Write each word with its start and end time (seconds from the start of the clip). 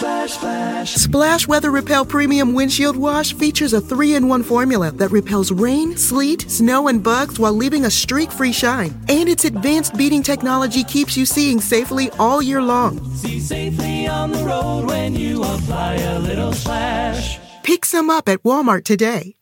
splash, 0.00 0.32
splash. 0.32 0.94
Splash 0.94 1.46
Weather 1.48 1.70
Repel 1.70 2.06
Premium 2.06 2.54
Windshield 2.54 2.96
Wash 2.96 3.34
features 3.34 3.74
a 3.74 3.80
three 3.82 4.14
in 4.14 4.28
one 4.28 4.42
formula 4.42 4.90
that 4.92 5.10
repels 5.10 5.52
rain, 5.52 5.96
sleet, 5.96 6.50
snow, 6.50 6.88
and 6.88 7.04
bugs 7.04 7.38
while 7.38 7.52
leaving 7.52 7.84
a 7.84 7.90
streak 7.90 8.32
free 8.32 8.52
shine. 8.52 8.98
And 9.08 9.28
its 9.28 9.44
advanced 9.44 9.96
beading 9.96 10.22
technology 10.22 10.84
keeps 10.84 11.16
you 11.18 11.26
seeing 11.26 11.60
safely 11.60 12.10
all 12.18 12.40
year 12.40 12.62
long. 12.62 12.98
See 13.14 13.40
safely 13.40 14.06
on 14.06 14.32
the 14.32 14.42
road 14.42 14.86
when 14.86 15.14
you 15.14 15.42
apply 15.42 15.94
a 15.94 16.18
little 16.18 16.54
splash. 16.54 17.38
Pick 17.62 17.84
some 17.84 18.08
up 18.08 18.28
at 18.28 18.42
Walmart 18.42 18.84
today. 18.84 19.36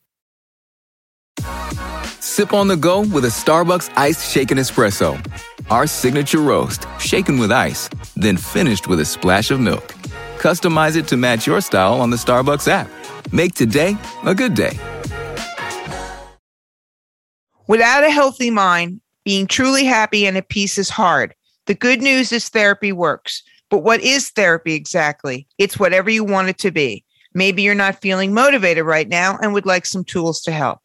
Sip 2.20 2.52
on 2.52 2.66
the 2.66 2.76
go 2.76 3.00
with 3.02 3.24
a 3.24 3.28
Starbucks 3.28 3.90
ice 3.96 4.28
shaken 4.30 4.58
espresso. 4.58 5.16
Our 5.70 5.86
signature 5.86 6.40
roast, 6.40 6.86
shaken 6.98 7.38
with 7.38 7.52
ice, 7.52 7.88
then 8.16 8.36
finished 8.38 8.88
with 8.88 8.98
a 9.00 9.04
splash 9.04 9.50
of 9.50 9.60
milk. 9.60 9.94
Customize 10.38 10.96
it 10.96 11.08
to 11.08 11.16
match 11.16 11.46
your 11.46 11.60
style 11.60 12.00
on 12.00 12.10
the 12.10 12.16
Starbucks 12.16 12.68
app. 12.68 12.88
Make 13.32 13.54
today 13.54 13.96
a 14.24 14.34
good 14.34 14.54
day. 14.54 14.78
Without 17.66 18.02
a 18.04 18.10
healthy 18.10 18.50
mind, 18.50 19.00
being 19.24 19.46
truly 19.46 19.84
happy 19.84 20.26
and 20.26 20.36
at 20.38 20.48
peace 20.48 20.78
is 20.78 20.88
hard. 20.88 21.34
The 21.66 21.74
good 21.74 22.00
news 22.00 22.32
is 22.32 22.48
therapy 22.48 22.92
works. 22.92 23.42
But 23.68 23.80
what 23.80 24.00
is 24.00 24.30
therapy 24.30 24.72
exactly? 24.72 25.46
It's 25.58 25.78
whatever 25.78 26.08
you 26.08 26.24
want 26.24 26.48
it 26.48 26.56
to 26.58 26.70
be. 26.70 27.04
Maybe 27.34 27.60
you're 27.60 27.74
not 27.74 28.00
feeling 28.00 28.32
motivated 28.32 28.84
right 28.86 29.08
now 29.08 29.38
and 29.42 29.52
would 29.52 29.66
like 29.66 29.84
some 29.84 30.04
tools 30.04 30.40
to 30.42 30.52
help. 30.52 30.78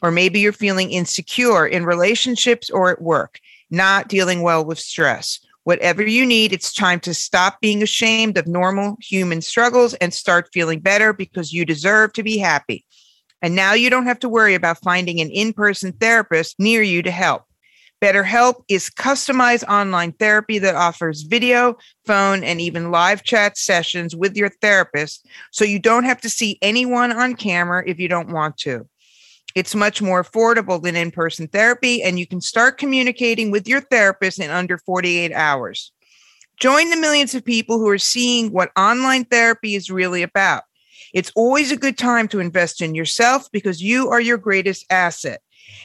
Or 0.00 0.12
maybe 0.12 0.38
you're 0.38 0.52
feeling 0.52 0.92
insecure 0.92 1.66
in 1.66 1.84
relationships 1.84 2.70
or 2.70 2.92
at 2.92 3.02
work, 3.02 3.40
not 3.72 4.06
dealing 4.06 4.42
well 4.42 4.64
with 4.64 4.78
stress. 4.78 5.40
Whatever 5.68 6.00
you 6.02 6.24
need, 6.24 6.54
it's 6.54 6.72
time 6.72 6.98
to 7.00 7.12
stop 7.12 7.60
being 7.60 7.82
ashamed 7.82 8.38
of 8.38 8.46
normal 8.46 8.96
human 9.02 9.42
struggles 9.42 9.92
and 9.92 10.14
start 10.14 10.48
feeling 10.50 10.80
better 10.80 11.12
because 11.12 11.52
you 11.52 11.66
deserve 11.66 12.14
to 12.14 12.22
be 12.22 12.38
happy. 12.38 12.86
And 13.42 13.54
now 13.54 13.74
you 13.74 13.90
don't 13.90 14.06
have 14.06 14.18
to 14.20 14.30
worry 14.30 14.54
about 14.54 14.80
finding 14.82 15.20
an 15.20 15.28
in 15.28 15.52
person 15.52 15.92
therapist 15.92 16.58
near 16.58 16.80
you 16.80 17.02
to 17.02 17.10
help. 17.10 17.44
BetterHelp 18.02 18.62
is 18.68 18.88
customized 18.88 19.68
online 19.68 20.12
therapy 20.12 20.58
that 20.58 20.74
offers 20.74 21.20
video, 21.24 21.76
phone, 22.06 22.42
and 22.42 22.62
even 22.62 22.90
live 22.90 23.22
chat 23.22 23.58
sessions 23.58 24.16
with 24.16 24.38
your 24.38 24.48
therapist, 24.62 25.26
so 25.50 25.66
you 25.66 25.78
don't 25.78 26.04
have 26.04 26.22
to 26.22 26.30
see 26.30 26.58
anyone 26.62 27.12
on 27.12 27.34
camera 27.34 27.82
if 27.86 27.98
you 28.00 28.08
don't 28.08 28.30
want 28.32 28.56
to. 28.60 28.88
It's 29.54 29.74
much 29.74 30.02
more 30.02 30.22
affordable 30.22 30.82
than 30.82 30.96
in 30.96 31.10
person 31.10 31.48
therapy, 31.48 32.02
and 32.02 32.18
you 32.18 32.26
can 32.26 32.40
start 32.40 32.78
communicating 32.78 33.50
with 33.50 33.66
your 33.66 33.80
therapist 33.80 34.38
in 34.38 34.50
under 34.50 34.78
48 34.78 35.32
hours. 35.32 35.92
Join 36.60 36.90
the 36.90 36.96
millions 36.96 37.34
of 37.34 37.44
people 37.44 37.78
who 37.78 37.88
are 37.88 37.98
seeing 37.98 38.50
what 38.52 38.70
online 38.76 39.24
therapy 39.24 39.74
is 39.74 39.90
really 39.90 40.22
about. 40.22 40.64
It's 41.14 41.32
always 41.34 41.72
a 41.72 41.76
good 41.76 41.96
time 41.96 42.28
to 42.28 42.40
invest 42.40 42.82
in 42.82 42.94
yourself 42.94 43.46
because 43.52 43.80
you 43.82 44.10
are 44.10 44.20
your 44.20 44.36
greatest 44.36 44.84
asset. 44.90 45.40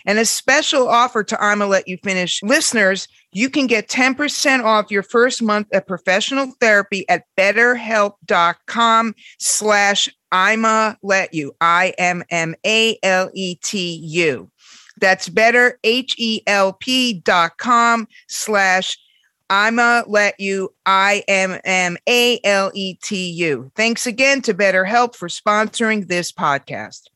And 0.05 0.19
a 0.19 0.25
special 0.25 0.89
offer 0.89 1.23
to 1.23 1.43
I'm 1.43 1.57
gonna 1.59 1.69
let 1.71 1.87
you 1.87 1.97
finish 1.97 2.41
listeners, 2.43 3.07
you 3.31 3.49
can 3.49 3.67
get 3.67 3.87
10% 3.87 4.63
off 4.65 4.91
your 4.91 5.03
first 5.03 5.41
month 5.41 5.67
of 5.73 5.87
professional 5.87 6.51
therapy 6.59 7.07
at 7.09 7.23
betterhelp.com 7.37 9.15
slash 9.39 10.09
I'ma 10.31 10.95
let 11.03 11.33
you. 11.33 11.55
I-M-M-A-L-E-T-U. 11.61 14.49
That's 14.99 15.29
betterhelpcom 15.29 18.05
slash 18.27 18.97
I'ma 19.49 20.01
let 20.07 20.39
you 20.39 20.73
I 20.85 21.21
M 21.27 21.59
M 21.63 21.97
A 22.07 22.39
L 22.43 22.69
E 22.73 22.93
T 22.95 23.29
U. 23.31 23.71
Thanks 23.75 24.05
again 24.07 24.41
to 24.43 24.53
BetterHelp 24.53 25.15
for 25.15 25.27
sponsoring 25.27 26.07
this 26.07 26.31
podcast. 26.31 27.09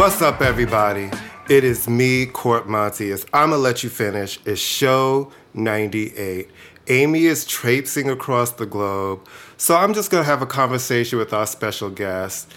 What's 0.00 0.22
up, 0.22 0.40
everybody? 0.40 1.10
It 1.50 1.62
is 1.62 1.86
me, 1.86 2.24
Court 2.24 2.66
Montius. 2.66 3.26
I'ma 3.34 3.56
let 3.56 3.84
you 3.84 3.90
finish. 3.90 4.38
It's 4.46 4.58
show 4.58 5.30
98. 5.52 6.48
Amy 6.88 7.26
is 7.26 7.44
traipsing 7.44 8.08
across 8.08 8.52
the 8.52 8.64
globe, 8.64 9.20
so 9.58 9.76
I'm 9.76 9.92
just 9.92 10.10
gonna 10.10 10.24
have 10.24 10.40
a 10.40 10.46
conversation 10.46 11.18
with 11.18 11.34
our 11.34 11.46
special 11.46 11.90
guest. 11.90 12.50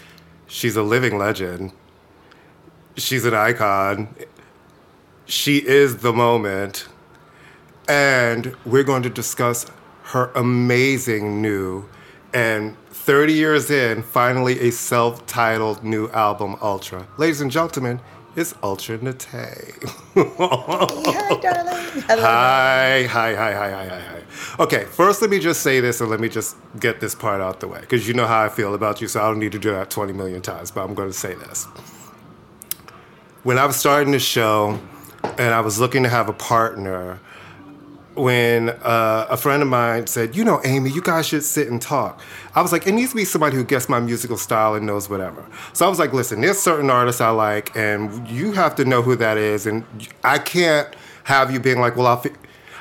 She's 0.46 0.74
a 0.74 0.82
living 0.82 1.18
legend. 1.18 1.72
She's 2.96 3.26
an 3.26 3.34
icon. 3.34 4.08
She 5.26 5.58
is 5.58 5.98
the 5.98 6.14
moment. 6.14 6.88
And 7.86 8.56
we're 8.64 8.84
going 8.84 9.02
to 9.02 9.10
discuss 9.10 9.66
her 10.04 10.30
amazing 10.34 11.42
new 11.42 11.84
and 12.32 12.74
30 13.04 13.32
years 13.34 13.70
in, 13.70 14.02
finally 14.02 14.58
a 14.60 14.70
self 14.72 15.26
titled 15.26 15.84
new 15.84 16.08
album, 16.12 16.56
Ultra. 16.62 17.06
Ladies 17.18 17.42
and 17.42 17.50
gentlemen, 17.50 18.00
it's 18.34 18.54
Ultra 18.62 18.96
Nate. 18.96 19.24
hi, 20.14 21.38
darling. 21.42 22.02
Hi, 22.08 23.02
hi, 23.04 23.34
hi, 23.34 23.34
hi, 23.34 23.70
hi, 23.70 23.86
hi, 23.88 24.00
hi. 24.00 24.22
Okay, 24.58 24.84
first 24.84 25.20
let 25.20 25.30
me 25.30 25.38
just 25.38 25.60
say 25.60 25.80
this 25.80 26.00
and 26.00 26.08
let 26.10 26.18
me 26.18 26.30
just 26.30 26.56
get 26.80 26.98
this 27.00 27.14
part 27.14 27.42
out 27.42 27.60
the 27.60 27.68
way 27.68 27.80
because 27.80 28.08
you 28.08 28.14
know 28.14 28.26
how 28.26 28.42
I 28.42 28.48
feel 28.48 28.72
about 28.74 29.02
you, 29.02 29.06
so 29.06 29.20
I 29.20 29.26
don't 29.28 29.38
need 29.38 29.52
to 29.52 29.58
do 29.58 29.70
that 29.72 29.90
20 29.90 30.14
million 30.14 30.40
times, 30.40 30.70
but 30.70 30.80
I'm 30.82 30.94
going 30.94 31.10
to 31.10 31.18
say 31.18 31.34
this. 31.34 31.64
When 33.42 33.58
I 33.58 33.66
was 33.66 33.76
starting 33.76 34.12
the 34.12 34.18
show 34.18 34.80
and 35.36 35.52
I 35.54 35.60
was 35.60 35.78
looking 35.78 36.02
to 36.04 36.08
have 36.08 36.30
a 36.30 36.32
partner, 36.32 37.20
when 38.16 38.68
uh, 38.70 39.26
a 39.30 39.36
friend 39.36 39.62
of 39.62 39.68
mine 39.68 40.06
said, 40.06 40.36
"You 40.36 40.44
know, 40.44 40.60
Amy, 40.64 40.90
you 40.90 41.02
guys 41.02 41.26
should 41.26 41.42
sit 41.42 41.68
and 41.68 41.80
talk." 41.80 42.20
I 42.54 42.62
was 42.62 42.72
like, 42.72 42.86
"It 42.86 42.92
needs 42.92 43.10
to 43.10 43.16
be 43.16 43.24
somebody 43.24 43.56
who 43.56 43.64
gets 43.64 43.88
my 43.88 44.00
musical 44.00 44.36
style 44.36 44.74
and 44.74 44.86
knows 44.86 45.08
whatever." 45.10 45.44
So 45.72 45.86
I 45.86 45.88
was 45.88 45.98
like, 45.98 46.12
"Listen, 46.12 46.40
there's 46.40 46.58
certain 46.58 46.90
artists 46.90 47.20
I 47.20 47.30
like, 47.30 47.74
and 47.76 48.26
you 48.28 48.52
have 48.52 48.74
to 48.76 48.84
know 48.84 49.02
who 49.02 49.16
that 49.16 49.36
is, 49.36 49.66
and 49.66 49.84
I 50.22 50.38
can't 50.38 50.88
have 51.24 51.50
you 51.52 51.60
being 51.60 51.80
like, 51.80 51.96
well, 51.96 52.06
I'll." 52.06 52.18
Fi-. 52.20 52.30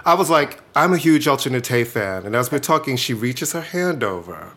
I 0.05 0.13
was 0.13 0.29
like, 0.29 0.59
"I'm 0.75 0.93
a 0.93 0.97
huge 0.97 1.27
Ultra 1.27 1.51
Nate 1.51 1.87
fan," 1.87 2.25
and 2.25 2.35
as 2.35 2.51
we're 2.51 2.59
talking, 2.59 2.95
she 2.95 3.13
reaches 3.13 3.53
her 3.53 3.61
hand 3.61 4.03
over 4.03 4.51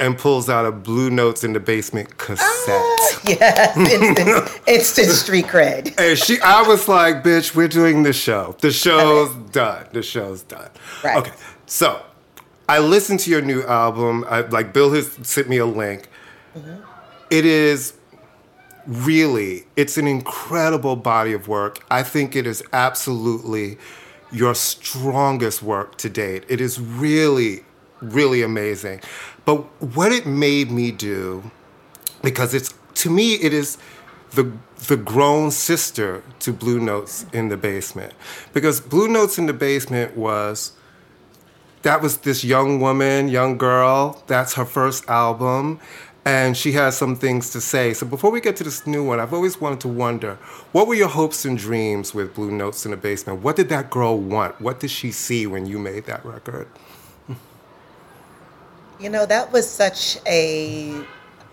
and 0.00 0.18
pulls 0.18 0.48
out 0.50 0.66
a 0.66 0.72
Blue 0.72 1.10
Notes 1.10 1.44
in 1.44 1.52
the 1.52 1.60
Basement 1.60 2.18
cassette. 2.18 2.66
Ah, 3.00 3.20
yes, 3.24 3.92
instant, 3.92 4.60
instant 4.68 5.08
street 5.10 5.44
cred. 5.46 5.94
and 5.98 6.18
she, 6.18 6.40
I 6.40 6.62
was 6.62 6.88
like, 6.88 7.22
bitch, 7.22 7.54
we're 7.54 7.68
doing 7.68 8.02
the 8.02 8.12
show. 8.12 8.56
The 8.60 8.72
show's 8.72 9.30
okay. 9.30 9.40
done. 9.52 9.86
The 9.92 10.02
show's 10.02 10.42
done. 10.42 10.70
Right. 11.02 11.18
Okay, 11.18 11.32
so 11.66 12.02
I 12.68 12.80
listened 12.80 13.20
to 13.20 13.30
your 13.30 13.40
new 13.42 13.62
album. 13.62 14.24
I, 14.28 14.40
like, 14.42 14.72
Bill 14.72 14.92
has 14.94 15.12
sent 15.22 15.48
me 15.48 15.58
a 15.58 15.66
link. 15.66 16.08
Mm-hmm. 16.56 16.80
It 17.30 17.44
is 17.46 17.94
really, 18.86 19.64
it's 19.76 19.96
an 19.96 20.06
incredible 20.08 20.96
body 20.96 21.32
of 21.32 21.46
work. 21.48 21.84
I 21.90 22.02
think 22.02 22.34
it 22.34 22.46
is 22.46 22.62
absolutely 22.72 23.78
your 24.32 24.54
strongest 24.56 25.62
work 25.62 25.96
to 25.98 26.10
date. 26.10 26.44
It 26.48 26.60
is 26.60 26.80
really, 26.80 27.64
really 28.02 28.42
amazing. 28.42 29.00
But 29.44 29.56
what 29.82 30.10
it 30.12 30.26
made 30.26 30.70
me 30.70 30.90
do, 30.90 31.50
because 32.22 32.54
it's 32.54 32.72
to 32.94 33.10
me 33.10 33.34
it 33.34 33.52
is 33.52 33.76
the 34.30 34.52
the 34.86 34.96
grown 34.96 35.50
sister 35.50 36.22
to 36.40 36.52
Blue 36.52 36.80
Notes 36.80 37.26
in 37.32 37.48
the 37.48 37.56
Basement, 37.56 38.14
because 38.54 38.80
Blue 38.80 39.08
Notes 39.08 39.38
in 39.38 39.46
the 39.46 39.52
Basement 39.52 40.16
was 40.16 40.72
that 41.82 42.00
was 42.00 42.18
this 42.18 42.42
young 42.42 42.80
woman, 42.80 43.28
young 43.28 43.58
girl. 43.58 44.22
That's 44.26 44.54
her 44.54 44.64
first 44.64 45.08
album. 45.08 45.78
And 46.26 46.56
she 46.56 46.72
has 46.72 46.96
some 46.96 47.16
things 47.16 47.50
to 47.50 47.60
say. 47.60 47.92
So 47.92 48.06
before 48.06 48.30
we 48.30 48.40
get 48.40 48.56
to 48.56 48.64
this 48.64 48.86
new 48.86 49.04
one, 49.04 49.20
I've 49.20 49.34
always 49.34 49.60
wanted 49.60 49.80
to 49.80 49.88
wonder 49.88 50.36
what 50.72 50.86
were 50.88 50.94
your 50.94 51.10
hopes 51.10 51.44
and 51.44 51.58
dreams 51.58 52.14
with 52.14 52.34
Blue 52.34 52.50
Notes 52.50 52.86
in 52.86 52.92
the 52.92 52.96
Basement? 52.96 53.42
What 53.42 53.56
did 53.56 53.68
that 53.68 53.90
girl 53.90 54.16
want? 54.16 54.58
What 54.58 54.80
did 54.80 54.90
she 54.90 55.12
see 55.12 55.46
when 55.46 55.66
you 55.66 55.78
made 55.78 56.06
that 56.06 56.24
record? 56.24 56.66
You 59.00 59.08
know, 59.10 59.26
that 59.26 59.52
was 59.52 59.68
such 59.68 60.18
a 60.24 61.02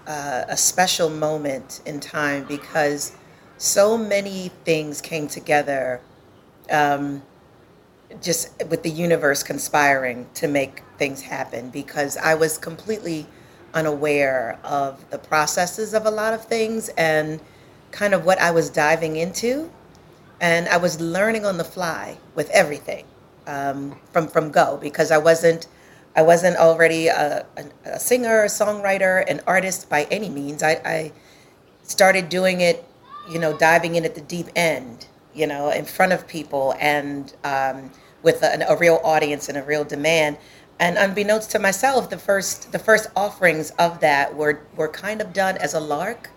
uh, 0.06 0.44
a 0.48 0.56
special 0.58 1.10
moment 1.10 1.82
in 1.88 2.00
time 2.00 2.44
because 2.44 3.14
so 3.58 3.98
many 3.98 4.52
things 4.64 5.02
came 5.02 5.28
together, 5.28 6.02
um, 6.70 7.24
just 8.22 8.50
with 8.70 8.84
the 8.84 8.92
universe 8.92 9.42
conspiring 9.42 10.28
to 10.36 10.48
make 10.48 10.84
things 11.00 11.22
happen. 11.22 11.72
Because 11.72 12.16
I 12.16 12.36
was 12.36 12.60
completely 12.60 13.26
unaware 13.74 14.60
of 14.64 15.04
the 15.10 15.18
processes 15.18 15.96
of 15.96 16.06
a 16.06 16.12
lot 16.12 16.34
of 16.36 16.46
things 16.46 16.90
and 16.90 17.40
kind 17.90 18.14
of 18.14 18.24
what 18.24 18.40
I 18.40 18.52
was 18.52 18.70
diving 18.70 19.16
into, 19.16 19.72
and 20.40 20.70
I 20.70 20.78
was 20.78 21.02
learning 21.02 21.48
on 21.48 21.58
the 21.58 21.64
fly 21.66 22.18
with 22.36 22.52
everything 22.52 23.06
um, 23.48 24.00
from 24.14 24.28
from 24.28 24.52
go 24.52 24.78
because 24.78 25.10
I 25.10 25.18
wasn't 25.18 25.66
I 26.16 26.22
wasn't 26.24 26.58
already 26.58 27.08
a, 27.08 27.46
a, 27.58 27.66
a 27.92 28.00
singer, 28.00 28.44
a 28.44 28.48
songwriter, 28.48 29.25
an 29.30 29.42
artist 29.48 29.90
by 29.90 30.04
any 30.12 30.30
means. 30.30 30.62
I, 30.63 30.81
I 30.86 31.12
started 31.84 32.28
doing 32.30 32.62
it, 32.62 32.84
you 33.30 33.40
know, 33.40 33.58
diving 33.58 33.96
in 33.96 34.04
at 34.04 34.16
the 34.16 34.22
deep 34.22 34.48
end, 34.56 35.08
you 35.34 35.48
know, 35.48 35.69
in 35.72 35.86
front 35.86 36.12
of 36.12 36.28
people 36.28 36.75
and 36.80 37.34
um, 37.44 37.92
with 38.24 38.44
a, 38.44 38.66
a 38.68 38.78
real 38.78 39.00
audience 39.04 39.48
and 39.48 39.58
a 39.58 39.63
real 39.63 39.86
demand. 39.86 40.38
And 40.80 40.98
unbeknownst 40.98 41.52
to 41.52 41.60
myself, 41.60 42.10
the 42.10 42.18
first 42.18 42.72
the 42.72 42.80
first 42.80 43.08
offerings 43.16 43.69
of 43.72 44.00
that 44.00 44.36
were 44.36 44.62
were 44.75 44.88
kind 44.88 45.22
of 45.22 45.31
done 45.31 45.58
as 45.58 45.74
a 45.75 45.80
lark. 45.80 46.30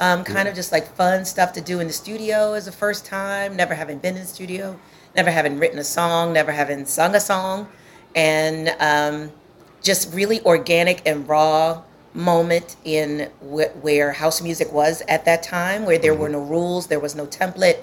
Um, 0.00 0.24
kind 0.24 0.48
of 0.48 0.54
just 0.54 0.72
like 0.72 0.96
fun 0.96 1.26
stuff 1.26 1.52
to 1.52 1.60
do 1.60 1.80
in 1.80 1.86
the 1.86 1.92
studio 1.92 2.54
as 2.54 2.66
a 2.66 2.72
first 2.72 3.04
time, 3.04 3.54
never 3.54 3.74
having 3.74 3.98
been 3.98 4.14
in 4.14 4.22
the 4.22 4.26
studio, 4.26 4.80
never 5.14 5.30
having 5.30 5.58
written 5.58 5.78
a 5.78 5.84
song, 5.84 6.32
never 6.32 6.50
having 6.52 6.86
sung 6.86 7.14
a 7.14 7.20
song 7.20 7.68
and 8.14 8.74
um, 8.80 9.30
just 9.82 10.12
really 10.14 10.40
organic 10.42 11.02
and 11.06 11.28
raw 11.28 11.82
moment 12.12 12.76
in 12.84 13.30
where 13.40 14.12
house 14.12 14.42
music 14.42 14.72
was 14.72 15.02
at 15.08 15.24
that 15.24 15.42
time, 15.42 15.84
where 15.84 15.98
there 15.98 16.12
mm-hmm. 16.12 16.22
were 16.22 16.28
no 16.28 16.42
rules, 16.42 16.88
there 16.88 17.00
was 17.00 17.14
no 17.14 17.26
template, 17.26 17.78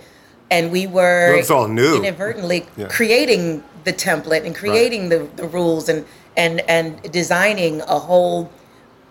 and 0.51 0.71
we 0.71 0.88
were 0.88 1.33
it 1.33 1.38
was 1.38 1.51
all 1.51 1.68
new. 1.68 1.95
inadvertently 1.97 2.65
yeah. 2.77 2.88
creating 2.88 3.63
the 3.85 3.94
template 3.94 4.45
and 4.45 4.56
creating 4.56 5.09
right. 5.09 5.35
the, 5.35 5.44
the 5.44 5.47
rules 5.50 5.88
and 5.89 6.06
and 6.35 6.59
and 6.69 7.01
designing 7.12 7.81
a 7.81 8.00
whole 8.00 8.51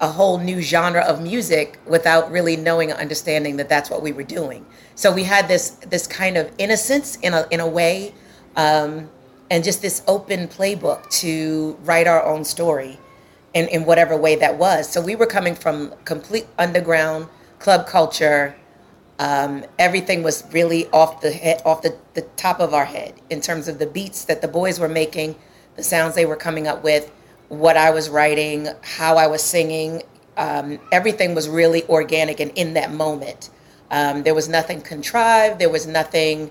a 0.03 0.09
whole 0.09 0.39
new 0.39 0.61
genre 0.61 1.01
of 1.01 1.23
music 1.23 1.79
without 1.87 2.31
really 2.31 2.55
knowing 2.55 2.91
or 2.93 2.95
understanding 2.97 3.57
that 3.57 3.71
that's 3.71 3.89
what 3.89 4.03
we 4.03 4.13
were 4.13 4.23
doing. 4.23 4.65
So 4.95 5.11
we 5.13 5.25
had 5.25 5.49
this 5.49 5.71
this 5.89 6.07
kind 6.07 6.37
of 6.37 6.51
innocence 6.59 7.17
in 7.17 7.33
a 7.33 7.47
in 7.51 7.61
a 7.61 7.67
way 7.67 8.13
um, 8.57 9.09
and 9.51 9.63
just 9.65 9.83
this 9.83 10.03
open 10.07 10.49
playbook 10.49 11.09
to 11.21 11.77
write 11.83 12.07
our 12.07 12.25
own 12.25 12.45
story 12.45 12.99
in, 13.55 13.69
in 13.69 13.85
whatever 13.85 14.17
way 14.17 14.35
that 14.37 14.59
was. 14.59 14.89
So 14.91 15.01
we 15.01 15.15
were 15.15 15.27
coming 15.27 15.55
from 15.55 15.95
complete 16.05 16.47
underground 16.59 17.29
club 17.59 17.87
culture. 17.87 18.57
Um, 19.19 19.65
everything 19.79 20.23
was 20.23 20.45
really 20.53 20.89
off 20.91 21.21
the 21.21 21.31
head, 21.31 21.63
off 21.65 21.83
the, 21.83 21.97
the 22.15 22.23
top 22.37 22.61
of 22.61 22.75
our 22.75 22.85
head 22.85 23.15
in 23.31 23.41
terms 23.41 23.69
of 23.69 23.79
the 23.79 23.87
beats 23.87 24.25
that 24.27 24.43
the 24.43 24.49
boys 24.49 24.79
were 24.81 24.89
making, 24.89 25.37
the 25.77 25.83
sounds 25.83 26.15
they 26.15 26.27
were 26.27 26.37
coming 26.37 26.67
up 26.67 26.83
with, 26.83 27.11
what 27.49 27.77
I 27.77 27.91
was 27.93 28.09
writing, 28.11 28.69
how 28.83 29.17
I 29.17 29.27
was 29.29 29.43
singing. 29.43 30.03
Um, 30.37 30.79
everything 30.93 31.35
was 31.35 31.49
really 31.49 31.85
organic 31.87 32.41
and 32.41 32.51
in 32.57 32.75
that 32.75 32.93
moment. 32.93 33.51
Um, 33.91 34.25
there 34.25 34.35
was 34.35 34.49
nothing 34.49 34.83
contrived. 34.83 35.61
There 35.61 35.71
was 35.71 35.87
nothing 35.87 36.51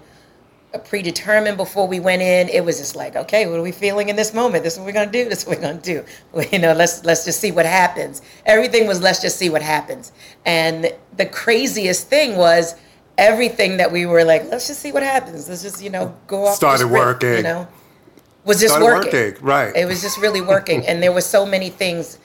predetermined 0.80 1.58
before 1.58 1.88
we 1.88 2.00
went 2.00 2.22
in. 2.22 2.50
It 2.50 2.64
was 2.64 2.78
just 2.80 2.96
like, 2.96 3.16
okay, 3.16 3.48
what 3.48 3.60
are 3.60 3.62
we 3.62 3.72
feeling 3.72 4.10
in 4.10 4.16
this 4.16 4.34
moment? 4.34 4.64
This 4.64 4.74
is 4.74 4.80
what 4.80 4.86
we're 4.86 4.92
gonna 4.92 5.12
do. 5.12 5.28
This 5.30 5.40
is 5.44 5.48
what 5.48 5.58
we're 5.58 5.62
gonna 5.64 5.80
do. 5.82 6.04
Well, 6.34 6.46
you 6.52 6.60
know, 6.60 6.74
let's 6.74 7.04
let's 7.06 7.26
just 7.26 7.40
see 7.40 7.52
what 7.52 7.66
happens. 7.66 8.22
Everything 8.46 8.88
was 8.88 9.02
let's 9.02 9.22
just 9.22 9.38
see 9.38 9.50
what 9.50 9.62
happens. 9.62 10.12
And 10.46 10.94
the 11.16 11.26
craziest 11.26 12.08
thing 12.08 12.38
was 12.38 12.76
everything 13.18 13.78
that 13.78 13.92
we 13.92 14.06
were 14.06 14.24
like, 14.24 14.44
let's 14.50 14.68
just 14.68 14.80
see 14.82 14.92
what 14.92 15.04
happens. 15.04 15.48
Let's 15.48 15.62
just 15.64 15.82
you 15.84 15.90
know 15.90 16.16
go 16.28 16.46
off. 16.46 16.56
Started 16.56 16.80
script, 16.88 16.94
working. 16.94 17.38
You 17.38 17.44
know, 17.44 17.68
was 18.44 18.60
just 18.60 18.80
working. 18.82 19.12
working. 19.14 19.44
Right. 19.44 19.76
It 19.76 19.86
was 19.86 20.02
just 20.02 20.18
really 20.20 20.42
working, 20.42 20.86
and 20.88 21.02
there 21.02 21.12
were 21.12 21.22
so 21.22 21.46
many 21.46 21.70
things. 21.70 22.20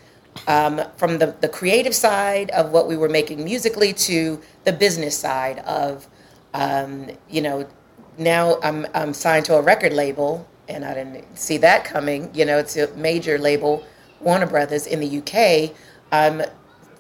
Um, 0.47 0.81
from 0.97 1.19
the, 1.19 1.35
the 1.41 1.49
creative 1.49 1.93
side 1.95 2.51
of 2.53 2.71
what 2.71 2.87
we 2.87 2.97
were 2.97 3.09
making 3.09 3.43
musically 3.43 3.93
to 3.95 4.41
the 4.63 4.73
business 4.73 5.19
side 5.19 5.59
of 5.67 6.07
um, 6.55 7.09
you 7.29 7.43
know 7.43 7.67
now 8.19 8.59
I'm, 8.63 8.87
I'm 8.95 9.13
signed 9.15 9.45
to 9.47 9.57
a 9.57 9.63
record 9.63 9.93
label, 9.93 10.47
and 10.69 10.85
I 10.85 10.95
didn't 10.95 11.37
see 11.39 11.57
that 11.59 11.85
coming. 11.85 12.31
You 12.35 12.45
know, 12.45 12.59
it's 12.59 12.77
a 12.77 12.93
major 12.97 13.39
label, 13.39 13.85
Warner 14.21 14.47
Brothers 14.47 14.87
in 14.87 15.01
the 15.01 15.19
UK. 15.19 15.75
I'm 16.13 16.43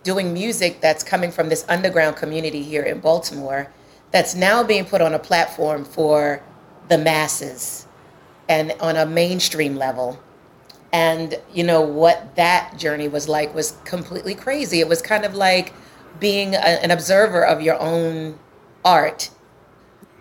doing 0.03 0.33
music 0.33 0.81
that's 0.81 1.05
coming 1.05 1.31
from 1.31 1.49
this 1.49 1.65
underground 1.69 2.17
community 2.17 2.63
here 2.63 2.83
in 2.83 3.01
Baltimore 3.01 3.71
that's 4.11 4.35
now 4.35 4.63
being 4.63 4.85
put 4.85 5.01
on 5.01 5.15
a 5.15 5.19
platform 5.19 5.85
for 5.85 6.43
the 6.89 6.99
masses 6.99 7.87
and 8.49 8.73
on 8.81 8.97
a 8.97 9.07
mainstream 9.07 9.77
level. 9.77 10.19
And, 10.93 11.39
you 11.53 11.63
know, 11.63 11.81
what 11.83 12.35
that 12.35 12.77
journey 12.77 13.07
was 13.07 13.29
like 13.29 13.55
was 13.55 13.73
completely 13.85 14.35
crazy. 14.35 14.81
It 14.81 14.89
was 14.89 15.01
kind 15.01 15.25
of 15.25 15.35
like 15.37 15.73
being 16.19 16.55
a, 16.55 16.59
an 16.59 16.91
observer 16.91 17.45
of 17.45 17.61
your 17.61 17.79
own 17.81 18.39
art 18.85 19.31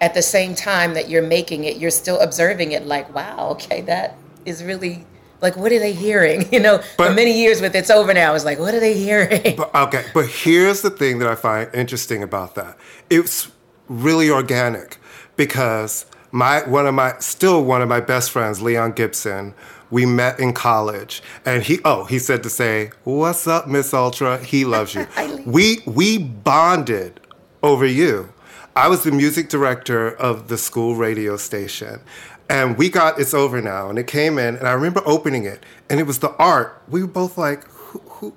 at 0.01 0.13
the 0.13 0.21
same 0.21 0.55
time 0.55 0.93
that 0.93 1.09
you're 1.09 1.21
making 1.23 1.65
it, 1.65 1.77
you're 1.77 1.91
still 1.91 2.19
observing 2.19 2.71
it 2.71 2.85
like, 2.87 3.13
wow, 3.13 3.49
okay, 3.51 3.81
that 3.81 4.15
is 4.45 4.63
really 4.63 5.05
like 5.41 5.55
what 5.55 5.71
are 5.71 5.79
they 5.79 5.93
hearing? 5.93 6.47
You 6.51 6.59
know, 6.59 6.77
but, 6.97 7.07
for 7.09 7.13
many 7.13 7.37
years 7.39 7.61
with 7.61 7.75
it's 7.75 7.89
over 7.89 8.13
now, 8.13 8.33
was 8.33 8.45
like, 8.45 8.59
what 8.59 8.73
are 8.73 8.79
they 8.79 8.97
hearing? 8.97 9.55
But, 9.55 9.73
okay, 9.73 10.05
but 10.13 10.27
here's 10.27 10.81
the 10.81 10.89
thing 10.89 11.19
that 11.19 11.27
I 11.29 11.35
find 11.35 11.69
interesting 11.73 12.23
about 12.23 12.55
that. 12.55 12.77
It's 13.09 13.49
really 13.87 14.29
organic 14.29 14.97
because 15.37 16.05
my 16.31 16.67
one 16.67 16.85
of 16.87 16.93
my 16.93 17.15
still 17.19 17.63
one 17.63 17.81
of 17.81 17.87
my 17.89 17.99
best 18.01 18.31
friends, 18.31 18.61
Leon 18.61 18.93
Gibson, 18.93 19.53
we 19.91 20.05
met 20.05 20.39
in 20.39 20.53
college 20.53 21.21
and 21.45 21.63
he 21.63 21.79
oh 21.83 22.03
he 22.05 22.19
said 22.19 22.43
to 22.43 22.49
say 22.49 22.91
what's 23.03 23.47
up 23.47 23.67
miss 23.67 23.91
ultra 23.91 24.37
he 24.37 24.63
loves 24.63 24.93
you 24.93 25.07
we 25.47 25.79
we 25.87 26.19
bonded 26.19 27.19
over 27.63 27.87
you 27.87 28.31
I 28.75 28.87
was 28.87 29.03
the 29.03 29.11
music 29.11 29.49
director 29.49 30.09
of 30.11 30.47
the 30.47 30.57
school 30.57 30.95
radio 30.95 31.37
station. 31.37 32.01
And 32.49 32.77
we 32.77 32.89
got 32.89 33.19
It's 33.19 33.33
Over 33.33 33.61
Now, 33.61 33.89
and 33.89 33.99
it 33.99 34.07
came 34.07 34.39
in, 34.39 34.55
and 34.55 34.67
I 34.67 34.73
remember 34.73 35.01
opening 35.05 35.43
it, 35.43 35.63
and 35.89 35.99
it 35.99 36.03
was 36.03 36.19
the 36.19 36.31
art. 36.37 36.81
We 36.89 37.01
were 37.01 37.07
both 37.07 37.37
like, 37.37 37.63
who, 37.69 37.99
who, 37.99 38.33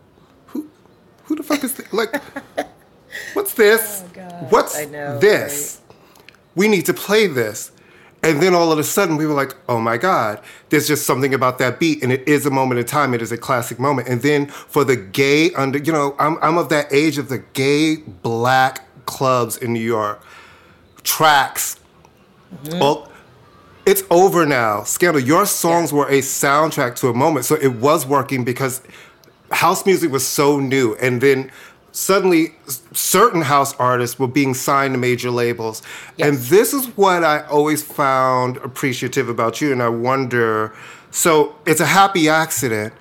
who, 0.49 0.69
who 1.25 1.37
the 1.37 1.43
fuck 1.43 1.65
is 1.65 1.75
this? 1.75 1.91
Like, 1.95 2.21
what's 3.33 3.55
this? 3.55 4.05
Oh, 4.15 4.21
what's 4.51 4.87
know, 4.89 5.19
this? 5.19 5.81
Right? 5.89 5.99
We 6.57 6.69
need 6.69 6.85
to 6.87 6.95
play 6.95 7.27
this. 7.27 7.73
And 8.25 8.41
then 8.41 8.55
all 8.55 8.71
of 8.71 8.79
a 8.79 8.85
sudden, 8.85 9.17
we 9.17 9.27
were 9.27 9.35
like, 9.35 9.55
oh 9.67 9.81
my 9.81 9.97
God, 9.97 10.41
there's 10.69 10.87
just 10.87 11.07
something 11.07 11.33
about 11.33 11.59
that 11.59 11.81
beat. 11.81 12.03
And 12.05 12.13
it 12.13 12.27
is 12.29 12.45
a 12.47 12.51
moment 12.51 12.81
in 12.81 12.87
time, 12.87 13.15
it 13.15 13.23
is 13.23 13.33
a 13.33 13.39
classic 13.39 13.79
moment. 13.81 14.09
And 14.09 14.21
then 14.23 14.47
for 14.47 14.85
the 14.85 14.95
gay, 14.95 15.53
under, 15.55 15.79
you 15.79 15.91
know, 15.91 16.15
I'm, 16.19 16.39
I'm 16.43 16.59
of 16.59 16.69
that 16.69 16.93
age 16.93 17.17
of 17.19 17.31
the 17.31 17.39
gay 17.39 17.97
black 17.97 18.85
clubs 19.07 19.57
in 19.57 19.73
New 19.73 19.81
York 19.81 20.23
tracks. 21.05 21.79
Mm-hmm. 22.65 22.79
Well, 22.81 23.07
oh, 23.09 23.13
it's 23.87 24.03
over 24.11 24.47
now. 24.47 24.83
Scandal, 24.85 25.21
your 25.23 25.47
songs 25.47 25.91
yeah. 25.91 25.99
were 25.99 26.07
a 26.09 26.21
soundtrack 26.21 26.97
to 26.97 27.09
a 27.09 27.15
moment. 27.15 27.47
So 27.47 27.55
it 27.57 27.75
was 27.77 28.07
working 28.07 28.45
because 28.45 28.83
house 29.51 29.85
music 29.87 30.11
was 30.13 30.27
so 30.27 30.61
new. 30.61 30.95
And 31.01 31.21
then 31.21 31.51
suddenly 31.93 32.55
certain 32.93 33.43
house 33.43 33.75
artists 33.77 34.19
were 34.19 34.29
being 34.29 34.55
signed 34.55 34.95
to 34.95 34.99
major 34.99 35.31
labels. 35.31 35.83
Yes. 36.17 36.29
And 36.29 36.39
this 36.39 36.73
is 36.73 36.87
what 36.97 37.25
I 37.25 37.45
always 37.47 37.83
found 37.83 38.59
appreciative 38.59 39.29
about 39.29 39.61
you. 39.61 39.73
And 39.73 39.83
I 39.83 39.89
wonder 39.89 40.75
so 41.11 41.55
it's 41.67 41.81
a 41.81 41.87
happy 41.87 42.29
accident 42.29 42.93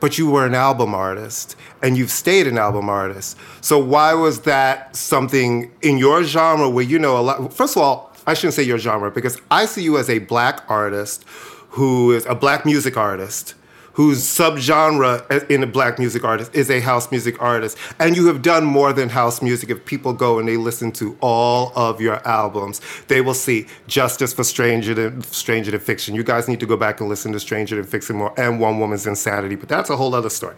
but 0.00 0.18
you 0.18 0.28
were 0.30 0.46
an 0.46 0.54
album 0.54 0.94
artist 0.94 1.56
and 1.82 1.96
you've 1.96 2.10
stayed 2.10 2.46
an 2.46 2.58
album 2.58 2.88
artist. 2.88 3.36
So 3.60 3.78
why 3.78 4.14
was 4.14 4.40
that 4.40 4.94
something 4.94 5.70
in 5.82 5.98
your 5.98 6.24
genre 6.24 6.68
where 6.68 6.84
you 6.84 6.98
know 6.98 7.18
a 7.18 7.20
lot? 7.22 7.52
First 7.52 7.76
of 7.76 7.82
all, 7.82 8.12
I 8.26 8.34
shouldn't 8.34 8.54
say 8.54 8.62
your 8.62 8.78
genre 8.78 9.10
because 9.10 9.40
I 9.50 9.66
see 9.66 9.82
you 9.82 9.98
as 9.98 10.08
a 10.10 10.18
black 10.20 10.62
artist 10.68 11.24
who 11.70 12.12
is 12.12 12.26
a 12.26 12.34
black 12.34 12.64
music 12.64 12.96
artist 12.96 13.54
whose 13.98 14.22
subgenre 14.22 15.50
in 15.50 15.60
a 15.60 15.66
black 15.66 15.98
music 15.98 16.22
artist 16.22 16.54
is 16.54 16.70
a 16.70 16.78
house 16.78 17.10
music 17.10 17.42
artist. 17.42 17.76
And 17.98 18.14
you 18.14 18.28
have 18.28 18.42
done 18.42 18.64
more 18.64 18.92
than 18.92 19.08
house 19.08 19.42
music. 19.42 19.70
If 19.70 19.84
people 19.86 20.12
go 20.12 20.38
and 20.38 20.46
they 20.46 20.56
listen 20.56 20.92
to 20.92 21.18
all 21.20 21.72
of 21.74 22.00
your 22.00 22.24
albums, 22.26 22.80
they 23.08 23.20
will 23.22 23.34
see 23.34 23.66
Justice 23.88 24.32
for 24.32 24.44
Stranger 24.44 24.94
Than, 24.94 25.20
Stranger 25.24 25.72
Than 25.72 25.80
Fiction. 25.80 26.14
You 26.14 26.22
guys 26.22 26.46
need 26.46 26.60
to 26.60 26.66
go 26.66 26.76
back 26.76 27.00
and 27.00 27.08
listen 27.08 27.32
to 27.32 27.40
Stranger 27.40 27.74
Than 27.74 27.86
Fiction 27.86 28.14
more 28.14 28.32
and 28.38 28.60
One 28.60 28.78
Woman's 28.78 29.04
Insanity, 29.04 29.56
but 29.56 29.68
that's 29.68 29.90
a 29.90 29.96
whole 29.96 30.14
other 30.14 30.30
story. 30.30 30.54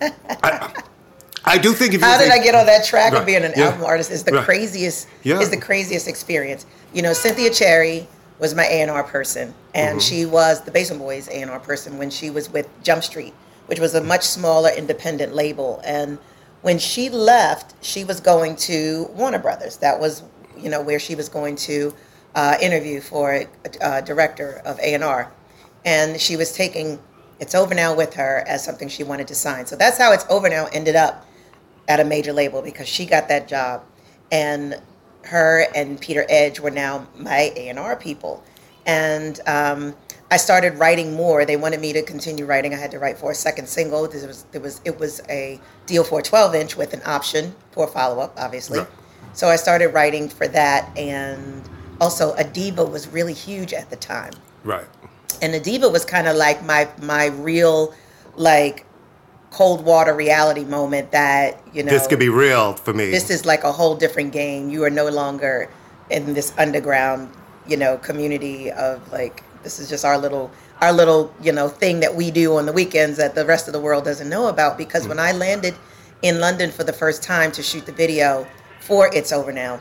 I, 0.42 0.82
I 1.44 1.58
do 1.58 1.72
think. 1.72 1.94
If 1.94 2.00
How 2.00 2.18
did 2.18 2.26
think, 2.32 2.40
I 2.40 2.42
get 2.44 2.56
on 2.56 2.66
that 2.66 2.84
track 2.84 3.12
right, 3.12 3.20
of 3.20 3.26
being 3.26 3.44
an 3.44 3.52
yeah, 3.56 3.66
album 3.66 3.84
artist? 3.84 4.10
Is 4.10 4.24
the 4.24 4.32
right, 4.32 4.44
craziest. 4.44 5.06
Yeah. 5.22 5.38
Is 5.38 5.50
the 5.50 5.60
craziest 5.60 6.08
experience. 6.08 6.66
You 6.92 7.02
know, 7.02 7.12
Cynthia 7.12 7.50
Cherry 7.50 8.08
was 8.38 8.54
my 8.54 8.64
A&R 8.66 9.02
person, 9.04 9.52
and 9.74 9.98
mm-hmm. 9.98 9.98
she 9.98 10.24
was 10.24 10.60
the 10.62 10.70
Basement 10.70 11.02
Boys 11.02 11.28
A&R 11.28 11.60
person 11.60 11.98
when 11.98 12.10
she 12.10 12.30
was 12.30 12.50
with 12.50 12.68
Jump 12.82 13.02
Street, 13.02 13.34
which 13.66 13.80
was 13.80 13.94
a 13.94 14.02
much 14.02 14.22
smaller 14.24 14.70
independent 14.76 15.34
label. 15.34 15.80
And 15.84 16.18
when 16.62 16.78
she 16.78 17.10
left, 17.10 17.74
she 17.84 18.04
was 18.04 18.20
going 18.20 18.56
to 18.56 19.06
Warner 19.14 19.38
Brothers. 19.38 19.76
That 19.78 19.98
was, 19.98 20.22
you 20.56 20.70
know, 20.70 20.80
where 20.80 20.98
she 20.98 21.14
was 21.14 21.28
going 21.28 21.56
to 21.56 21.92
uh, 22.34 22.56
interview 22.60 23.00
for 23.00 23.32
a, 23.34 23.46
a 23.80 24.02
director 24.02 24.62
of 24.64 24.78
A&R, 24.80 25.32
and 25.84 26.20
she 26.20 26.36
was 26.36 26.52
taking 26.52 26.98
"It's 27.40 27.54
Over 27.54 27.74
Now" 27.74 27.94
with 27.94 28.14
her 28.14 28.44
as 28.46 28.62
something 28.64 28.88
she 28.88 29.02
wanted 29.02 29.26
to 29.28 29.34
sign. 29.34 29.66
So 29.66 29.76
that's 29.76 29.98
how 29.98 30.12
"It's 30.12 30.26
Over 30.30 30.48
Now" 30.48 30.66
ended 30.72 30.94
up 30.94 31.24
at 31.88 32.00
a 32.00 32.04
major 32.04 32.32
label 32.32 32.60
because 32.62 32.86
she 32.86 33.06
got 33.06 33.26
that 33.28 33.48
job, 33.48 33.82
and 34.30 34.80
her 35.28 35.66
and 35.74 36.00
Peter 36.00 36.24
Edge 36.28 36.58
were 36.58 36.70
now 36.70 37.06
my 37.16 37.52
A&R 37.54 37.96
people. 37.96 38.42
And 38.86 39.38
um, 39.46 39.94
I 40.30 40.38
started 40.38 40.74
writing 40.78 41.14
more. 41.14 41.44
They 41.44 41.56
wanted 41.56 41.80
me 41.80 41.92
to 41.92 42.02
continue 42.02 42.46
writing. 42.46 42.72
I 42.72 42.78
had 42.78 42.90
to 42.92 42.98
write 42.98 43.18
for 43.18 43.30
a 43.30 43.34
second 43.34 43.68
single. 43.68 44.08
There 44.08 44.26
was, 44.26 44.44
there 44.52 44.60
was, 44.60 44.80
it 44.86 44.98
was 44.98 45.20
a 45.28 45.60
deal 45.86 46.02
for 46.02 46.20
a 46.20 46.22
12 46.22 46.54
inch 46.54 46.76
with 46.76 46.94
an 46.94 47.02
option 47.04 47.54
for 47.72 47.84
a 47.84 47.88
follow 47.88 48.20
up, 48.20 48.34
obviously. 48.38 48.78
Yeah. 48.78 48.86
So 49.34 49.48
I 49.48 49.56
started 49.56 49.88
writing 49.88 50.28
for 50.30 50.48
that. 50.48 50.96
And 50.96 51.62
also, 52.00 52.34
Adeva 52.36 52.90
was 52.90 53.08
really 53.08 53.34
huge 53.34 53.74
at 53.74 53.90
the 53.90 53.96
time. 53.96 54.32
Right. 54.64 54.86
And 55.42 55.52
Adeva 55.54 55.92
was 55.92 56.06
kind 56.06 56.26
of 56.26 56.36
like 56.36 56.64
my, 56.64 56.88
my 57.02 57.26
real, 57.26 57.92
like, 58.36 58.86
cold 59.50 59.84
water 59.84 60.14
reality 60.14 60.64
moment 60.64 61.10
that 61.12 61.60
you 61.72 61.82
know 61.82 61.90
this 61.90 62.06
could 62.06 62.18
be 62.18 62.28
real 62.28 62.74
for 62.74 62.92
me 62.92 63.10
this 63.10 63.30
is 63.30 63.46
like 63.46 63.64
a 63.64 63.72
whole 63.72 63.96
different 63.96 64.30
game 64.32 64.68
you 64.68 64.84
are 64.84 64.90
no 64.90 65.08
longer 65.08 65.70
in 66.10 66.34
this 66.34 66.52
underground 66.58 67.30
you 67.66 67.76
know 67.76 67.96
community 67.98 68.70
of 68.72 69.10
like 69.10 69.42
this 69.62 69.78
is 69.78 69.88
just 69.88 70.04
our 70.04 70.18
little 70.18 70.50
our 70.82 70.92
little 70.92 71.32
you 71.42 71.50
know 71.52 71.66
thing 71.68 71.98
that 72.00 72.14
we 72.14 72.30
do 72.30 72.56
on 72.56 72.66
the 72.66 72.72
weekends 72.72 73.16
that 73.16 73.34
the 73.34 73.44
rest 73.46 73.66
of 73.66 73.72
the 73.72 73.80
world 73.80 74.04
doesn't 74.04 74.28
know 74.28 74.48
about 74.48 74.76
because 74.76 75.06
mm. 75.06 75.10
when 75.10 75.18
i 75.18 75.32
landed 75.32 75.74
in 76.22 76.40
london 76.40 76.70
for 76.70 76.84
the 76.84 76.92
first 76.92 77.22
time 77.22 77.50
to 77.50 77.62
shoot 77.62 77.86
the 77.86 77.92
video 77.92 78.46
for 78.80 79.08
it's 79.14 79.32
over 79.32 79.50
now 79.52 79.80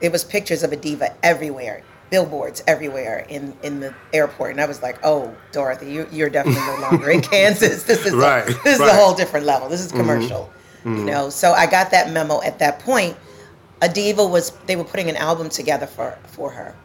it 0.00 0.12
was 0.12 0.24
pictures 0.24 0.62
of 0.64 0.72
Adeva 0.72 1.14
everywhere 1.22 1.82
billboards 2.10 2.62
everywhere 2.66 3.26
in 3.28 3.54
in 3.62 3.80
the 3.80 3.92
airport 4.12 4.52
and 4.52 4.60
i 4.60 4.66
was 4.66 4.82
like 4.82 4.96
oh 5.02 5.34
dorothy 5.52 5.90
you, 6.10 6.24
are 6.24 6.28
definitely 6.30 6.60
no 6.62 6.78
longer 6.80 7.10
in 7.10 7.20
kansas 7.20 7.82
this 7.82 8.06
is 8.06 8.12
right, 8.14 8.48
a, 8.48 8.52
this 8.64 8.80
is 8.80 8.80
a 8.80 8.92
whole 8.94 9.14
different 9.14 9.44
level 9.44 9.68
this 9.68 9.80
is 9.80 9.88
mm-hmm. 9.88 9.98
commercial 9.98 10.50
Mm-hmm. 10.84 10.98
you 10.98 11.04
know 11.06 11.30
so 11.30 11.50
i 11.52 11.66
got 11.68 11.90
that 11.90 12.12
memo 12.12 12.40
at 12.44 12.60
that 12.60 12.78
point 12.78 13.16
Adeva 13.82 14.28
was 14.30 14.50
they 14.66 14.76
were 14.76 14.84
putting 14.84 15.08
an 15.08 15.16
album 15.16 15.48
together 15.48 15.84
for 15.86 16.16
for 16.26 16.48
her 16.48 16.76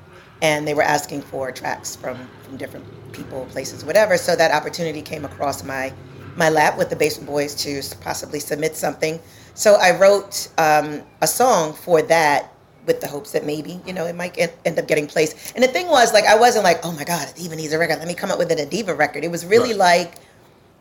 and 0.42 0.68
they 0.68 0.74
were 0.74 0.82
asking 0.82 1.22
for 1.22 1.52
tracks 1.52 1.98
from 1.98 2.18
from 2.42 2.58
different 2.58 2.84
people 3.12 3.46
places 3.52 3.86
whatever 3.86 4.18
so 4.18 4.36
that 4.36 4.50
opportunity 4.52 5.04
came 5.04 5.24
across 5.24 5.64
my 5.64 5.94
my 6.36 6.50
lap 6.50 6.80
with 6.80 6.90
the 6.90 6.96
basement 6.96 7.30
boys 7.30 7.54
to 7.54 7.84
possibly 8.00 8.40
submit 8.40 8.76
something 8.76 9.20
so 9.54 9.76
i 9.76 9.96
wrote 9.96 10.48
um, 10.58 11.04
a 11.22 11.28
song 11.28 11.72
for 11.72 12.02
that 12.02 12.51
with 12.86 13.00
the 13.02 13.08
hopes 13.08 13.32
that 13.32 13.46
maybe 13.46 13.80
you 13.86 13.94
know 13.94 14.06
it 14.06 14.16
might 14.16 14.34
get, 14.34 14.58
end 14.66 14.78
up 14.80 14.88
getting 14.88 15.08
placed. 15.08 15.54
And 15.56 15.64
the 15.64 15.68
thing 15.68 15.88
was, 15.88 16.14
like, 16.14 16.26
I 16.26 16.36
wasn't 16.38 16.64
like, 16.64 16.80
oh 16.84 16.92
my 16.92 17.04
god, 17.04 17.28
Adeva 17.30 17.56
needs 17.56 17.74
a 17.74 17.80
record. 17.80 18.00
Let 18.00 18.08
me 18.08 18.14
come 18.14 18.32
up 18.32 18.40
with 18.40 18.52
an 18.52 18.68
diva 18.70 18.94
record. 18.94 19.24
It 19.24 19.32
was 19.32 19.46
really 19.46 19.70
right. 19.70 19.78
like, 19.78 20.14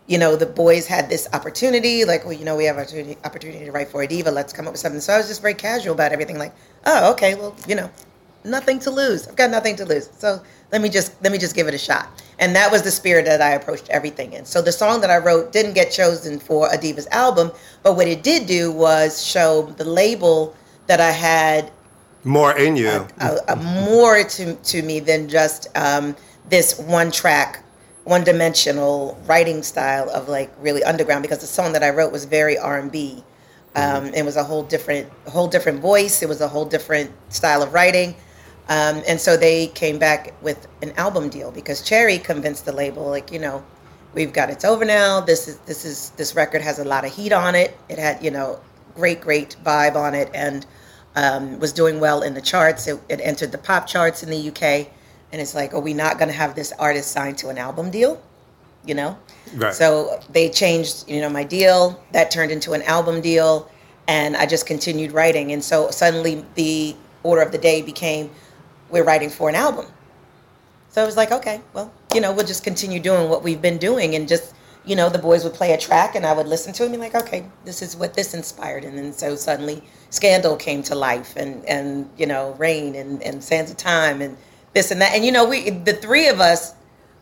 you 0.07 0.19
know, 0.19 0.37
the 0.37 0.47
boys 0.47 0.87
had 0.87 1.09
this 1.09 1.28
opportunity. 1.33 2.04
Like, 2.04 2.25
well, 2.25 2.33
you 2.33 2.45
know, 2.45 2.57
we 2.57 2.64
have 2.64 2.76
opportunity 2.78 3.16
opportunity 3.25 3.64
to 3.64 3.73
write 3.73 3.88
for 3.88 4.04
Adeva. 4.04 4.33
Let's 4.33 4.52
come 4.52 4.66
up 4.66 4.73
with 4.73 4.80
something. 4.80 5.00
So 5.00 5.12
I 5.12 5.19
was 5.19 5.28
just 5.28 5.40
very 5.42 5.54
casual 5.54 5.95
about 5.95 6.12
everything. 6.12 6.38
Like, 6.38 6.54
oh, 6.87 7.11
okay, 7.12 7.35
well, 7.35 7.54
you 7.69 7.75
know, 7.75 7.90
nothing 8.45 8.78
to 8.80 8.90
lose. 8.90 9.28
I've 9.28 9.37
got 9.37 9.50
nothing 9.50 9.76
to 9.76 9.85
lose. 9.85 10.09
So 10.16 10.42
let 10.73 10.80
me 10.80 10.88
just 10.88 11.23
let 11.23 11.33
me 11.33 11.38
just 11.38 11.54
give 11.54 11.69
it 11.69 11.75
a 11.75 11.78
shot. 11.78 12.09
And 12.38 12.57
that 12.57 12.73
was 12.73 12.80
the 12.80 12.90
spirit 12.90 13.26
that 13.26 13.42
I 13.42 13.50
approached 13.50 13.90
everything 13.90 14.33
in. 14.33 14.47
So 14.47 14.62
the 14.62 14.73
song 14.73 15.02
that 15.02 15.11
I 15.11 15.19
wrote 15.19 15.52
didn't 15.52 15.75
get 15.75 15.92
chosen 15.92 16.38
for 16.40 16.71
Adeva's 16.71 17.07
album, 17.09 17.52
but 17.83 17.97
what 17.97 18.09
it 18.09 18.23
did 18.23 18.47
do 18.47 18.73
was 18.73 19.23
show 19.23 19.66
the 19.76 19.85
label 19.85 20.57
that 20.87 21.00
I 21.02 21.11
had 21.11 21.71
more 22.25 22.57
in 22.59 22.77
you 22.77 22.89
a, 22.91 23.07
a, 23.21 23.37
a 23.49 23.57
more 23.91 24.23
to, 24.23 24.55
to 24.57 24.83
me 24.83 25.00
than 25.00 25.29
just 25.29 25.69
um, 25.77 26.15
this 26.49 26.79
one 26.79 27.11
track 27.11 27.62
one 28.05 28.25
dimensional 28.25 29.21
writing 29.27 29.62
style 29.62 30.09
of 30.11 30.29
like 30.29 30.50
really 30.59 30.83
underground 30.85 31.23
because 31.23 31.39
the 31.39 31.47
song 31.47 31.73
that 31.73 31.83
i 31.83 31.91
wrote 31.91 32.11
was 32.12 32.25
very 32.25 32.59
r&b 32.59 33.25
mm-hmm. 33.77 34.07
um, 34.07 34.12
it 34.15 34.25
was 34.25 34.37
a 34.37 34.45
whole 34.45 34.62
different 34.62 35.09
whole 35.29 35.49
different 35.49 35.81
voice 35.81 36.23
it 36.23 36.29
was 36.29 36.41
a 36.41 36.49
whole 36.49 36.65
different 36.65 37.11
style 37.31 37.62
of 37.62 37.73
writing 37.73 38.15
um, 38.69 39.03
and 39.09 39.21
so 39.21 39.37
they 39.37 39.67
came 39.69 39.99
back 39.99 40.33
with 40.43 40.67
an 40.83 40.93
album 40.93 41.29
deal 41.29 41.50
because 41.50 41.83
cherry 41.83 42.19
convinced 42.19 42.65
the 42.65 42.73
label 42.73 43.09
like 43.09 43.31
you 43.33 43.39
know 43.39 43.65
we've 44.15 44.33
got 44.33 44.50
it's 44.50 44.65
over 44.65 44.85
now 44.85 45.21
this 45.21 45.47
is 45.49 45.59
this 45.61 45.85
is 45.85 46.11
this 46.11 46.35
record 46.35 46.61
has 46.61 46.79
a 46.79 46.85
lot 46.85 47.05
of 47.05 47.12
heat 47.12 47.33
on 47.33 47.55
it 47.55 47.77
it 47.89 47.99
had 47.99 48.23
you 48.23 48.31
know 48.31 48.59
great 48.95 49.21
great 49.21 49.57
vibe 49.65 49.95
on 49.95 50.15
it 50.15 50.31
and 50.35 50.67
um, 51.17 51.59
was 51.59 51.73
doing 51.73 52.00
well 52.00 52.23
in 52.23 52.35
the 52.35 52.40
charts. 52.40 52.87
It, 52.87 53.00
it, 53.09 53.21
entered 53.23 53.52
the 53.52 53.59
pop 53.59 53.87
charts 53.87 54.23
in 54.23 54.31
the 54.31 54.49
UK, 54.49 54.62
and 55.33 55.40
it's 55.40 55.55
like, 55.55 55.75
are 55.75 55.81
we 55.81 55.95
not 55.95 56.19
going 56.19 56.29
to 56.29 56.35
have 56.37 56.55
this 56.55 56.73
artist 56.79 57.11
signed 57.11 57.38
to 57.38 57.49
an 57.49 57.59
album 57.59 57.90
deal? 57.90 58.21
You 58.87 58.95
know, 58.95 59.19
right. 59.57 59.75
so 59.75 60.21
they 60.31 60.49
changed, 60.49 61.07
you 61.09 61.21
know, 61.21 61.29
my 61.29 61.45
deal 61.45 62.02
that 62.12 62.31
turned 62.31 62.50
into 62.50 62.73
an 62.73 62.81
album 62.83 63.21
deal, 63.21 63.71
and 64.09 64.35
I 64.37 64.47
just 64.47 64.67
continued 64.67 65.12
writing, 65.12 65.52
and 65.52 65.62
so 65.62 65.90
suddenly 65.90 66.45
the 66.55 66.97
order 67.23 67.43
of 67.43 67.52
the 67.52 67.59
day 67.59 67.83
became, 67.83 68.31
we're 68.88 69.05
writing 69.05 69.29
for 69.29 69.49
an 69.50 69.55
album. 69.55 69.87
So 70.88 71.02
I 71.02 71.07
was 71.07 71.17
like, 71.17 71.31
okay, 71.31 71.61
well, 71.75 71.93
you 72.14 72.21
know, 72.21 72.33
we'll 72.33 72.47
just 72.47 72.64
continue 72.64 72.99
doing 73.00 73.29
what 73.29 73.45
we've 73.45 73.61
been 73.61 73.76
doing 73.79 74.14
and 74.14 74.26
just 74.26 74.55
you 74.90 74.97
know, 74.97 75.09
the 75.09 75.20
boys 75.20 75.44
would 75.44 75.54
play 75.54 75.73
a 75.73 75.78
track 75.78 76.16
and 76.16 76.26
I 76.26 76.32
would 76.32 76.49
listen 76.49 76.73
to 76.73 76.82
it 76.82 76.87
and 76.87 76.94
be 76.97 76.99
like, 76.99 77.14
okay, 77.14 77.47
this 77.64 77.80
is 77.80 77.97
what 77.97 78.12
this 78.12 78.35
inspired. 78.35 78.85
And 78.85 78.99
then 78.99 79.12
so 79.12 79.37
suddenly 79.37 79.85
Scandal 80.11 80.56
came 80.56 80.82
to 80.82 80.97
life 80.97 81.37
and, 81.37 81.64
and 81.66 82.11
you 82.18 82.26
know, 82.26 82.54
Rain 82.59 82.97
and, 82.97 83.23
and 83.23 83.42
Sands 83.42 83.70
of 83.70 83.76
Time 83.76 84.20
and 84.20 84.37
this 84.75 84.90
and 84.90 85.00
that. 85.00 85.14
And, 85.14 85.25
you 85.25 85.30
know, 85.30 85.49
we, 85.49 85.70
the 85.70 85.92
three 85.92 86.26
of 86.26 86.40
us 86.40 86.75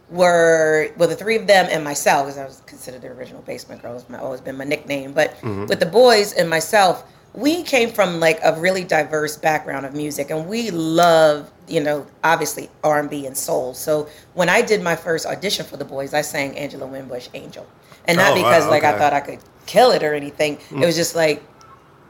were, 0.08 0.88
well, 0.96 1.10
the 1.10 1.14
three 1.14 1.36
of 1.36 1.46
them 1.46 1.66
and 1.70 1.84
myself, 1.84 2.24
because 2.26 2.38
I 2.38 2.46
was 2.46 2.62
considered 2.64 3.02
the 3.02 3.08
original 3.08 3.42
basement 3.42 3.82
girl, 3.82 3.94
it's 3.98 4.06
always 4.14 4.40
been 4.40 4.56
my 4.56 4.64
nickname, 4.64 5.12
but 5.12 5.34
mm-hmm. 5.36 5.66
with 5.66 5.78
the 5.78 5.86
boys 5.86 6.32
and 6.32 6.48
myself, 6.48 7.04
we 7.34 7.62
came 7.62 7.90
from 7.90 8.20
like 8.20 8.38
a 8.44 8.58
really 8.60 8.84
diverse 8.84 9.36
background 9.36 9.84
of 9.86 9.94
music 9.94 10.30
and 10.30 10.46
we 10.48 10.70
love 10.70 11.50
you 11.66 11.80
know 11.80 12.06
obviously 12.24 12.68
r&b 12.82 13.26
and 13.26 13.36
soul 13.36 13.74
so 13.74 14.08
when 14.34 14.48
i 14.48 14.62
did 14.62 14.82
my 14.82 14.96
first 14.96 15.26
audition 15.26 15.66
for 15.66 15.76
the 15.76 15.84
boys 15.84 16.14
i 16.14 16.20
sang 16.22 16.56
angela 16.58 16.86
winbush 16.86 17.28
angel 17.34 17.66
and 18.06 18.16
not 18.16 18.32
oh, 18.32 18.36
because 18.36 18.64
wow, 18.64 18.70
okay. 18.70 18.70
like 18.70 18.84
i 18.84 18.98
thought 18.98 19.12
i 19.12 19.20
could 19.20 19.38
kill 19.66 19.90
it 19.90 20.02
or 20.02 20.14
anything 20.14 20.56
mm. 20.56 20.82
it 20.82 20.86
was 20.86 20.96
just 20.96 21.14
like 21.14 21.42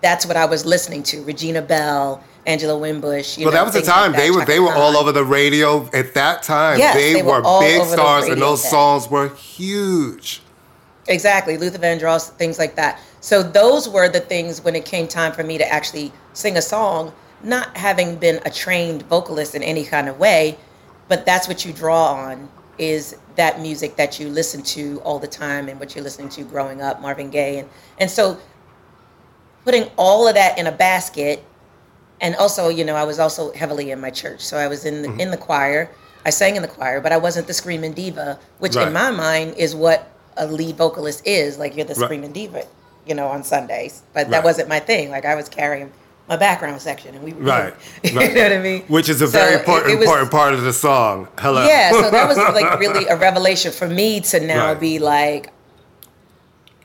that's 0.00 0.24
what 0.24 0.36
i 0.36 0.44
was 0.44 0.64
listening 0.64 1.02
to 1.02 1.22
Regina 1.24 1.62
Belle 1.62 2.22
Angela 2.46 2.78
Winbush. 2.78 3.36
You 3.36 3.44
well, 3.44 3.52
know, 3.52 3.58
that 3.58 3.64
was 3.66 3.74
the 3.74 3.82
time 3.82 4.12
like 4.12 4.20
they 4.22 4.30
were 4.30 4.42
they 4.46 4.58
were 4.58 4.72
all 4.72 4.96
over 4.96 5.12
the 5.12 5.24
radio 5.24 5.86
at 5.92 6.14
that 6.14 6.42
time. 6.42 6.78
Yes, 6.78 6.94
they, 6.94 7.12
they 7.14 7.22
were, 7.22 7.42
were 7.42 7.60
big 7.60 7.84
stars, 7.86 8.24
and 8.26 8.40
those 8.40 8.62
then. 8.62 8.70
songs 8.70 9.08
were 9.10 9.28
huge. 9.34 10.40
Exactly, 11.08 11.58
Luther 11.58 11.76
Vandross, 11.78 12.30
things 12.30 12.58
like 12.58 12.74
that. 12.76 13.00
So 13.20 13.42
those 13.42 13.88
were 13.88 14.08
the 14.08 14.20
things 14.20 14.62
when 14.62 14.74
it 14.76 14.84
came 14.84 15.08
time 15.08 15.32
for 15.32 15.42
me 15.42 15.58
to 15.58 15.66
actually 15.68 16.12
sing 16.34 16.56
a 16.56 16.62
song, 16.62 17.12
not 17.42 17.76
having 17.76 18.16
been 18.16 18.40
a 18.44 18.50
trained 18.50 19.02
vocalist 19.02 19.54
in 19.54 19.62
any 19.62 19.84
kind 19.84 20.08
of 20.08 20.18
way, 20.18 20.56
but 21.08 21.26
that's 21.26 21.48
what 21.48 21.64
you 21.64 21.72
draw 21.72 22.12
on 22.12 22.48
is 22.78 23.16
that 23.34 23.60
music 23.60 23.96
that 23.96 24.20
you 24.20 24.28
listen 24.28 24.62
to 24.62 25.00
all 25.00 25.18
the 25.18 25.26
time 25.26 25.68
and 25.68 25.80
what 25.80 25.94
you're 25.94 26.04
listening 26.04 26.28
to 26.28 26.42
growing 26.44 26.80
up, 26.80 27.00
Marvin 27.00 27.30
Gaye 27.30 27.58
and 27.58 27.68
and 27.98 28.08
so 28.10 28.38
putting 29.64 29.90
all 29.96 30.28
of 30.28 30.34
that 30.34 30.56
in 30.58 30.66
a 30.68 30.72
basket 30.72 31.44
and 32.20 32.34
also, 32.36 32.68
you 32.68 32.84
know, 32.84 32.94
I 32.94 33.04
was 33.04 33.18
also 33.18 33.52
heavily 33.52 33.90
in 33.90 34.00
my 34.00 34.10
church. 34.10 34.40
So 34.40 34.56
I 34.56 34.66
was 34.66 34.84
in 34.84 35.02
the, 35.02 35.08
mm-hmm. 35.08 35.20
in 35.20 35.30
the 35.30 35.36
choir. 35.36 35.90
I 36.24 36.30
sang 36.30 36.56
in 36.56 36.62
the 36.62 36.68
choir, 36.68 37.00
but 37.00 37.12
I 37.12 37.16
wasn't 37.16 37.46
the 37.46 37.54
screaming 37.54 37.92
diva, 37.92 38.38
which 38.58 38.74
right. 38.74 38.88
in 38.88 38.92
my 38.92 39.10
mind 39.10 39.54
is 39.56 39.74
what 39.76 40.10
a 40.36 40.46
lead 40.46 40.76
vocalist 40.76 41.26
is. 41.26 41.58
Like 41.58 41.76
you're 41.76 41.84
the 41.84 41.94
right. 41.94 42.04
screaming 42.06 42.32
diva 42.32 42.64
you 43.08 43.14
know, 43.14 43.26
on 43.28 43.42
Sundays. 43.42 44.02
But 44.12 44.20
right. 44.24 44.30
that 44.32 44.44
wasn't 44.44 44.68
my 44.68 44.78
thing. 44.80 45.10
Like 45.10 45.24
I 45.24 45.34
was 45.34 45.48
carrying 45.48 45.90
my 46.28 46.36
background 46.36 46.80
section, 46.80 47.14
and 47.14 47.24
we 47.24 47.32
right, 47.32 47.74
you 48.04 48.16
right. 48.16 48.34
know 48.34 48.42
what 48.42 48.52
I 48.52 48.58
mean. 48.58 48.82
Which 48.82 49.08
is 49.08 49.22
a 49.22 49.26
so 49.26 49.32
very 49.32 49.54
important, 49.54 49.98
was, 49.98 50.06
important 50.06 50.30
part 50.30 50.52
of 50.54 50.62
the 50.62 50.72
song. 50.74 51.26
Hello. 51.38 51.66
Yeah, 51.66 51.90
so 51.92 52.10
that 52.10 52.28
was 52.28 52.36
like 52.36 52.78
really 52.78 53.06
a 53.06 53.16
revelation 53.16 53.72
for 53.72 53.88
me 53.88 54.20
to 54.20 54.38
now 54.40 54.66
right. 54.72 54.78
be 54.80 54.98
like, 54.98 55.50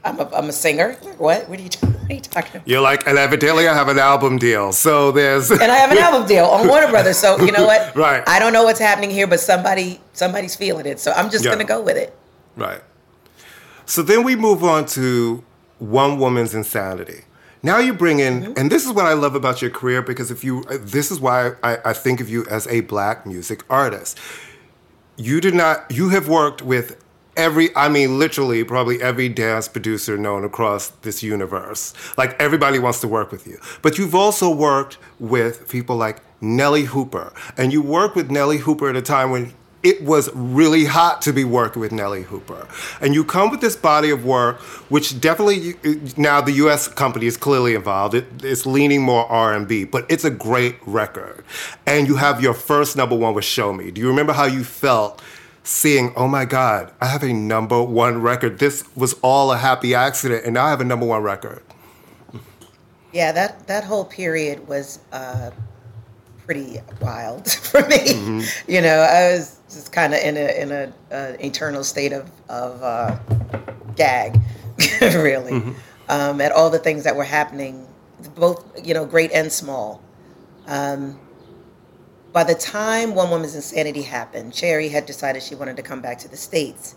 I'm 0.05 0.17
a, 0.19 0.29
I'm 0.33 0.47
a 0.49 0.53
singer. 0.53 0.93
What? 1.17 1.49
What 1.49 1.59
are 1.59 1.61
you 1.61 1.69
What 1.81 2.11
are 2.11 2.13
you 2.13 2.21
talking 2.21 2.55
about? 2.55 2.67
You're 2.67 2.79
like, 2.81 3.05
and 3.05 3.17
evidently 3.17 3.67
I 3.67 3.73
have 3.73 3.89
an 3.89 3.99
album 3.99 4.37
deal. 4.37 4.71
So 4.71 5.11
there's 5.11 5.51
and 5.51 5.61
I 5.61 5.75
have 5.75 5.91
an 5.91 5.97
album 5.99 6.25
deal 6.27 6.45
on 6.45 6.65
Warner 6.67 6.87
Brothers. 6.89 7.17
So 7.17 7.37
you 7.43 7.51
know 7.51 7.65
what? 7.65 7.93
right. 7.97 8.23
I 8.27 8.39
don't 8.39 8.53
know 8.53 8.63
what's 8.63 8.79
happening 8.79 9.09
here, 9.09 9.27
but 9.27 9.41
somebody 9.41 9.99
somebody's 10.13 10.55
feeling 10.55 10.85
it. 10.85 10.99
So 11.01 11.11
I'm 11.11 11.29
just 11.29 11.43
yeah. 11.43 11.51
gonna 11.51 11.63
go 11.65 11.81
with 11.81 11.97
it. 11.97 12.17
Right. 12.55 12.81
So 13.85 14.01
then 14.01 14.23
we 14.23 14.37
move 14.37 14.63
on 14.63 14.85
to 14.87 15.43
one 15.83 16.17
woman's 16.17 16.55
insanity. 16.55 17.21
Now 17.61 17.77
you 17.77 17.93
bring 17.93 18.19
in, 18.19 18.41
mm-hmm. 18.41 18.53
and 18.57 18.71
this 18.71 18.85
is 18.85 18.91
what 18.93 19.05
I 19.05 19.13
love 19.13 19.35
about 19.35 19.61
your 19.61 19.71
career 19.71 20.01
because 20.01 20.31
if 20.31 20.43
you, 20.43 20.63
uh, 20.69 20.77
this 20.81 21.11
is 21.11 21.19
why 21.19 21.51
I, 21.61 21.77
I 21.85 21.93
think 21.93 22.19
of 22.21 22.29
you 22.29 22.45
as 22.49 22.67
a 22.67 22.81
black 22.81 23.25
music 23.25 23.63
artist. 23.69 24.17
You 25.17 25.39
did 25.41 25.53
not, 25.53 25.89
you 25.91 26.09
have 26.09 26.27
worked 26.27 26.61
with 26.61 26.99
every 27.35 27.75
i 27.75 27.89
mean 27.89 28.19
literally 28.19 28.63
probably 28.63 29.01
every 29.01 29.27
dance 29.27 29.67
producer 29.67 30.15
known 30.15 30.43
across 30.45 30.89
this 31.01 31.23
universe 31.23 31.91
like 32.15 32.39
everybody 32.39 32.77
wants 32.77 33.01
to 33.01 33.07
work 33.07 33.31
with 33.31 33.47
you 33.47 33.57
but 33.81 33.97
you've 33.97 34.13
also 34.13 34.47
worked 34.53 34.99
with 35.19 35.67
people 35.67 35.95
like 35.95 36.17
Nellee 36.43 36.85
Hooper 36.85 37.33
and 37.57 37.71
you 37.73 37.81
worked 37.81 38.15
with 38.15 38.27
Nellee 38.29 38.59
Hooper 38.59 38.87
at 38.89 38.95
a 38.97 39.01
time 39.01 39.31
when 39.31 39.51
it 39.83 40.01
was 40.01 40.29
really 40.33 40.85
hot 40.85 41.21
to 41.21 41.33
be 41.33 41.43
working 41.43 41.81
with 41.81 41.91
Nellee 41.91 42.23
Hooper. 42.23 42.67
And 43.01 43.13
you 43.13 43.25
come 43.25 43.51
with 43.51 43.59
this 43.59 43.75
body 43.75 44.09
of 44.09 44.23
work, 44.23 44.59
which 44.89 45.19
definitely 45.19 45.75
now 46.15 46.39
the 46.39 46.53
U.S. 46.53 46.87
company 46.87 47.25
is 47.25 47.35
clearly 47.35 47.75
involved. 47.75 48.15
It, 48.15 48.25
it's 48.43 48.65
leaning 48.65 49.01
more 49.01 49.25
R&B, 49.29 49.83
but 49.83 50.05
it's 50.09 50.23
a 50.23 50.29
great 50.31 50.77
record. 50.85 51.43
And 51.85 52.07
you 52.07 52.15
have 52.15 52.41
your 52.41 52.53
first 52.53 52.95
number 52.95 53.15
one 53.15 53.33
with 53.33 53.43
Show 53.43 53.73
Me. 53.73 53.91
Do 53.91 53.99
you 53.99 54.07
remember 54.07 54.33
how 54.33 54.45
you 54.45 54.63
felt? 54.63 55.21
seeing, 55.65 56.11
oh 56.17 56.27
my 56.27 56.43
God, 56.43 56.91
I 56.99 57.05
have 57.05 57.23
a 57.23 57.31
number 57.31 57.81
one 57.81 58.21
record. 58.21 58.59
This 58.59 58.83
was 58.97 59.13
all 59.21 59.49
a 59.53 59.57
happy 59.57 59.95
accident, 59.95 60.43
and 60.43 60.55
now 60.55 60.65
I 60.65 60.69
have 60.71 60.81
a 60.81 60.83
number 60.83 61.05
one 61.05 61.23
record. 61.23 61.63
Yeah, 63.13 63.31
that, 63.31 63.65
that 63.67 63.85
whole 63.85 64.03
period 64.03 64.67
was 64.67 64.99
uh, 65.13 65.51
pretty 66.43 66.79
wild 66.99 67.49
for 67.49 67.79
me. 67.87 67.95
Mm-hmm. 67.97 68.69
You 68.69 68.81
know, 68.81 68.89
I 69.03 69.31
was 69.35 69.61
kind 69.93 70.13
of 70.13 70.19
in 70.19 70.35
a 70.35 70.59
in 70.61 70.71
a 70.71 70.91
uh, 71.11 71.35
eternal 71.39 71.83
state 71.83 72.11
of 72.11 72.29
of 72.49 72.81
uh, 72.83 73.17
gag, 73.95 74.37
really, 75.01 75.53
mm-hmm. 75.53 75.71
um, 76.09 76.41
at 76.41 76.51
all 76.51 76.69
the 76.69 76.79
things 76.79 77.03
that 77.05 77.15
were 77.15 77.23
happening, 77.23 77.87
both 78.35 78.65
you 78.85 78.93
know, 78.93 79.05
great 79.05 79.31
and 79.31 79.49
small. 79.51 80.01
Um, 80.67 81.17
by 82.33 82.43
the 82.43 82.55
time 82.55 83.13
One 83.13 83.29
Woman's 83.29 83.53
Insanity 83.55 84.01
happened, 84.01 84.53
Cherry 84.53 84.89
had 84.89 85.05
decided 85.05 85.43
she 85.43 85.53
wanted 85.53 85.75
to 85.77 85.83
come 85.83 86.01
back 86.01 86.17
to 86.19 86.27
the 86.27 86.37
states, 86.37 86.95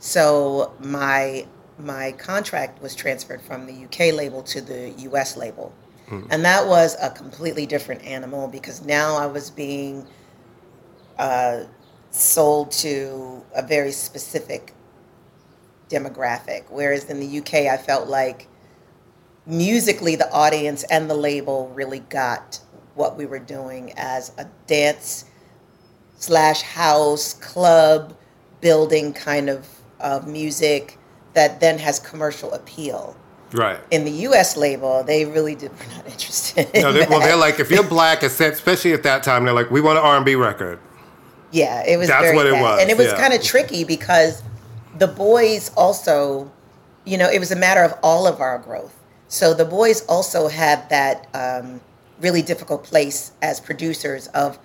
so 0.00 0.74
my 0.80 1.46
my 1.78 2.10
contract 2.12 2.82
was 2.82 2.96
transferred 2.96 3.40
from 3.42 3.66
the 3.66 3.84
UK 3.84 4.12
label 4.16 4.42
to 4.42 4.60
the 4.60 4.90
US 5.12 5.36
label. 5.36 5.72
Mm-hmm. 6.08 6.26
And 6.30 6.42
that 6.46 6.66
was 6.66 6.96
a 7.02 7.10
completely 7.10 7.66
different 7.66 8.02
animal 8.02 8.48
because 8.48 8.82
now 8.84 9.16
I 9.18 9.26
was 9.26 9.50
being 9.50 10.06
uh, 11.18 11.64
sold 12.10 12.70
to 12.72 13.42
a 13.54 13.62
very 13.62 13.92
specific 13.92 14.72
demographic. 15.88 16.64
Whereas 16.70 17.04
in 17.10 17.20
the 17.20 17.38
UK, 17.38 17.54
I 17.72 17.76
felt 17.76 18.08
like 18.08 18.46
musically 19.46 20.16
the 20.16 20.30
audience 20.30 20.82
and 20.84 21.08
the 21.08 21.14
label 21.14 21.68
really 21.74 22.00
got 22.00 22.60
what 22.94 23.16
we 23.16 23.26
were 23.26 23.38
doing 23.38 23.92
as 23.96 24.32
a 24.38 24.46
dance 24.66 25.24
slash 26.18 26.62
house 26.62 27.34
club 27.34 28.16
building 28.60 29.12
kind 29.12 29.48
of 29.48 29.66
music 30.26 30.98
that 31.34 31.60
then 31.60 31.78
has 31.78 31.98
commercial 31.98 32.52
appeal. 32.54 33.16
Right. 33.52 33.78
In 33.90 34.04
the 34.04 34.10
U.S. 34.10 34.58
label, 34.58 35.02
they 35.04 35.24
really 35.24 35.54
did, 35.54 35.70
were 35.70 35.86
not 35.96 36.06
interested. 36.06 36.68
no, 36.74 36.92
well, 37.08 37.20
they're 37.20 37.34
like, 37.36 37.58
if 37.58 37.70
you're 37.70 37.82
black, 37.84 38.22
especially 38.22 38.92
at 38.92 39.02
that 39.04 39.22
time, 39.22 39.44
they're 39.44 39.54
like, 39.54 39.70
we 39.70 39.80
want 39.80 39.98
an 39.98 40.04
R&B 40.04 40.34
record. 40.34 40.78
Yeah, 41.50 41.82
it 41.86 41.96
was. 41.96 42.08
That's 42.08 42.34
what 42.34 42.44
bad. 42.50 42.58
it 42.58 42.62
was, 42.62 42.80
and 42.82 42.90
it 42.90 42.96
was 42.98 43.06
yeah. 43.08 43.16
kind 43.20 43.32
of 43.32 43.42
tricky 43.42 43.84
because 43.84 44.42
the 44.98 45.06
boys 45.08 45.70
also, 45.76 46.50
you 47.04 47.16
know, 47.16 47.28
it 47.28 47.38
was 47.38 47.50
a 47.50 47.56
matter 47.56 47.82
of 47.82 47.94
all 48.02 48.26
of 48.26 48.40
our 48.40 48.58
growth. 48.58 48.94
So 49.28 49.54
the 49.54 49.64
boys 49.64 50.04
also 50.06 50.48
had 50.48 50.88
that 50.90 51.28
um, 51.34 51.80
really 52.20 52.42
difficult 52.42 52.84
place 52.84 53.32
as 53.42 53.60
producers 53.60 54.26
of 54.28 54.58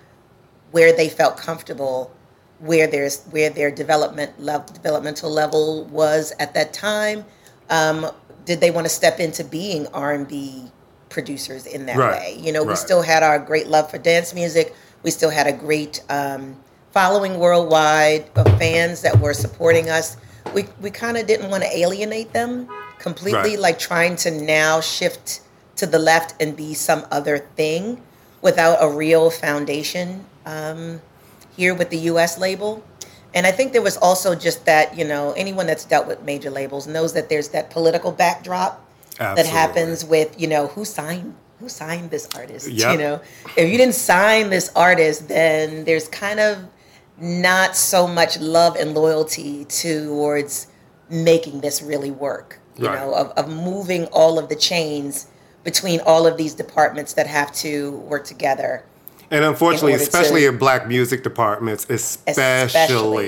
where 0.72 0.94
they 0.94 1.08
felt 1.08 1.36
comfortable, 1.38 2.12
where 2.58 2.86
there's 2.86 3.22
where 3.26 3.48
their 3.48 3.70
development 3.70 4.38
level, 4.38 4.72
developmental 4.74 5.30
level 5.30 5.84
was 5.86 6.34
at 6.38 6.52
that 6.54 6.74
time. 6.74 7.24
Um, 7.70 8.10
did 8.44 8.60
they 8.60 8.70
want 8.70 8.84
to 8.84 8.90
step 8.90 9.20
into 9.20 9.42
being 9.42 9.86
R 9.88 10.12
and 10.12 10.28
B 10.28 10.70
producers 11.08 11.64
in 11.64 11.86
that 11.86 11.96
right. 11.96 12.10
way? 12.10 12.38
You 12.38 12.52
know, 12.52 12.60
right. 12.60 12.68
we 12.70 12.76
still 12.76 13.00
had 13.00 13.22
our 13.22 13.38
great 13.38 13.68
love 13.68 13.90
for 13.90 13.96
dance 13.96 14.34
music. 14.34 14.74
We 15.02 15.10
still 15.10 15.30
had 15.30 15.46
a 15.46 15.52
great 15.52 16.02
um, 16.10 16.56
following 16.94 17.40
worldwide 17.40 18.22
of 18.36 18.46
fans 18.56 19.02
that 19.02 19.18
were 19.18 19.34
supporting 19.34 19.90
us, 19.90 20.16
we, 20.54 20.64
we 20.80 20.88
kind 20.92 21.16
of 21.16 21.26
didn't 21.26 21.50
want 21.50 21.60
to 21.60 21.76
alienate 21.76 22.32
them 22.32 22.68
completely, 23.00 23.32
right. 23.32 23.58
like 23.58 23.78
trying 23.80 24.14
to 24.14 24.30
now 24.30 24.80
shift 24.80 25.40
to 25.74 25.86
the 25.86 25.98
left 25.98 26.40
and 26.40 26.56
be 26.56 26.72
some 26.72 27.04
other 27.10 27.38
thing 27.58 28.00
without 28.42 28.78
a 28.80 28.88
real 28.88 29.28
foundation 29.28 30.24
um, 30.46 31.02
here 31.56 31.74
with 31.74 31.90
the 31.90 31.98
US 32.14 32.38
label. 32.38 32.84
And 33.34 33.44
I 33.44 33.50
think 33.50 33.72
there 33.72 33.82
was 33.82 33.96
also 33.96 34.36
just 34.36 34.64
that, 34.66 34.96
you 34.96 35.04
know, 35.04 35.32
anyone 35.32 35.66
that's 35.66 35.84
dealt 35.84 36.06
with 36.06 36.22
major 36.22 36.48
labels 36.50 36.86
knows 36.86 37.12
that 37.14 37.28
there's 37.28 37.48
that 37.48 37.70
political 37.72 38.12
backdrop 38.12 38.86
Absolutely. 39.18 39.42
that 39.42 39.48
happens 39.48 40.04
with, 40.04 40.40
you 40.40 40.46
know, 40.46 40.68
who 40.68 40.84
signed 40.84 41.34
who 41.60 41.68
signed 41.68 42.10
this 42.10 42.28
artist, 42.36 42.68
yep. 42.68 42.92
you 42.92 42.98
know? 42.98 43.20
If 43.56 43.70
you 43.70 43.78
didn't 43.78 43.94
sign 43.94 44.50
this 44.50 44.70
artist, 44.74 45.28
then 45.28 45.84
there's 45.84 46.08
kind 46.08 46.40
of 46.40 46.58
not 47.18 47.76
so 47.76 48.06
much 48.06 48.38
love 48.40 48.76
and 48.76 48.94
loyalty 48.94 49.64
towards 49.66 50.66
making 51.08 51.60
this 51.60 51.82
really 51.82 52.10
work 52.10 52.58
you 52.76 52.86
right. 52.86 52.98
know 52.98 53.14
of, 53.14 53.28
of 53.38 53.48
moving 53.48 54.04
all 54.06 54.38
of 54.38 54.48
the 54.48 54.56
chains 54.56 55.26
between 55.62 56.00
all 56.06 56.26
of 56.26 56.36
these 56.36 56.54
departments 56.54 57.12
that 57.12 57.26
have 57.26 57.52
to 57.52 57.92
work 57.98 58.24
together 58.24 58.84
and 59.34 59.44
unfortunately, 59.44 59.94
especially 59.94 60.42
to, 60.42 60.48
in 60.50 60.58
black 60.58 60.86
music 60.86 61.24
departments, 61.24 61.86
especially, 61.90 62.66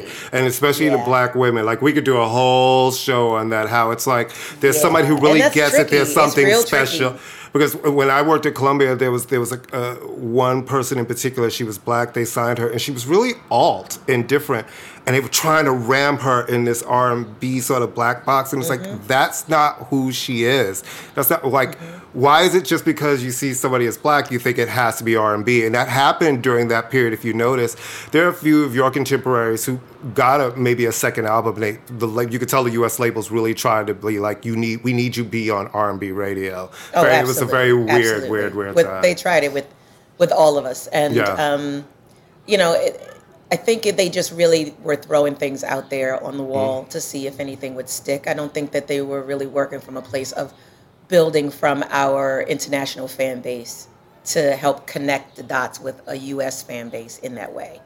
especially. 0.00 0.04
and 0.38 0.46
especially 0.46 0.84
yeah. 0.86 0.98
the 0.98 1.02
black 1.02 1.34
women, 1.34 1.66
like 1.66 1.82
we 1.82 1.92
could 1.92 2.04
do 2.04 2.18
a 2.18 2.28
whole 2.28 2.92
show 2.92 3.30
on 3.34 3.48
that. 3.48 3.68
How 3.68 3.90
it's 3.90 4.06
like 4.06 4.30
there's 4.60 4.76
yeah. 4.76 4.82
somebody 4.82 5.08
who 5.08 5.18
really 5.18 5.40
gets 5.40 5.56
tricky. 5.74 5.80
it. 5.80 5.88
There's 5.90 6.14
something 6.14 6.48
special. 6.60 7.10
Tricky. 7.10 7.22
Because 7.52 7.74
when 7.76 8.08
I 8.10 8.22
worked 8.22 8.44
at 8.46 8.54
Columbia, 8.54 8.94
there 8.94 9.10
was 9.10 9.26
there 9.26 9.40
was 9.40 9.50
a, 9.50 9.60
uh, 9.76 9.94
one 10.06 10.64
person 10.64 10.96
in 10.98 11.06
particular. 11.06 11.50
She 11.50 11.64
was 11.64 11.76
black. 11.76 12.14
They 12.14 12.24
signed 12.24 12.58
her, 12.60 12.70
and 12.70 12.80
she 12.80 12.92
was 12.92 13.06
really 13.06 13.32
alt 13.50 13.98
and 14.08 14.28
different. 14.28 14.68
And 15.06 15.14
they 15.14 15.20
were 15.20 15.28
trying 15.28 15.64
to 15.66 15.72
ram 15.72 16.18
her 16.18 16.46
in 16.46 16.64
this 16.64 16.82
R 16.84 17.12
and 17.12 17.40
B 17.40 17.58
sort 17.60 17.82
of 17.82 17.94
black 17.96 18.24
box, 18.24 18.52
and 18.52 18.62
it's 18.62 18.70
mm-hmm. 18.70 18.92
like 18.94 19.06
that's 19.08 19.48
not 19.48 19.88
who 19.88 20.12
she 20.12 20.44
is. 20.44 20.84
That's 21.16 21.30
not 21.30 21.44
like. 21.48 21.76
Mm-hmm 21.80 22.02
why 22.16 22.42
is 22.42 22.54
it 22.54 22.64
just 22.64 22.86
because 22.86 23.22
you 23.22 23.30
see 23.30 23.52
somebody 23.52 23.84
as 23.86 23.98
black 23.98 24.30
you 24.30 24.38
think 24.38 24.56
it 24.58 24.68
has 24.68 24.96
to 24.96 25.04
be 25.04 25.14
r&b 25.14 25.64
and 25.66 25.74
that 25.74 25.86
happened 25.88 26.42
during 26.42 26.68
that 26.68 26.90
period 26.90 27.12
if 27.12 27.24
you 27.26 27.32
notice 27.34 27.76
there 28.12 28.24
are 28.24 28.28
a 28.30 28.34
few 28.34 28.64
of 28.64 28.74
your 28.74 28.90
contemporaries 28.90 29.66
who 29.66 29.78
got 30.14 30.40
a, 30.40 30.56
maybe 30.56 30.86
a 30.86 30.92
second 30.92 31.26
album 31.26 31.54
they, 31.60 31.72
the, 31.88 32.08
you 32.30 32.38
could 32.38 32.48
tell 32.48 32.64
the 32.64 32.72
us 32.72 32.98
labels 32.98 33.30
really 33.30 33.52
trying 33.54 33.84
to 33.86 33.92
be 33.94 34.18
like 34.18 34.44
you 34.46 34.56
need 34.56 34.82
we 34.82 34.92
need 34.94 35.14
you 35.16 35.22
be 35.24 35.50
on 35.50 35.68
r&b 35.68 36.10
radio 36.10 36.70
oh, 36.94 37.02
very, 37.02 37.16
it 37.16 37.26
was 37.26 37.40
a 37.42 37.46
very 37.46 37.72
weird 37.74 37.90
absolutely. 37.90 38.30
weird 38.30 38.54
weird 38.54 38.74
with, 38.74 38.86
time. 38.86 39.02
they 39.02 39.14
tried 39.14 39.44
it 39.44 39.52
with 39.52 39.66
with 40.18 40.32
all 40.32 40.56
of 40.58 40.64
us 40.64 40.86
and 40.88 41.14
yeah. 41.14 41.30
um, 41.32 41.86
you 42.46 42.56
know 42.56 42.72
it, 42.72 43.12
I 43.52 43.56
think 43.56 43.82
they 43.82 44.08
just 44.08 44.32
really 44.32 44.74
were 44.82 44.96
throwing 44.96 45.36
things 45.36 45.62
out 45.62 45.90
there 45.90 46.22
on 46.24 46.36
the 46.38 46.42
mm-hmm. 46.42 46.52
wall 46.52 46.84
mm. 46.84 46.88
to 46.88 47.00
see 47.00 47.28
if 47.28 47.38
anything 47.38 47.76
would 47.76 47.88
stick. 47.88 48.26
I 48.26 48.34
don't 48.34 48.52
think 48.52 48.72
that 48.72 48.88
they 48.88 49.02
were 49.02 49.22
really 49.22 49.46
working 49.46 49.78
from 49.78 49.96
a 49.96 50.02
place 50.02 50.32
of 50.32 50.52
building 51.08 51.50
from 51.50 51.84
our 51.90 52.42
international 52.42 53.08
fan 53.08 53.40
base 53.40 53.88
to 54.24 54.56
help 54.56 54.86
connect 54.86 55.36
the 55.36 55.42
dots 55.42 55.78
with 55.80 56.00
a 56.08 56.16
U.S. 56.16 56.62
fan 56.62 56.88
base 56.88 57.18
in 57.18 57.34
that 57.36 57.52
way, 57.52 57.80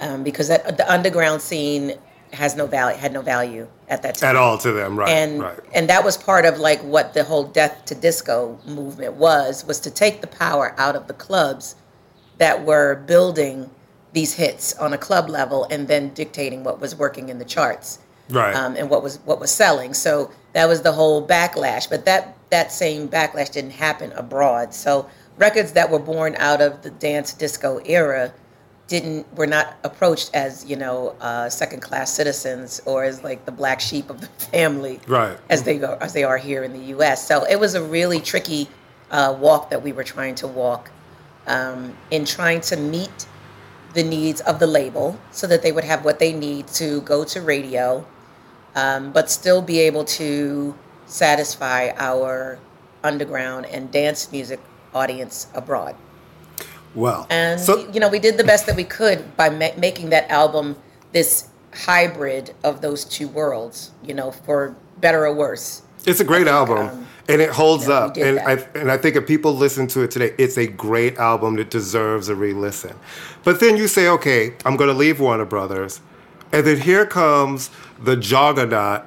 um, 0.00 0.22
because 0.22 0.48
that, 0.48 0.76
the 0.76 0.90
underground 0.92 1.42
scene 1.42 1.94
has 2.32 2.56
no 2.56 2.66
value 2.66 2.96
had 2.98 3.12
no 3.12 3.20
value 3.20 3.68
at 3.90 4.00
that 4.02 4.14
time 4.14 4.30
at 4.30 4.36
all 4.36 4.56
to 4.58 4.72
them, 4.72 4.96
right? 4.98 5.10
And 5.10 5.42
right. 5.42 5.58
and 5.74 5.86
that 5.90 6.02
was 6.04 6.16
part 6.16 6.44
of 6.46 6.58
like 6.58 6.80
what 6.82 7.12
the 7.14 7.24
whole 7.24 7.44
death 7.44 7.84
to 7.86 7.94
disco 7.96 8.58
movement 8.64 9.14
was 9.14 9.64
was 9.66 9.78
to 9.80 9.90
take 9.90 10.20
the 10.22 10.26
power 10.28 10.72
out 10.78 10.94
of 10.96 11.08
the 11.08 11.12
clubs 11.14 11.74
that 12.38 12.64
were 12.64 12.94
building 13.06 13.68
these 14.14 14.32
hits 14.34 14.72
on 14.78 14.92
a 14.94 14.98
club 14.98 15.28
level 15.28 15.66
and 15.70 15.88
then 15.88 16.08
dictating 16.14 16.62
what 16.64 16.80
was 16.80 16.94
working 16.96 17.28
in 17.28 17.38
the 17.40 17.44
charts, 17.44 17.98
right? 18.30 18.54
Um, 18.56 18.76
and 18.76 18.88
what 18.88 19.02
was 19.02 19.16
what 19.26 19.38
was 19.40 19.50
selling. 19.50 19.92
So 19.94 20.30
that 20.54 20.66
was 20.66 20.80
the 20.82 20.92
whole 20.92 21.26
backlash, 21.26 21.90
but 21.90 22.04
that 22.06 22.38
that 22.52 22.70
same 22.70 23.08
backlash 23.08 23.50
didn't 23.50 23.70
happen 23.70 24.12
abroad. 24.12 24.72
So 24.74 25.08
records 25.38 25.72
that 25.72 25.90
were 25.90 25.98
born 25.98 26.36
out 26.38 26.60
of 26.60 26.82
the 26.82 26.90
dance 26.90 27.32
disco 27.32 27.80
era 27.86 28.32
didn't 28.88 29.26
were 29.34 29.46
not 29.46 29.78
approached 29.84 30.28
as 30.34 30.64
you 30.66 30.76
know 30.76 31.16
uh, 31.22 31.48
second 31.48 31.80
class 31.80 32.12
citizens 32.12 32.80
or 32.84 33.04
as 33.04 33.24
like 33.24 33.44
the 33.46 33.52
black 33.52 33.80
sheep 33.80 34.10
of 34.10 34.20
the 34.20 34.26
family, 34.52 35.00
right? 35.08 35.36
As 35.48 35.62
they 35.64 35.78
go 35.78 35.96
as 36.00 36.12
they 36.12 36.22
are 36.24 36.36
here 36.36 36.62
in 36.62 36.72
the 36.74 36.84
U.S. 36.96 37.26
So 37.26 37.44
it 37.46 37.58
was 37.58 37.74
a 37.74 37.82
really 37.82 38.20
tricky 38.20 38.68
uh, 39.10 39.34
walk 39.40 39.70
that 39.70 39.82
we 39.82 39.92
were 39.92 40.04
trying 40.04 40.34
to 40.36 40.46
walk 40.46 40.90
um, 41.46 41.96
in 42.10 42.26
trying 42.26 42.60
to 42.72 42.76
meet 42.76 43.26
the 43.94 44.02
needs 44.02 44.40
of 44.42 44.58
the 44.58 44.66
label 44.66 45.18
so 45.30 45.46
that 45.46 45.62
they 45.62 45.72
would 45.72 45.84
have 45.84 46.04
what 46.04 46.18
they 46.18 46.32
need 46.34 46.66
to 46.66 47.00
go 47.02 47.24
to 47.24 47.40
radio, 47.40 48.04
um, 48.74 49.10
but 49.10 49.30
still 49.30 49.62
be 49.62 49.78
able 49.80 50.04
to 50.04 50.74
satisfy 51.12 51.92
our 51.96 52.58
underground 53.04 53.66
and 53.66 53.90
dance 53.92 54.32
music 54.32 54.58
audience 54.94 55.46
abroad. 55.54 55.94
Well, 56.94 57.26
and 57.30 57.60
so- 57.60 57.86
you 57.92 58.00
know, 58.00 58.08
we 58.08 58.18
did 58.18 58.36
the 58.38 58.44
best 58.44 58.66
that 58.66 58.76
we 58.76 58.84
could 58.84 59.36
by 59.36 59.48
ma- 59.50 59.76
making 59.78 60.10
that 60.10 60.30
album 60.30 60.76
this 61.12 61.44
hybrid 61.84 62.54
of 62.64 62.80
those 62.80 63.04
two 63.04 63.28
worlds. 63.28 63.90
You 64.04 64.14
know, 64.14 64.30
for 64.32 64.74
better 65.00 65.26
or 65.26 65.34
worse. 65.34 65.82
It's 66.06 66.20
a 66.20 66.24
great 66.24 66.38
think, 66.44 66.48
album. 66.54 66.78
Um, 66.78 67.06
and 67.28 67.40
it 67.40 67.50
holds 67.50 67.88
up, 67.88 68.16
and 68.16 68.38
I 68.40 68.54
and 68.74 68.90
I 68.90 68.98
think 68.98 69.14
if 69.16 69.26
people 69.26 69.52
listen 69.54 69.86
to 69.88 70.00
it 70.02 70.10
today, 70.10 70.34
it's 70.38 70.58
a 70.58 70.66
great 70.66 71.16
album 71.18 71.54
that 71.56 71.70
deserves 71.70 72.28
a 72.28 72.34
re-listen. 72.34 72.94
But 73.44 73.60
then 73.60 73.76
you 73.76 73.86
say, 73.88 74.08
okay, 74.08 74.52
I'm 74.64 74.76
going 74.76 74.88
to 74.88 74.94
leave 74.96 75.20
Warner 75.20 75.44
Brothers, 75.44 76.00
and 76.50 76.66
then 76.66 76.80
here 76.80 77.06
comes 77.06 77.70
the 78.02 78.16
juggernaut 78.16 79.06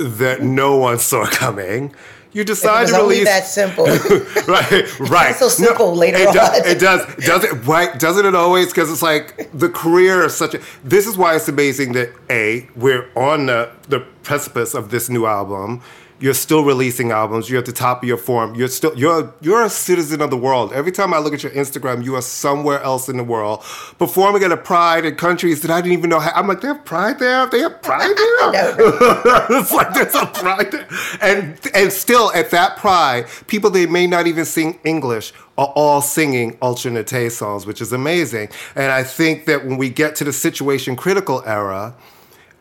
that 0.00 0.42
no 0.42 0.76
one 0.76 0.98
saw 0.98 1.26
coming. 1.26 1.94
You 2.32 2.44
decide 2.44 2.86
to 2.88 2.94
release 2.94 3.24
that 3.24 3.44
simple, 3.44 3.86
right? 3.86 4.84
Right. 5.00 5.34
so 5.34 5.48
simple 5.48 5.86
no, 5.92 5.98
later 5.98 6.18
it 6.20 6.32
does, 6.32 6.60
on. 6.60 6.66
it 6.68 6.78
does. 6.78 7.24
Does 7.26 7.42
it? 7.44 7.66
Right? 7.66 7.98
Doesn't 7.98 8.24
it 8.24 8.36
always? 8.36 8.68
Because 8.68 8.90
it's 8.92 9.02
like 9.02 9.50
the 9.52 9.68
career 9.68 10.24
is 10.24 10.36
such 10.36 10.54
a. 10.54 10.60
This 10.84 11.08
is 11.08 11.18
why 11.18 11.34
it's 11.34 11.48
amazing 11.48 11.92
that 11.94 12.10
a 12.30 12.68
we're 12.76 13.10
on 13.16 13.46
the, 13.46 13.72
the 13.88 13.98
precipice 14.22 14.74
of 14.74 14.92
this 14.92 15.08
new 15.08 15.26
album 15.26 15.82
you're 16.20 16.34
still 16.34 16.62
releasing 16.64 17.10
albums. 17.12 17.48
You're 17.50 17.58
at 17.58 17.66
the 17.66 17.72
top 17.72 18.02
of 18.02 18.08
your 18.08 18.16
form. 18.18 18.54
You're 18.54 18.68
still 18.68 18.96
you're 18.96 19.32
you're 19.40 19.64
a 19.64 19.70
citizen 19.70 20.20
of 20.20 20.30
the 20.30 20.36
world. 20.36 20.72
Every 20.72 20.92
time 20.92 21.14
I 21.14 21.18
look 21.18 21.32
at 21.34 21.42
your 21.42 21.52
Instagram, 21.52 22.04
you 22.04 22.14
are 22.14 22.22
somewhere 22.22 22.80
else 22.82 23.08
in 23.08 23.16
the 23.16 23.24
world 23.24 23.60
performing 23.98 24.42
at 24.44 24.52
a 24.52 24.56
pride 24.56 25.04
in 25.06 25.16
countries 25.16 25.62
that 25.62 25.70
I 25.70 25.80
didn't 25.80 25.96
even 25.98 26.10
know. 26.10 26.20
How, 26.20 26.32
I'm 26.38 26.46
like, 26.46 26.60
they 26.60 26.68
have 26.68 26.84
pride 26.84 27.18
there. 27.18 27.46
They 27.46 27.60
have 27.60 27.80
pride 27.82 28.14
there. 28.16 28.36
no, 28.40 28.50
no. 28.50 29.46
it's 29.58 29.72
like 29.72 29.94
there's 29.94 30.14
a 30.14 30.26
pride 30.26 30.70
there, 30.70 30.86
and 31.22 31.58
and 31.74 31.90
still 31.92 32.30
at 32.34 32.50
that 32.50 32.76
pride, 32.76 33.26
people 33.46 33.70
they 33.70 33.86
may 33.86 34.06
not 34.06 34.26
even 34.26 34.44
sing 34.44 34.78
English 34.84 35.32
are 35.58 35.72
all 35.74 36.00
singing 36.02 36.56
Ultra 36.62 36.90
Nate 36.90 37.32
songs, 37.32 37.66
which 37.66 37.80
is 37.80 37.92
amazing. 37.92 38.48
And 38.74 38.92
I 38.92 39.02
think 39.04 39.46
that 39.46 39.66
when 39.66 39.76
we 39.78 39.88
get 39.90 40.16
to 40.16 40.24
the 40.24 40.32
situation 40.32 40.96
critical 40.96 41.42
era 41.44 41.94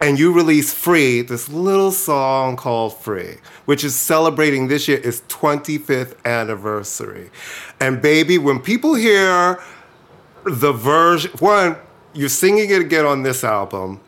and 0.02 0.18
you 0.18 0.32
release 0.32 0.74
Free, 0.74 1.22
this 1.22 1.50
little 1.50 1.92
song 1.92 2.56
called 2.56 2.96
Free, 2.98 3.38
which 3.66 3.84
is 3.84 3.96
celebrating 3.96 4.68
this 4.68 4.88
year 4.88 5.00
its 5.04 5.22
25th 5.28 6.16
anniversary. 6.26 7.30
And 7.80 8.02
baby, 8.02 8.38
when 8.38 8.60
people 8.60 8.96
hear 8.96 9.62
the 10.46 10.72
version, 10.72 11.32
one, 11.40 11.76
you're 12.14 12.30
singing 12.30 12.70
it 12.70 12.80
again 12.82 13.06
on 13.06 13.24
this 13.24 13.44
album. 13.44 14.00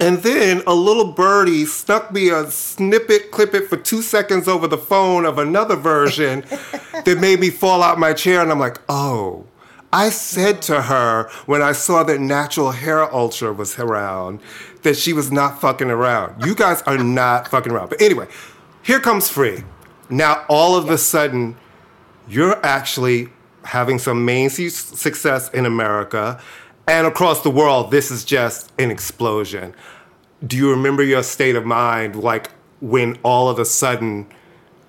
And 0.00 0.18
then 0.18 0.62
a 0.66 0.74
little 0.74 1.12
birdie 1.12 1.64
snuck 1.66 2.12
me 2.12 2.28
a 2.28 2.48
snippet, 2.50 3.32
clip 3.32 3.52
it 3.54 3.68
for 3.68 3.76
two 3.76 4.02
seconds 4.02 4.46
over 4.46 4.66
the 4.68 4.78
phone 4.78 5.24
of 5.24 5.38
another 5.38 5.74
version 5.76 6.42
that 7.04 7.18
made 7.20 7.40
me 7.40 7.50
fall 7.50 7.82
out 7.82 7.98
my 7.98 8.12
chair. 8.12 8.40
And 8.40 8.50
I'm 8.52 8.60
like, 8.60 8.78
oh, 8.88 9.44
I 9.92 10.10
said 10.10 10.62
to 10.62 10.82
her 10.82 11.28
when 11.46 11.62
I 11.62 11.72
saw 11.72 12.04
that 12.04 12.20
natural 12.20 12.70
hair 12.70 13.12
ultra 13.12 13.52
was 13.52 13.76
around 13.78 14.40
that 14.82 14.96
she 14.96 15.12
was 15.12 15.32
not 15.32 15.60
fucking 15.60 15.90
around. 15.90 16.44
You 16.44 16.54
guys 16.54 16.82
are 16.82 16.98
not 16.98 17.48
fucking 17.48 17.72
around. 17.72 17.88
But 17.88 18.02
anyway, 18.02 18.28
here 18.82 19.00
comes 19.00 19.28
Free. 19.28 19.64
Now 20.10 20.44
all 20.48 20.76
of 20.76 20.90
a 20.90 20.98
sudden, 20.98 21.56
you're 22.28 22.64
actually 22.64 23.28
having 23.64 23.98
some 23.98 24.24
main 24.24 24.50
success 24.50 25.48
in 25.50 25.64
America 25.66 26.40
and 26.86 27.06
across 27.06 27.42
the 27.42 27.50
world. 27.50 27.90
This 27.90 28.10
is 28.10 28.24
just 28.24 28.72
an 28.78 28.90
explosion. 28.90 29.74
Do 30.44 30.56
you 30.56 30.70
remember 30.70 31.02
your 31.02 31.22
state 31.22 31.54
of 31.54 31.64
mind, 31.64 32.16
like 32.16 32.50
when 32.80 33.18
all 33.24 33.48
of 33.48 33.58
a 33.58 33.64
sudden? 33.64 34.26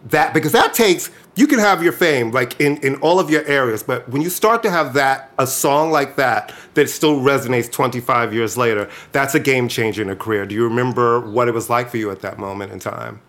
that 0.06 0.34
because 0.34 0.52
that 0.52 0.74
takes 0.74 1.10
you 1.36 1.48
can 1.48 1.60
have 1.60 1.82
your 1.82 1.94
fame 1.94 2.32
like 2.32 2.60
in, 2.60 2.78
in 2.78 2.96
all 2.98 3.20
of 3.20 3.30
your 3.30 3.46
areas 3.48 3.82
but 3.82 4.08
when 4.10 4.22
you 4.22 4.30
start 4.30 4.62
to 4.62 4.70
have 4.70 4.94
that 4.94 5.32
a 5.40 5.48
song 5.48 5.92
like 5.92 6.16
that 6.18 6.52
that 6.74 6.90
still 6.90 7.16
resonates 7.22 7.72
25 7.72 8.34
years 8.34 8.58
later 8.58 8.90
that's 9.14 9.34
a 9.34 9.40
game 9.40 9.68
changer 9.70 10.02
in 10.02 10.10
a 10.10 10.16
career 10.16 10.46
do 10.46 10.54
you 10.54 10.64
remember 10.66 11.22
what 11.22 11.48
it 11.48 11.54
was 11.54 11.70
like 11.70 11.90
for 11.90 11.98
you 11.98 12.12
at 12.12 12.20
that 12.22 12.38
moment 12.38 12.72
in 12.72 12.80
time 12.80 13.22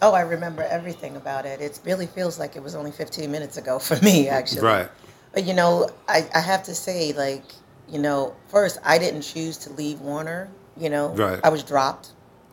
oh 0.00 0.12
i 0.14 0.22
remember 0.22 0.62
everything 0.70 1.16
about 1.16 1.44
it 1.44 1.60
it 1.60 1.78
really 1.84 2.06
feels 2.06 2.38
like 2.38 2.56
it 2.56 2.62
was 2.62 2.74
only 2.74 2.90
15 2.92 3.30
minutes 3.30 3.58
ago 3.58 3.78
for 3.78 4.02
me 4.02 4.26
actually 4.28 4.62
right 4.62 4.88
but 5.34 5.44
you 5.44 5.52
know 5.52 5.86
i, 6.08 6.26
I 6.34 6.40
have 6.40 6.62
to 6.64 6.74
say 6.74 7.12
like 7.12 7.44
you 7.90 7.98
know 8.00 8.34
first 8.48 8.78
i 8.84 8.96
didn't 8.96 9.22
choose 9.22 9.58
to 9.58 9.72
leave 9.74 10.00
warner 10.00 10.48
you 10.78 10.88
know 10.88 11.10
right. 11.10 11.40
i 11.44 11.50
was 11.50 11.62
dropped 11.62 12.12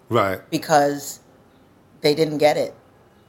right 0.09 0.41
because 0.51 1.21
they 2.01 2.13
didn't 2.13 2.39
get 2.39 2.57
it 2.57 2.75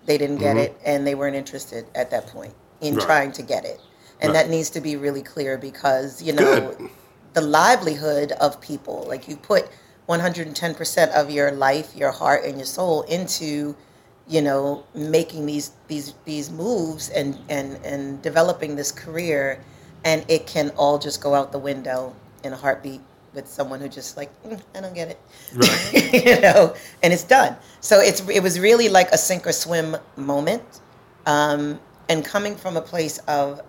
they 0.07 0.19
didn't 0.19 0.37
get 0.38 0.51
mm-hmm. 0.57 0.77
it 0.77 0.77
and 0.85 1.07
they 1.07 1.14
weren't 1.14 1.37
interested 1.37 1.87
at 1.95 2.11
that 2.11 2.27
point 2.29 2.55
in 2.81 2.95
right. 2.97 3.07
trying 3.07 3.33
to 3.33 3.43
get 3.43 3.64
it 3.64 3.81
and 4.21 4.33
right. 4.33 4.43
that 4.45 4.51
needs 4.51 4.71
to 4.71 4.81
be 4.81 4.97
really 4.97 5.23
clear 5.23 5.57
because 5.59 6.23
you 6.23 6.33
know 6.33 6.71
Good. 6.77 6.90
the 7.33 7.40
livelihood 7.40 8.33
of 8.33 8.61
people 8.61 9.05
like 9.09 9.29
you 9.29 9.37
put 9.37 9.69
110% 10.09 11.11
of 11.12 11.31
your 11.31 11.53
life 11.53 11.95
your 11.97 12.11
heart 12.12 12.45
and 12.45 12.57
your 12.57 12.67
soul 12.67 13.03
into 13.03 13.75
you 14.29 14.43
know 14.43 14.85
making 14.95 15.47
these 15.47 15.73
these 15.88 16.14
these 16.25 16.51
moves 16.51 17.09
and 17.11 17.38
and 17.49 17.79
and 17.85 18.21
developing 18.23 18.77
this 18.77 18.93
career 18.93 19.62
and 20.05 20.25
it 20.29 20.47
can 20.47 20.71
all 20.77 20.99
just 20.99 21.23
go 21.23 21.35
out 21.35 21.53
the 21.53 21.59
window 21.59 22.14
in 22.43 22.53
a 22.53 22.57
heartbeat 22.57 23.01
with 23.35 23.49
someone 23.49 23.81
who 23.81 23.88
just 23.88 24.16
like 24.16 24.31
mm, 24.44 24.61
I 24.75 24.81
don't 24.81 24.94
get 24.94 25.09
it, 25.09 25.18
right. 25.55 26.25
you 26.27 26.40
know, 26.40 26.75
and 27.03 27.12
it's 27.12 27.25
done. 27.25 27.57
So 27.81 28.01
it's 28.01 28.27
it 28.29 28.42
was 28.42 28.59
really 28.61 28.88
like 28.88 29.11
a 29.11 29.18
sink 29.18 29.47
or 29.47 29.53
swim 29.53 29.97
moment, 30.16 30.62
um, 31.27 31.81
and 32.09 32.25
coming 32.25 32.55
from 32.57 32.77
a 32.77 32.83
place 32.83 33.18
of, 33.29 33.61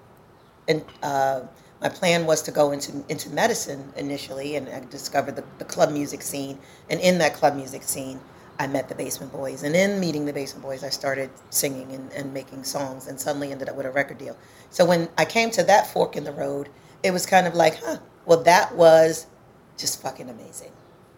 and 0.67 0.83
uh, 1.03 1.41
my 1.81 1.89
plan 1.89 2.25
was 2.25 2.41
to 2.43 2.51
go 2.51 2.71
into 2.71 3.03
into 3.09 3.29
medicine 3.31 3.91
initially, 3.97 4.55
and 4.55 4.69
I 4.69 4.81
discovered 4.85 5.35
the, 5.35 5.43
the 5.57 5.65
club 5.65 5.91
music 5.91 6.21
scene, 6.21 6.57
and 6.89 6.99
in 7.01 7.17
that 7.19 7.33
club 7.33 7.55
music 7.55 7.83
scene. 7.83 8.19
I 8.57 8.67
met 8.67 8.87
the 8.87 8.95
Basement 8.95 9.33
Boys. 9.33 9.63
And 9.63 9.75
in 9.75 9.99
meeting 9.99 10.25
the 10.25 10.31
Basement 10.31 10.63
Boys, 10.63 10.81
I 10.81 10.87
started 10.87 11.29
singing 11.49 11.91
and, 11.91 12.09
and 12.13 12.33
making 12.33 12.63
songs 12.63 13.07
and 13.07 13.19
suddenly 13.19 13.51
ended 13.51 13.67
up 13.67 13.75
with 13.75 13.85
a 13.85 13.91
record 13.91 14.17
deal. 14.17 14.37
So 14.69 14.85
when 14.85 15.09
I 15.17 15.25
came 15.25 15.49
to 15.51 15.63
that 15.63 15.87
fork 15.87 16.15
in 16.15 16.23
the 16.23 16.31
road, 16.31 16.69
it 17.03 17.11
was 17.11 17.25
kind 17.25 17.47
of 17.47 17.53
like, 17.53 17.83
huh, 17.83 17.97
well, 18.25 18.41
that 18.43 18.73
was 18.73 19.27
just 19.77 20.01
fucking 20.01 20.29
amazing. 20.29 20.71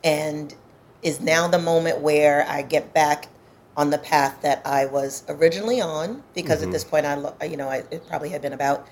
And 0.03 0.53
is 1.01 1.19
now 1.21 1.47
the 1.47 1.59
moment 1.59 2.01
where 2.01 2.45
I 2.47 2.61
get 2.61 2.93
back 2.93 3.27
on 3.75 3.89
the 3.91 3.97
path 3.99 4.41
that 4.41 4.61
I 4.65 4.85
was 4.87 5.23
originally 5.29 5.79
on 5.79 6.23
because 6.33 6.59
mm-hmm. 6.59 6.69
at 6.69 6.71
this 6.73 6.83
point 6.83 7.05
I 7.05 7.45
you 7.45 7.57
know 7.57 7.69
I, 7.69 7.83
it 7.91 8.07
probably 8.07 8.29
had 8.29 8.41
been 8.41 8.53
about 8.53 8.87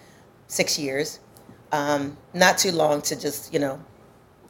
six 0.48 0.78
years, 0.78 1.20
um, 1.72 2.16
not 2.36 2.60
too 2.60 2.72
long 2.72 3.02
to 3.04 3.20
just 3.20 3.52
you 3.52 3.60
know 3.60 3.84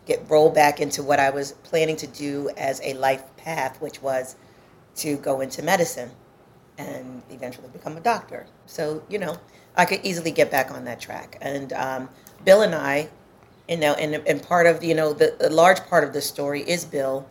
get 0.05 0.29
rolled 0.29 0.53
back 0.53 0.81
into 0.81 1.01
what 1.01 1.19
I 1.19 1.29
was 1.29 1.53
planning 1.63 1.95
to 1.97 2.07
do 2.07 2.51
as 2.57 2.81
a 2.83 2.93
life 2.95 3.23
path, 3.37 3.79
which 3.81 4.01
was 4.01 4.35
to 4.97 5.15
go 5.17 5.39
into 5.39 5.63
medicine 5.63 6.11
and 6.77 7.23
eventually 7.29 7.69
become 7.69 7.95
a 7.95 8.01
doctor. 8.01 8.45
So 8.65 9.01
you 9.09 9.19
know 9.19 9.37
I 9.77 9.85
could 9.85 10.01
easily 10.03 10.31
get 10.31 10.51
back 10.51 10.69
on 10.71 10.83
that 10.83 10.99
track. 10.99 11.37
And 11.41 11.71
um, 11.71 12.09
Bill 12.43 12.61
and 12.63 12.75
I 12.75 13.07
you 13.67 13.77
know, 13.77 13.93
and 13.93 14.15
and 14.27 14.41
part 14.43 14.67
of 14.67 14.83
you 14.83 14.93
know 14.95 15.13
the, 15.13 15.35
large 15.51 15.79
part 15.87 16.03
of 16.03 16.13
the 16.13 16.21
story 16.21 16.61
is 16.61 16.85
Bill, 16.85 17.27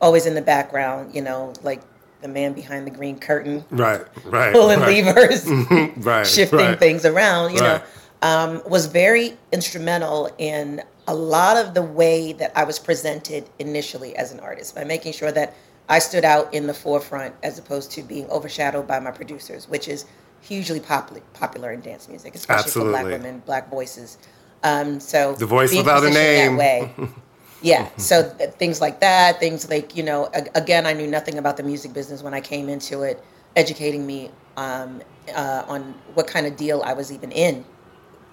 always 0.00 0.26
in 0.26 0.34
the 0.34 0.42
background, 0.42 1.14
you 1.14 1.22
know, 1.22 1.52
like 1.62 1.80
the 2.22 2.28
man 2.28 2.52
behind 2.52 2.86
the 2.86 2.90
green 2.90 3.18
curtain, 3.18 3.64
right, 3.70 4.00
right, 4.24 4.52
pulling 4.52 4.80
right. 4.80 5.04
levers, 5.04 5.44
mm-hmm, 5.44 6.00
right, 6.02 6.26
shifting 6.26 6.58
right. 6.58 6.78
things 6.78 7.04
around, 7.04 7.54
you 7.54 7.60
right. 7.60 7.80
know. 7.80 7.82
Um, 8.22 8.62
was 8.66 8.86
very 8.86 9.36
instrumental 9.52 10.30
in 10.38 10.80
a 11.06 11.14
lot 11.14 11.58
of 11.58 11.74
the 11.74 11.82
way 11.82 12.32
that 12.32 12.50
I 12.56 12.64
was 12.64 12.78
presented 12.78 13.48
initially 13.58 14.16
as 14.16 14.32
an 14.32 14.40
artist 14.40 14.74
by 14.74 14.84
making 14.84 15.12
sure 15.12 15.30
that 15.30 15.54
I 15.88 15.98
stood 15.98 16.24
out 16.24 16.52
in 16.52 16.66
the 16.66 16.72
forefront 16.72 17.34
as 17.42 17.58
opposed 17.58 17.92
to 17.92 18.02
being 18.02 18.26
overshadowed 18.30 18.88
by 18.88 18.98
my 19.00 19.10
producers, 19.10 19.68
which 19.68 19.86
is 19.86 20.06
hugely 20.40 20.80
popular 20.80 21.20
popular 21.34 21.72
in 21.72 21.82
dance 21.82 22.08
music, 22.08 22.34
especially 22.34 22.62
Absolutely. 22.64 22.94
for 22.94 23.02
black 23.02 23.12
women, 23.20 23.38
black 23.44 23.70
voices. 23.70 24.16
Um, 24.62 25.00
so 25.00 25.34
the 25.34 25.46
voice 25.46 25.74
without 25.74 26.04
a 26.04 26.10
name. 26.10 26.58
yeah 27.62 27.88
so 27.96 28.30
th- 28.36 28.50
things 28.50 28.82
like 28.82 29.00
that 29.00 29.40
things 29.40 29.70
like 29.70 29.96
you 29.96 30.02
know 30.02 30.28
a- 30.34 30.44
again 30.54 30.84
i 30.84 30.92
knew 30.92 31.06
nothing 31.06 31.38
about 31.38 31.56
the 31.56 31.62
music 31.62 31.94
business 31.94 32.22
when 32.22 32.34
i 32.34 32.40
came 32.40 32.68
into 32.68 33.00
it 33.00 33.24
educating 33.56 34.06
me 34.06 34.30
um, 34.58 35.00
uh, 35.34 35.64
on 35.66 35.94
what 36.12 36.26
kind 36.26 36.44
of 36.44 36.54
deal 36.54 36.82
i 36.84 36.92
was 36.92 37.10
even 37.10 37.32
in 37.32 37.64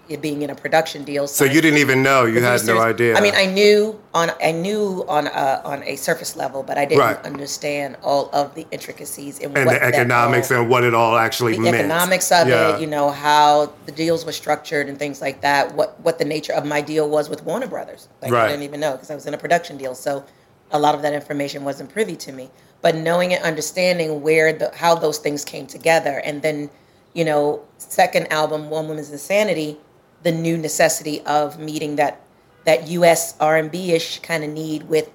it 0.09 0.21
being 0.21 0.41
in 0.41 0.49
a 0.49 0.55
production 0.55 1.03
deal. 1.05 1.27
So, 1.27 1.45
you 1.45 1.61
didn't 1.61 1.79
even 1.79 2.03
know. 2.03 2.25
You 2.25 2.33
producers. 2.33 2.67
had 2.67 2.73
no 2.75 2.81
idea. 2.81 3.15
I 3.15 3.21
mean, 3.21 3.33
I 3.35 3.45
knew 3.45 3.99
on 4.13 4.31
I 4.43 4.51
knew 4.51 5.05
on 5.07 5.27
a, 5.27 5.29
uh, 5.29 5.61
on 5.63 5.83
a 5.83 5.95
surface 5.95 6.35
level, 6.35 6.61
but 6.63 6.77
I 6.77 6.83
didn't 6.85 6.99
right. 6.99 7.25
understand 7.25 7.95
all 8.03 8.29
of 8.33 8.53
the 8.55 8.67
intricacies 8.71 9.39
and, 9.39 9.57
and 9.57 9.69
the 9.69 9.81
economics 9.81 10.51
all, 10.51 10.59
and 10.59 10.69
what 10.69 10.83
it 10.83 10.93
all 10.93 11.15
actually 11.15 11.53
the 11.53 11.59
meant. 11.61 11.75
economics 11.77 12.31
of 12.33 12.47
yeah. 12.49 12.75
it. 12.75 12.81
You 12.81 12.87
know 12.87 13.11
how 13.11 13.71
the 13.85 13.91
deals 13.93 14.25
were 14.25 14.33
structured 14.33 14.89
and 14.89 14.99
things 14.99 15.21
like 15.21 15.39
that. 15.41 15.73
What 15.75 15.97
what 16.01 16.19
the 16.19 16.25
nature 16.25 16.53
of 16.53 16.65
my 16.65 16.81
deal 16.81 17.09
was 17.09 17.29
with 17.29 17.43
Warner 17.43 17.67
Brothers. 17.67 18.09
Like 18.21 18.31
right. 18.31 18.45
I 18.45 18.49
didn't 18.49 18.63
even 18.63 18.79
know 18.81 18.93
because 18.93 19.09
I 19.09 19.15
was 19.15 19.25
in 19.25 19.33
a 19.33 19.37
production 19.37 19.77
deal. 19.77 19.95
So 19.95 20.25
a 20.71 20.79
lot 20.79 20.95
of 20.95 21.01
that 21.03 21.13
information 21.13 21.63
wasn't 21.63 21.89
privy 21.91 22.17
to 22.17 22.31
me. 22.33 22.49
But 22.81 22.95
knowing 22.97 23.33
and 23.33 23.41
understanding 23.45 24.21
where 24.21 24.51
the 24.51 24.69
how 24.75 24.95
those 24.95 25.17
things 25.19 25.45
came 25.45 25.65
together, 25.65 26.21
and 26.25 26.41
then 26.41 26.69
you 27.13 27.23
know, 27.23 27.63
second 27.77 28.33
album, 28.33 28.69
One 28.71 28.87
Woman's 28.89 29.11
Insanity 29.11 29.77
the 30.23 30.31
new 30.31 30.57
necessity 30.57 31.21
of 31.21 31.59
meeting 31.59 31.95
that 31.97 32.19
that 32.65 32.87
U.S. 32.87 33.35
R&B-ish 33.41 34.19
kind 34.19 34.41
of 34.43 34.49
need 34.49 34.83
with 34.83 35.09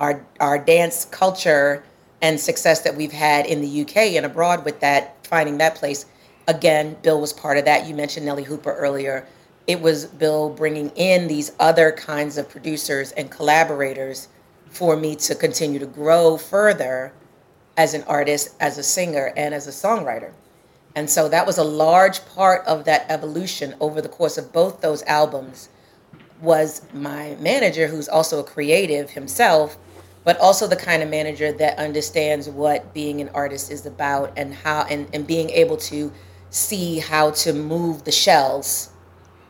our 0.00 0.24
our 0.40 0.58
dance 0.58 1.04
culture 1.04 1.84
and 2.22 2.40
success 2.40 2.80
that 2.80 2.94
we've 2.96 3.12
had 3.12 3.46
in 3.46 3.60
the 3.60 3.68
U.K. 3.68 4.16
and 4.16 4.26
abroad 4.26 4.64
with 4.64 4.80
that 4.80 5.16
finding 5.26 5.58
that 5.58 5.74
place. 5.76 6.06
Again, 6.48 6.96
Bill 7.02 7.20
was 7.20 7.32
part 7.32 7.58
of 7.58 7.64
that. 7.66 7.86
You 7.86 7.94
mentioned 7.94 8.26
Nellee 8.26 8.44
Hooper 8.44 8.74
earlier. 8.74 9.26
It 9.66 9.80
was 9.80 10.06
Bill 10.06 10.48
bringing 10.50 10.90
in 10.96 11.28
these 11.28 11.52
other 11.60 11.92
kinds 11.92 12.38
of 12.38 12.48
producers 12.48 13.12
and 13.12 13.30
collaborators 13.30 14.28
for 14.68 14.96
me 14.96 15.14
to 15.16 15.34
continue 15.34 15.78
to 15.78 15.86
grow 15.86 16.36
further 16.36 17.12
as 17.76 17.94
an 17.94 18.02
artist, 18.08 18.54
as 18.58 18.78
a 18.78 18.82
singer, 18.82 19.32
and 19.36 19.54
as 19.54 19.68
a 19.68 19.70
songwriter. 19.70 20.32
And 20.94 21.08
so 21.08 21.28
that 21.28 21.46
was 21.46 21.58
a 21.58 21.64
large 21.64 22.24
part 22.26 22.66
of 22.66 22.84
that 22.84 23.06
evolution 23.08 23.74
over 23.80 24.00
the 24.02 24.08
course 24.08 24.36
of 24.36 24.52
both 24.52 24.80
those 24.80 25.02
albums 25.04 25.68
was 26.40 26.82
my 26.92 27.36
manager 27.38 27.86
who's 27.86 28.08
also 28.08 28.40
a 28.40 28.44
creative 28.44 29.10
himself, 29.10 29.76
but 30.24 30.38
also 30.40 30.66
the 30.66 30.76
kind 30.76 31.02
of 31.02 31.08
manager 31.08 31.52
that 31.52 31.78
understands 31.78 32.48
what 32.48 32.92
being 32.92 33.20
an 33.20 33.28
artist 33.34 33.70
is 33.70 33.86
about 33.86 34.32
and 34.36 34.52
how 34.54 34.84
and, 34.90 35.06
and 35.12 35.26
being 35.26 35.50
able 35.50 35.76
to 35.76 36.10
see 36.50 36.98
how 36.98 37.30
to 37.30 37.52
move 37.52 38.04
the 38.04 38.12
shells 38.12 38.90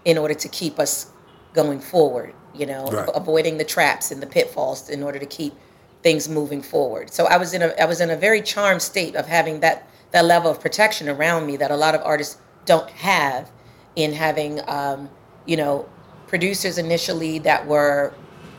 in 0.04 0.18
order 0.18 0.34
to 0.34 0.48
keep 0.48 0.78
us 0.78 1.06
going 1.54 1.80
forward, 1.80 2.34
you 2.54 2.66
know, 2.66 2.84
right. 2.86 3.08
avoiding 3.14 3.56
the 3.56 3.64
traps 3.64 4.10
and 4.10 4.20
the 4.20 4.26
pitfalls 4.26 4.90
in 4.90 5.02
order 5.02 5.18
to 5.18 5.26
keep 5.26 5.54
things 6.02 6.28
moving 6.28 6.60
forward. 6.60 7.10
So 7.12 7.26
I 7.26 7.36
was 7.38 7.54
in 7.54 7.62
a 7.62 7.68
I 7.80 7.84
was 7.86 8.00
in 8.00 8.10
a 8.10 8.16
very 8.16 8.42
charmed 8.42 8.82
state 8.82 9.14
of 9.14 9.26
having 9.26 9.60
that 9.60 9.88
that 10.12 10.24
level 10.24 10.50
of 10.50 10.60
protection 10.60 11.08
around 11.08 11.46
me 11.46 11.56
that 11.56 11.70
a 11.70 11.76
lot 11.76 11.94
of 11.94 12.00
artists 12.02 12.38
don't 12.66 12.88
have 12.90 13.50
in 13.96 14.12
having, 14.12 14.60
um, 14.68 15.08
you 15.46 15.56
know, 15.56 15.88
producers 16.26 16.78
initially 16.78 17.38
that 17.40 17.66
were 17.66 18.12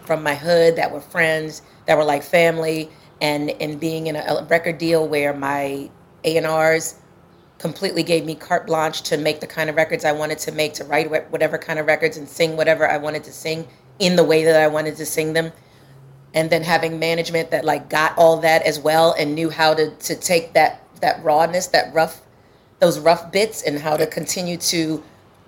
from 0.05 0.23
my 0.23 0.35
hood, 0.35 0.75
that 0.75 0.91
were 0.91 1.01
friends, 1.01 1.61
that 1.85 1.97
were 1.97 2.03
like 2.03 2.23
family, 2.23 2.89
and 3.21 3.51
and 3.61 3.79
being 3.79 4.07
in 4.07 4.15
a 4.15 4.45
record 4.49 4.77
deal 4.77 5.07
where 5.07 5.33
my 5.33 5.89
A 6.23 6.37
and 6.37 6.45
R's 6.45 6.95
completely 7.59 8.01
gave 8.01 8.25
me 8.25 8.33
carte 8.33 8.65
blanche 8.65 9.03
to 9.03 9.17
make 9.17 9.39
the 9.39 9.45
kind 9.47 9.69
of 9.69 9.75
records 9.75 10.03
I 10.03 10.11
wanted 10.11 10.39
to 10.39 10.51
make, 10.51 10.73
to 10.75 10.83
write 10.83 11.07
whatever 11.31 11.59
kind 11.59 11.77
of 11.77 11.85
records 11.85 12.17
and 12.17 12.27
sing 12.27 12.57
whatever 12.57 12.89
I 12.89 12.97
wanted 12.97 13.23
to 13.25 13.31
sing 13.31 13.67
in 13.99 14.15
the 14.15 14.23
way 14.23 14.43
that 14.43 14.59
I 14.59 14.67
wanted 14.67 14.95
to 14.97 15.05
sing 15.05 15.33
them. 15.33 15.51
And 16.33 16.49
then 16.49 16.63
having 16.63 16.97
management 16.97 17.51
that 17.51 17.63
like 17.63 17.87
got 17.87 18.17
all 18.17 18.37
that 18.37 18.63
as 18.63 18.79
well 18.79 19.13
and 19.19 19.35
knew 19.35 19.49
how 19.51 19.75
to 19.75 19.91
to 19.91 20.15
take 20.15 20.53
that 20.53 20.80
that 21.01 21.23
rawness, 21.23 21.67
that 21.67 21.93
rough, 21.93 22.21
those 22.79 22.99
rough 22.99 23.31
bits, 23.31 23.63
and 23.63 23.77
how 23.79 23.97
to 23.97 24.07
continue 24.07 24.57
to 24.57 25.03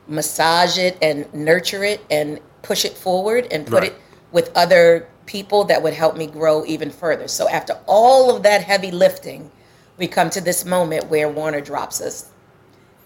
massage 0.08 0.78
it 0.78 0.98
and 1.02 1.32
nurture 1.34 1.84
it 1.84 2.06
and 2.12 2.39
push 2.62 2.84
it 2.84 2.94
forward 2.94 3.48
and 3.52 3.66
put 3.66 3.84
right. 3.84 3.92
it 3.94 4.02
with 4.34 4.52
other 4.56 5.08
people 5.26 5.63
that 5.63 5.82
would 5.82 5.94
help 5.94 6.18
me 6.18 6.28
grow 6.28 6.66
even 6.66 6.89
further. 6.92 7.28
So 7.28 7.48
after 7.48 7.80
all 7.88 8.36
of 8.36 8.44
that 8.44 8.63
heavy 8.63 8.92
lifting, 8.92 9.50
we 9.98 10.08
come 10.08 10.30
to 10.32 10.42
this 10.42 10.66
moment 10.66 11.06
where 11.08 11.30
Warner 11.30 11.62
drops 11.62 12.02
us. 12.02 12.32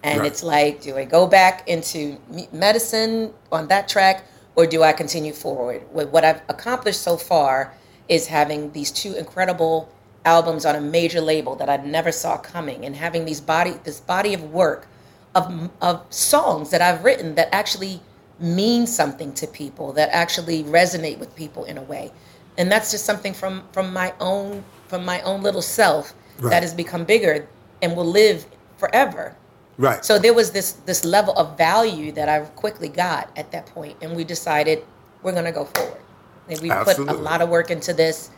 And 0.03 0.19
right. 0.19 0.27
it's 0.27 0.41
like, 0.41 0.81
do 0.81 0.97
I 0.97 1.05
go 1.05 1.27
back 1.27 1.67
into 1.67 2.17
medicine 2.51 3.33
on 3.51 3.67
that 3.67 3.87
track 3.87 4.25
or 4.55 4.65
do 4.65 4.81
I 4.83 4.93
continue 4.93 5.33
forward? 5.33 5.83
What 5.91 6.23
I've 6.23 6.41
accomplished 6.49 7.01
so 7.01 7.17
far 7.17 7.73
is 8.07 8.25
having 8.25 8.71
these 8.71 8.89
two 8.89 9.13
incredible 9.13 9.91
albums 10.27 10.65
on 10.65 10.75
a 10.75 10.81
major 10.81 11.21
label 11.21 11.55
that 11.55 11.69
I 11.69 11.77
never 11.77 12.11
saw 12.11 12.37
coming, 12.37 12.83
and 12.85 12.93
having 12.95 13.23
these 13.23 13.39
body 13.41 13.73
this 13.85 14.01
body 14.01 14.33
of 14.33 14.43
work 14.51 14.85
of 15.33 15.69
of 15.81 16.03
songs 16.09 16.69
that 16.71 16.81
I've 16.81 17.03
written 17.05 17.33
that 17.35 17.47
actually 17.55 18.01
mean 18.39 18.85
something 18.85 19.33
to 19.35 19.47
people, 19.47 19.93
that 19.93 20.09
actually 20.11 20.63
resonate 20.65 21.17
with 21.17 21.33
people 21.37 21.63
in 21.63 21.77
a 21.77 21.81
way, 21.81 22.11
and 22.57 22.69
that's 22.71 22.91
just 22.91 23.05
something 23.05 23.33
from 23.33 23.63
from 23.71 23.93
my 23.93 24.13
own 24.19 24.63
from 24.89 25.05
my 25.05 25.21
own 25.21 25.41
little 25.41 25.61
self 25.61 26.13
right. 26.39 26.49
that 26.51 26.61
has 26.61 26.73
become 26.73 27.03
bigger 27.05 27.47
and 27.81 27.95
will 27.95 28.11
live 28.23 28.45
forever. 28.77 29.33
Right. 29.77 30.03
So 30.03 30.19
there 30.19 30.33
was 30.33 30.51
this 30.51 30.71
this 30.91 31.05
level 31.05 31.33
of 31.37 31.57
value 31.57 32.11
that 32.11 32.27
I 32.27 32.39
quickly 32.63 32.89
got 32.89 33.29
at 33.37 33.49
that 33.53 33.65
point, 33.67 33.95
and 34.01 34.13
we 34.13 34.23
decided 34.25 34.83
we're 35.23 35.31
going 35.39 35.45
to 35.45 35.51
go 35.63 35.65
forward. 35.65 36.01
And 36.49 36.59
we 36.61 36.69
Absolutely. 36.71 37.13
put 37.15 37.21
a 37.21 37.29
lot 37.29 37.41
of 37.41 37.49
work 37.49 37.71
into 37.71 37.93
this 37.93 38.29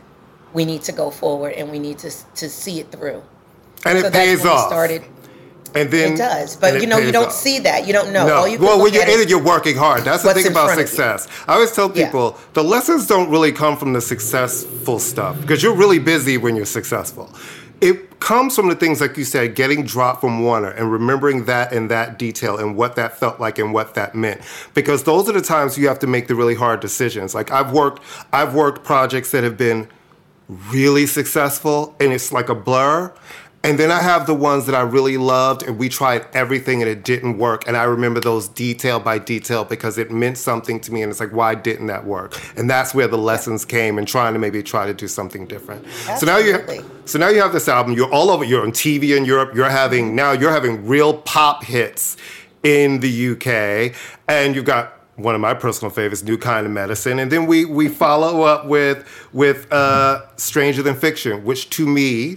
we 0.52 0.64
need 0.64 0.82
to 0.82 0.92
go 0.92 1.10
forward 1.10 1.52
and 1.54 1.70
we 1.70 1.78
need 1.78 1.98
to 1.98 2.10
to 2.34 2.48
see 2.48 2.80
it 2.80 2.90
through. 2.90 3.22
And 3.84 4.00
so 4.00 4.06
it 4.06 4.12
pays 4.12 4.44
off. 4.44 4.66
Started. 4.68 5.02
And 5.72 5.88
then 5.88 6.14
it 6.14 6.16
does, 6.16 6.56
but 6.56 6.80
you 6.80 6.88
know 6.88 6.98
you 6.98 7.12
don't 7.12 7.26
off. 7.26 7.32
see 7.32 7.60
that. 7.60 7.86
You 7.86 7.92
don't 7.92 8.12
know. 8.12 8.26
No. 8.26 8.44
You 8.44 8.58
well, 8.58 8.82
when 8.82 8.92
you're 8.92 9.04
in 9.04 9.20
it, 9.20 9.28
you're 9.28 9.42
working 9.42 9.76
hard. 9.76 10.02
That's 10.02 10.24
the 10.24 10.34
thing 10.34 10.48
about 10.48 10.74
success. 10.76 11.28
I 11.46 11.54
always 11.54 11.70
tell 11.70 11.88
people 11.88 12.34
yeah. 12.34 12.44
the 12.54 12.64
lessons 12.64 13.06
don't 13.06 13.30
really 13.30 13.52
come 13.52 13.76
from 13.76 13.92
the 13.92 14.00
successful 14.00 14.98
stuff 14.98 15.40
because 15.40 15.62
you're 15.62 15.74
really 15.76 16.00
busy 16.00 16.38
when 16.38 16.56
you're 16.56 16.64
successful. 16.66 17.32
It 17.80 18.18
comes 18.18 18.56
from 18.56 18.68
the 18.68 18.74
things 18.74 19.00
like 19.00 19.16
you 19.16 19.22
said, 19.24 19.54
getting 19.54 19.86
dropped 19.86 20.20
from 20.22 20.42
Warner 20.42 20.70
and 20.72 20.90
remembering 20.92 21.44
that 21.44 21.72
and 21.72 21.88
that 21.88 22.18
detail 22.18 22.58
and 22.58 22.76
what 22.76 22.96
that 22.96 23.16
felt 23.18 23.38
like 23.40 23.58
and 23.60 23.72
what 23.72 23.94
that 23.94 24.12
meant. 24.14 24.40
Because 24.74 25.04
those 25.04 25.28
are 25.30 25.32
the 25.32 25.40
times 25.40 25.78
you 25.78 25.86
have 25.88 26.00
to 26.00 26.06
make 26.08 26.26
the 26.26 26.34
really 26.34 26.56
hard 26.56 26.80
decisions. 26.80 27.32
Like 27.34 27.52
I've 27.52 27.70
worked, 27.72 28.02
I've 28.34 28.54
worked 28.54 28.84
projects 28.84 29.30
that 29.30 29.44
have 29.44 29.56
been 29.56 29.88
really 30.68 31.06
successful 31.06 31.94
and 32.00 32.12
it's 32.12 32.32
like 32.32 32.48
a 32.48 32.54
blur. 32.54 33.12
And 33.62 33.78
then 33.78 33.90
I 33.92 34.00
have 34.00 34.26
the 34.26 34.34
ones 34.34 34.64
that 34.66 34.74
I 34.74 34.80
really 34.80 35.18
loved 35.18 35.62
and 35.62 35.78
we 35.78 35.90
tried 35.90 36.26
everything 36.32 36.80
and 36.80 36.90
it 36.90 37.04
didn't 37.04 37.36
work. 37.36 37.68
And 37.68 37.76
I 37.76 37.82
remember 37.84 38.18
those 38.18 38.48
detail 38.48 38.98
by 39.00 39.18
detail 39.18 39.64
because 39.66 39.98
it 39.98 40.10
meant 40.10 40.38
something 40.38 40.80
to 40.80 40.92
me 40.92 41.02
and 41.02 41.10
it's 41.10 41.20
like, 41.20 41.34
why 41.34 41.54
didn't 41.54 41.86
that 41.86 42.06
work? 42.06 42.40
And 42.56 42.70
that's 42.70 42.94
where 42.94 43.06
the 43.06 43.18
lessons 43.18 43.66
came 43.66 43.98
and 43.98 44.08
trying 44.08 44.32
to 44.32 44.38
maybe 44.38 44.62
try 44.62 44.86
to 44.86 44.94
do 44.94 45.06
something 45.06 45.46
different. 45.46 45.84
Absolutely. 46.08 46.18
So 46.18 46.26
now 46.78 46.82
you 46.82 46.90
so 47.04 47.18
now 47.18 47.28
you 47.28 47.42
have 47.42 47.52
this 47.52 47.68
album, 47.68 47.92
you're 47.92 48.12
all 48.12 48.30
over, 48.30 48.44
you're 48.44 48.62
on 48.62 48.72
TV 48.72 49.14
in 49.14 49.26
Europe, 49.26 49.54
you're 49.54 49.68
having 49.68 50.16
now 50.16 50.32
you're 50.32 50.52
having 50.52 50.86
real 50.86 51.18
pop 51.18 51.62
hits 51.62 52.16
in 52.62 53.00
the 53.00 53.30
UK, 53.32 53.94
and 54.28 54.54
you've 54.54 54.66
got 54.66 54.94
one 55.22 55.34
of 55.34 55.40
my 55.40 55.54
personal 55.54 55.90
favorites, 55.90 56.22
New 56.22 56.38
Kind 56.38 56.66
of 56.66 56.72
Medicine, 56.72 57.18
and 57.18 57.30
then 57.30 57.46
we 57.46 57.64
we 57.64 57.88
follow 57.88 58.42
up 58.42 58.66
with 58.66 59.06
with 59.32 59.70
uh, 59.72 60.22
Stranger 60.36 60.82
Than 60.82 60.94
Fiction, 60.94 61.44
which 61.44 61.70
to 61.70 61.86
me 61.86 62.36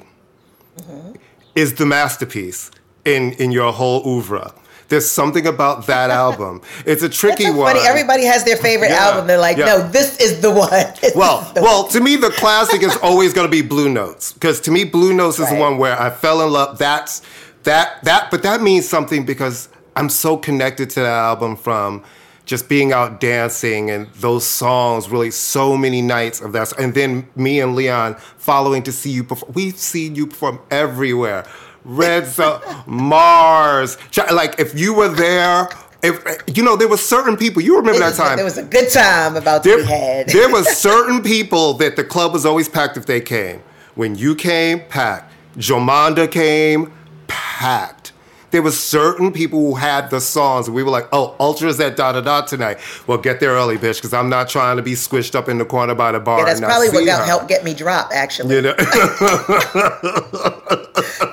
mm-hmm. 0.77 1.13
is 1.55 1.75
the 1.75 1.85
masterpiece 1.85 2.71
in 3.05 3.33
in 3.33 3.51
your 3.51 3.71
whole 3.73 4.07
oeuvre. 4.07 4.53
There's 4.89 5.09
something 5.09 5.47
about 5.47 5.87
that 5.87 6.09
album. 6.09 6.61
It's 6.85 7.03
a 7.03 7.09
tricky 7.09 7.43
That's 7.45 7.55
so 7.55 7.61
one. 7.61 7.77
Everybody 7.77 8.23
has 8.25 8.43
their 8.43 8.57
favorite 8.57 8.89
yeah, 8.91 9.05
album. 9.09 9.27
They're 9.27 9.37
like, 9.39 9.57
yeah. 9.57 9.65
no, 9.65 9.87
this 9.87 10.19
is 10.19 10.41
the 10.41 10.51
one. 10.51 10.69
This 11.01 11.15
well, 11.15 11.51
the 11.53 11.61
well, 11.61 11.83
one. 11.83 11.91
to 11.91 12.01
me, 12.01 12.15
the 12.15 12.29
classic 12.31 12.83
is 12.83 12.95
always 13.03 13.33
going 13.33 13.47
to 13.47 13.51
be 13.51 13.61
Blue 13.67 13.89
Notes 13.89 14.33
because 14.33 14.59
to 14.61 14.71
me, 14.71 14.83
Blue 14.83 15.13
Notes 15.13 15.39
right. 15.39 15.45
is 15.47 15.51
the 15.53 15.59
one 15.59 15.77
where 15.77 15.99
I 15.99 16.09
fell 16.09 16.45
in 16.45 16.51
love. 16.51 16.77
That's 16.77 17.21
that 17.63 18.03
that, 18.03 18.29
but 18.29 18.43
that 18.43 18.61
means 18.61 18.87
something 18.87 19.25
because 19.25 19.69
I'm 19.95 20.09
so 20.09 20.35
connected 20.37 20.89
to 20.91 21.01
that 21.01 21.17
album 21.29 21.55
from 21.55 22.03
just 22.45 22.67
being 22.67 22.91
out 22.91 23.19
dancing 23.19 23.89
and 23.89 24.07
those 24.15 24.45
songs, 24.45 25.09
really 25.09 25.31
so 25.31 25.77
many 25.77 26.01
nights 26.01 26.41
of 26.41 26.51
that. 26.53 26.77
And 26.77 26.93
then 26.93 27.27
me 27.35 27.59
and 27.59 27.75
Leon 27.75 28.15
following 28.37 28.83
to 28.83 28.91
see 28.91 29.09
you 29.11 29.23
perform. 29.23 29.53
We've 29.53 29.77
seen 29.77 30.15
you 30.15 30.27
perform 30.27 30.59
everywhere. 30.69 31.45
Red 31.85 32.25
Zone, 32.27 32.61
Mars. 32.85 33.97
Like 34.31 34.59
if 34.59 34.77
you 34.77 34.93
were 34.93 35.09
there, 35.09 35.69
if, 36.01 36.17
you 36.55 36.63
know, 36.63 36.75
there 36.75 36.89
were 36.89 36.97
certain 36.97 37.37
people. 37.37 37.61
You 37.61 37.77
remember 37.77 37.99
that 37.99 38.15
time? 38.15 38.35
There 38.35 38.45
was 38.45 38.57
a 38.57 38.63
good 38.63 38.89
time 38.89 39.37
about 39.37 39.63
there, 39.63 39.77
to 39.77 39.83
be 39.83 39.89
had. 39.89 40.27
there 40.27 40.49
was 40.49 40.67
certain 40.77 41.23
people 41.23 41.73
that 41.75 41.95
the 41.95 42.03
club 42.03 42.33
was 42.33 42.45
always 42.45 42.67
packed 42.67 42.97
if 42.97 43.05
they 43.05 43.21
came. 43.21 43.61
When 43.95 44.15
you 44.15 44.35
came, 44.35 44.81
packed. 44.89 45.31
Jomanda 45.55 46.29
came, 46.29 46.91
packed 47.27 48.12
there 48.53 48.61
was 48.61 48.81
certain 48.81 49.33
people 49.33 49.59
who 49.59 49.73
had 49.75 50.11
the 50.11 50.21
songs, 50.21 50.67
and 50.67 50.75
we 50.75 50.83
were 50.83 50.91
like, 50.91 51.09
"Oh, 51.11 51.35
Ultra's 51.39 51.79
at 51.79 51.95
da 51.97 52.11
da 52.13 52.21
da 52.21 52.41
tonight." 52.41 52.77
Well, 53.07 53.17
get 53.17 53.39
there 53.39 53.49
early, 53.49 53.77
bitch, 53.77 53.95
because 53.97 54.13
I'm 54.13 54.29
not 54.29 54.47
trying 54.47 54.77
to 54.77 54.83
be 54.83 54.91
squished 54.91 55.33
up 55.33 55.49
in 55.49 55.57
the 55.57 55.65
corner 55.65 55.95
by 55.95 56.11
the 56.11 56.19
bar. 56.19 56.37
Yeah, 56.39 56.45
that's 56.45 56.59
probably 56.59 56.89
what 56.89 57.03
her. 57.05 57.25
helped 57.25 57.47
get 57.47 57.63
me 57.63 57.73
dropped, 57.73 58.13
actually. 58.13 58.55
You 58.55 58.61
know? 58.61 58.73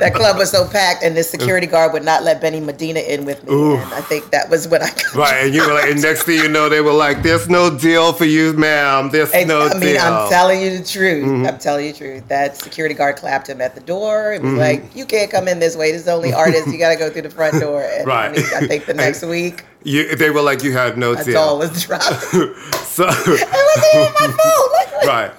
that 0.00 0.12
club 0.14 0.38
was 0.38 0.50
so 0.50 0.66
packed, 0.66 1.02
and 1.04 1.14
the 1.14 1.22
security 1.22 1.66
guard 1.66 1.92
would 1.92 2.04
not 2.06 2.22
let 2.22 2.40
Benny 2.40 2.59
Medina 2.59 3.00
in 3.00 3.26
with 3.26 3.44
me. 3.44 3.52
And 3.76 3.92
I 3.94 4.00
think 4.00 4.30
that 4.30 4.48
was 4.48 4.66
what 4.66 4.83
I. 4.83 4.88
Got 4.88 5.14
right, 5.14 5.44
and 5.44 5.54
you 5.54 5.66
were 5.68 5.74
like, 5.74 5.90
and 5.90 6.00
next 6.00 6.22
thing 6.22 6.37
you 6.38 6.48
know, 6.48 6.70
they 6.70 6.80
were 6.80 6.90
like, 6.94 7.22
"There's 7.22 7.50
no 7.50 7.68
deal 7.76 8.14
for 8.14 8.24
you, 8.24 8.54
ma'am. 8.54 9.11
There's 9.11 9.30
and, 9.33 9.46
no 9.46 9.66
I 9.66 9.74
mean, 9.74 9.80
deal." 9.80 10.00
I'm 10.00 10.30
telling 10.30 10.62
you 10.62 10.78
the 10.78 10.83
truth. 10.85 11.26
Mm-hmm. 11.26 11.46
I'm 11.46 11.59
telling 11.59 11.85
you 11.85 11.92
the 11.92 11.98
truth. 11.98 12.28
That 12.28 12.56
security 12.56 12.94
guard 12.94 13.16
clapped 13.16 13.50
him 13.50 13.61
at 13.61 13.74
the 13.74 13.80
door 13.83 14.33
It 14.33 14.40
was 14.40 14.52
mm-hmm. 14.52 14.59
like, 14.61 14.96
"You 14.96 15.04
can't 15.04 15.30
come 15.30 15.46
in 15.48 15.59
this 15.59 15.76
way. 15.76 15.92
This 15.92 16.00
is 16.00 16.09
only 16.09 16.33
artists. 16.33 16.72
You 16.72 16.78
gotta 16.78 16.96
go 16.96 17.10
through 17.11 17.23
the 17.23 17.31
front 17.31 17.61
door. 17.61 17.83
And 17.83 18.07
right. 18.07 18.33
Need, 18.33 18.44
I 18.57 18.66
think 18.66 18.87
the 18.87 18.94
next 18.94 19.23
week. 19.25 19.64
You, 19.85 20.16
they 20.16 20.31
were 20.31 20.42
like, 20.42 20.62
you 20.62 20.73
have 20.73 20.96
no 20.96 21.14
my 21.14 21.23
tail. 21.23 21.59
was 21.59 21.83
dropped. 21.85 22.05
so. 22.25 23.07
it 23.07 23.66
wasn't 23.77 23.94
even 23.94 24.14
my 24.20 24.37
fault. 25.05 25.07
Like, 25.07 25.07
right. 25.07 25.33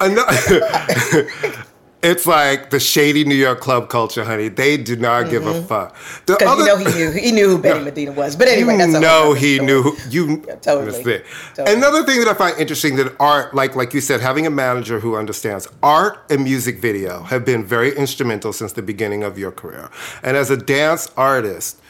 Another, 0.00 1.64
it's 2.04 2.26
like 2.26 2.70
the 2.70 2.78
shady 2.78 3.24
New 3.24 3.34
York 3.34 3.60
club 3.60 3.88
culture, 3.88 4.24
honey. 4.24 4.48
They 4.48 4.76
do 4.76 4.94
not 4.96 5.22
mm-hmm. 5.22 5.30
give 5.30 5.46
a 5.46 5.52
mm-hmm. 5.54 5.66
fuck. 5.66 5.96
Because 6.26 6.58
you 6.58 6.64
know 6.66 6.76
he 6.76 6.84
knew 6.92 7.10
he 7.12 7.32
knew 7.32 7.48
who 7.50 7.58
Benny 7.58 7.78
no, 7.78 7.84
Medina 7.84 8.12
was. 8.12 8.36
But 8.36 8.48
anyway, 8.48 8.76
that's 8.76 8.92
no, 8.92 9.32
he 9.32 9.54
story. 9.56 9.66
knew 9.66 9.82
who, 9.82 9.96
you. 10.10 10.44
Yeah, 10.46 10.56
totally, 10.56 10.92
totally. 11.02 11.74
Another 11.74 12.04
thing 12.04 12.20
that 12.20 12.28
I 12.28 12.34
find 12.34 12.58
interesting 12.58 12.96
that 12.96 13.14
art, 13.18 13.54
like 13.54 13.74
like 13.74 13.94
you 13.94 14.00
said, 14.00 14.20
having 14.20 14.46
a 14.46 14.50
manager 14.50 15.00
who 15.00 15.16
understands 15.16 15.66
art 15.82 16.18
and 16.30 16.44
music 16.44 16.78
video 16.78 17.22
have 17.24 17.44
been 17.44 17.64
very 17.64 17.96
instrumental 17.96 18.52
since 18.52 18.72
the 18.72 18.82
beginning 18.82 19.22
of 19.24 19.38
your 19.38 19.50
career. 19.52 19.90
And 20.22 20.36
as 20.36 20.50
a 20.50 20.56
dance 20.56 21.10
artist, 21.16 21.80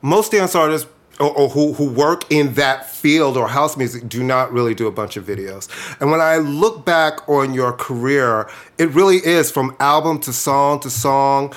most 0.00 0.32
dance 0.32 0.54
artists 0.54 0.88
or, 1.20 1.30
or, 1.32 1.48
who, 1.48 1.72
who 1.72 1.86
work 1.90 2.24
in 2.30 2.54
that 2.54 2.88
field 2.88 3.36
or 3.36 3.48
house 3.48 3.76
music 3.76 4.08
do 4.08 4.22
not 4.22 4.52
really 4.52 4.74
do 4.74 4.86
a 4.86 4.90
bunch 4.92 5.16
of 5.16 5.24
videos. 5.24 5.68
And 6.00 6.10
when 6.10 6.20
I 6.20 6.36
look 6.36 6.84
back 6.84 7.28
on 7.28 7.54
your 7.54 7.72
career, 7.72 8.48
it 8.78 8.90
really 8.90 9.16
is 9.24 9.50
from 9.50 9.76
album 9.80 10.20
to 10.20 10.32
song 10.32 10.80
to 10.80 10.90
song 10.90 11.54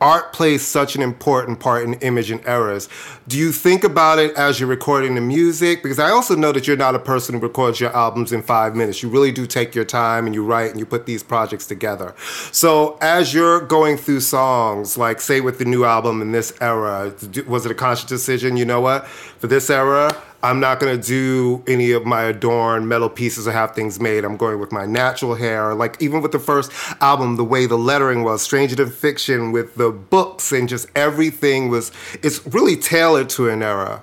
art 0.00 0.32
plays 0.32 0.64
such 0.66 0.94
an 0.96 1.02
important 1.02 1.58
part 1.60 1.84
in 1.84 1.94
image 1.94 2.30
and 2.30 2.44
errors. 2.46 2.88
Do 3.26 3.36
you 3.36 3.52
think 3.52 3.84
about 3.84 4.18
it 4.18 4.34
as 4.36 4.60
you're 4.60 4.68
recording 4.68 5.14
the 5.14 5.20
music? 5.20 5.82
Because 5.82 5.98
I 5.98 6.10
also 6.10 6.36
know 6.36 6.52
that 6.52 6.66
you're 6.66 6.76
not 6.76 6.94
a 6.94 6.98
person 7.00 7.34
who 7.34 7.40
records 7.40 7.80
your 7.80 7.94
albums 7.94 8.32
in 8.32 8.42
five 8.42 8.76
minutes. 8.76 9.02
You 9.02 9.08
really 9.08 9.32
do 9.32 9.46
take 9.46 9.74
your 9.74 9.84
time 9.84 10.26
and 10.26 10.34
you 10.34 10.44
write 10.44 10.70
and 10.70 10.78
you 10.78 10.86
put 10.86 11.06
these 11.06 11.22
projects 11.22 11.66
together. 11.66 12.14
So 12.52 12.96
as 13.00 13.34
you're 13.34 13.60
going 13.60 13.96
through 13.96 14.20
songs, 14.20 14.96
like 14.96 15.20
say 15.20 15.40
with 15.40 15.58
the 15.58 15.64
new 15.64 15.84
album 15.84 16.22
in 16.22 16.32
this 16.32 16.56
era, 16.60 17.12
was 17.46 17.66
it 17.66 17.72
a 17.72 17.74
conscious 17.74 18.04
decision? 18.08 18.56
You 18.56 18.64
know 18.64 18.80
what? 18.80 19.06
for 19.38 19.46
this 19.46 19.70
era, 19.70 20.10
I'm 20.42 20.58
not 20.60 20.80
gonna 20.80 20.96
do 20.96 21.62
any 21.66 21.92
of 21.92 22.04
my 22.04 22.24
adorned 22.24 22.88
metal 22.88 23.08
pieces 23.08 23.46
or 23.48 23.52
have 23.52 23.74
things 23.74 24.00
made. 24.00 24.24
I'm 24.24 24.36
going 24.36 24.58
with 24.60 24.72
my 24.72 24.84
natural 24.84 25.34
hair. 25.34 25.74
Like 25.74 25.96
even 26.00 26.22
with 26.22 26.32
the 26.32 26.38
first 26.38 26.72
album, 27.00 27.36
the 27.36 27.44
way 27.44 27.66
the 27.66 27.78
lettering 27.78 28.24
was, 28.24 28.42
Stranger 28.42 28.74
Than 28.76 28.90
Fiction, 28.90 29.52
with 29.52 29.76
the 29.76 29.90
books 29.90 30.50
and 30.52 30.68
just 30.68 30.88
everything 30.96 31.68
was, 31.70 31.92
it's 32.22 32.44
really 32.48 32.76
tailored 32.76 33.28
to 33.30 33.48
an 33.48 33.62
era. 33.62 34.02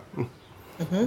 Mm-hmm. 0.77 1.05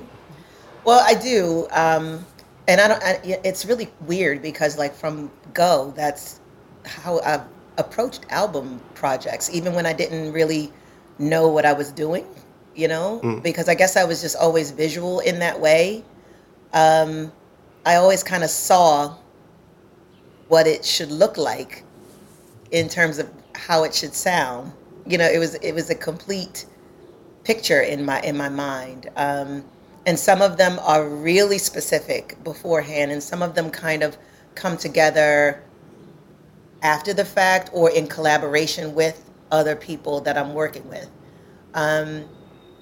Well, 0.84 1.02
I 1.06 1.14
do, 1.14 1.66
um, 1.72 2.24
and 2.66 2.80
I 2.80 2.88
don't. 2.88 3.02
I, 3.02 3.18
it's 3.44 3.66
really 3.66 3.90
weird 4.02 4.40
because 4.42 4.78
like 4.78 4.94
from 4.94 5.30
go, 5.54 5.92
that's 5.96 6.40
how 6.86 7.20
I've 7.20 7.42
approached 7.78 8.24
album 8.30 8.80
projects, 8.94 9.50
even 9.52 9.74
when 9.74 9.84
I 9.84 9.92
didn't 9.92 10.32
really 10.32 10.70
know 11.18 11.48
what 11.48 11.64
I 11.66 11.72
was 11.74 11.90
doing 11.92 12.26
you 12.78 12.86
know, 12.86 13.20
mm. 13.24 13.42
because 13.42 13.68
I 13.68 13.74
guess 13.74 13.96
I 13.96 14.04
was 14.04 14.22
just 14.22 14.36
always 14.36 14.70
visual 14.70 15.18
in 15.18 15.40
that 15.40 15.60
way. 15.60 16.04
Um, 16.72 17.32
I 17.84 17.96
always 17.96 18.22
kind 18.22 18.44
of 18.44 18.50
saw 18.50 19.16
what 20.46 20.68
it 20.68 20.84
should 20.84 21.10
look 21.10 21.36
like 21.36 21.82
in 22.70 22.88
terms 22.88 23.18
of 23.18 23.28
how 23.56 23.82
it 23.82 23.92
should 23.94 24.14
sound. 24.14 24.70
You 25.08 25.18
know, 25.18 25.26
it 25.28 25.40
was 25.40 25.56
it 25.56 25.72
was 25.72 25.90
a 25.90 25.94
complete 25.94 26.66
picture 27.42 27.80
in 27.80 28.04
my 28.04 28.20
in 28.20 28.36
my 28.36 28.48
mind. 28.48 29.10
Um, 29.16 29.64
and 30.06 30.16
some 30.16 30.40
of 30.40 30.56
them 30.56 30.78
are 30.82 31.06
really 31.08 31.58
specific 31.58 32.36
beforehand, 32.44 33.10
and 33.10 33.20
some 33.20 33.42
of 33.42 33.56
them 33.56 33.70
kind 33.70 34.04
of 34.04 34.16
come 34.54 34.76
together 34.76 35.64
after 36.82 37.12
the 37.12 37.24
fact 37.24 37.70
or 37.72 37.90
in 37.90 38.06
collaboration 38.06 38.94
with 38.94 39.28
other 39.50 39.74
people 39.74 40.20
that 40.20 40.38
I'm 40.38 40.54
working 40.54 40.88
with. 40.88 41.10
Um, 41.74 42.24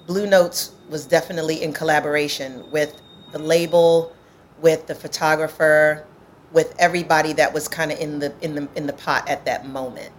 Blue 0.07 0.25
Notes 0.25 0.71
was 0.89 1.05
definitely 1.05 1.61
in 1.61 1.73
collaboration 1.73 2.63
with 2.71 2.99
the 3.33 3.39
label, 3.39 4.15
with 4.61 4.87
the 4.87 4.95
photographer, 4.95 6.05
with 6.53 6.73
everybody 6.79 7.33
that 7.33 7.53
was 7.53 7.67
kind 7.67 7.91
of 7.91 7.99
in 7.99 8.17
the 8.19 8.33
in 8.41 8.55
the 8.55 8.67
in 8.77 8.87
the 8.87 8.93
pot 8.93 9.27
at 9.27 9.43
that 9.45 9.67
moment. 9.67 10.11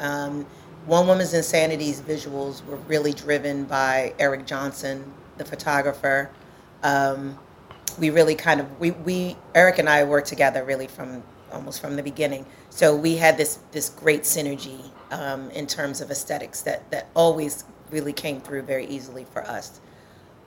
Um, 0.00 0.46
One 0.86 1.06
Woman's 1.06 1.34
Insanity's 1.34 2.00
visuals 2.00 2.64
were 2.64 2.76
really 2.88 3.12
driven 3.12 3.64
by 3.64 4.14
Eric 4.18 4.46
Johnson, 4.46 5.12
the 5.36 5.44
photographer. 5.44 6.30
Um, 6.82 7.38
we 7.98 8.08
really 8.08 8.34
kind 8.34 8.60
of 8.60 8.80
we, 8.80 8.92
we 8.92 9.36
Eric 9.54 9.78
and 9.78 9.90
I 9.90 10.04
worked 10.04 10.26
together 10.28 10.64
really 10.64 10.86
from 10.86 11.22
almost 11.52 11.82
from 11.82 11.96
the 11.96 12.02
beginning. 12.02 12.46
So 12.70 12.96
we 12.96 13.14
had 13.16 13.36
this 13.36 13.58
this 13.72 13.90
great 13.90 14.22
synergy 14.22 14.80
um, 15.10 15.50
in 15.50 15.66
terms 15.66 16.00
of 16.00 16.10
aesthetics 16.10 16.62
that 16.62 16.90
that 16.90 17.10
always 17.12 17.64
really 17.90 18.12
came 18.12 18.40
through 18.40 18.62
very 18.62 18.86
easily 18.86 19.24
for 19.32 19.42
us. 19.46 19.80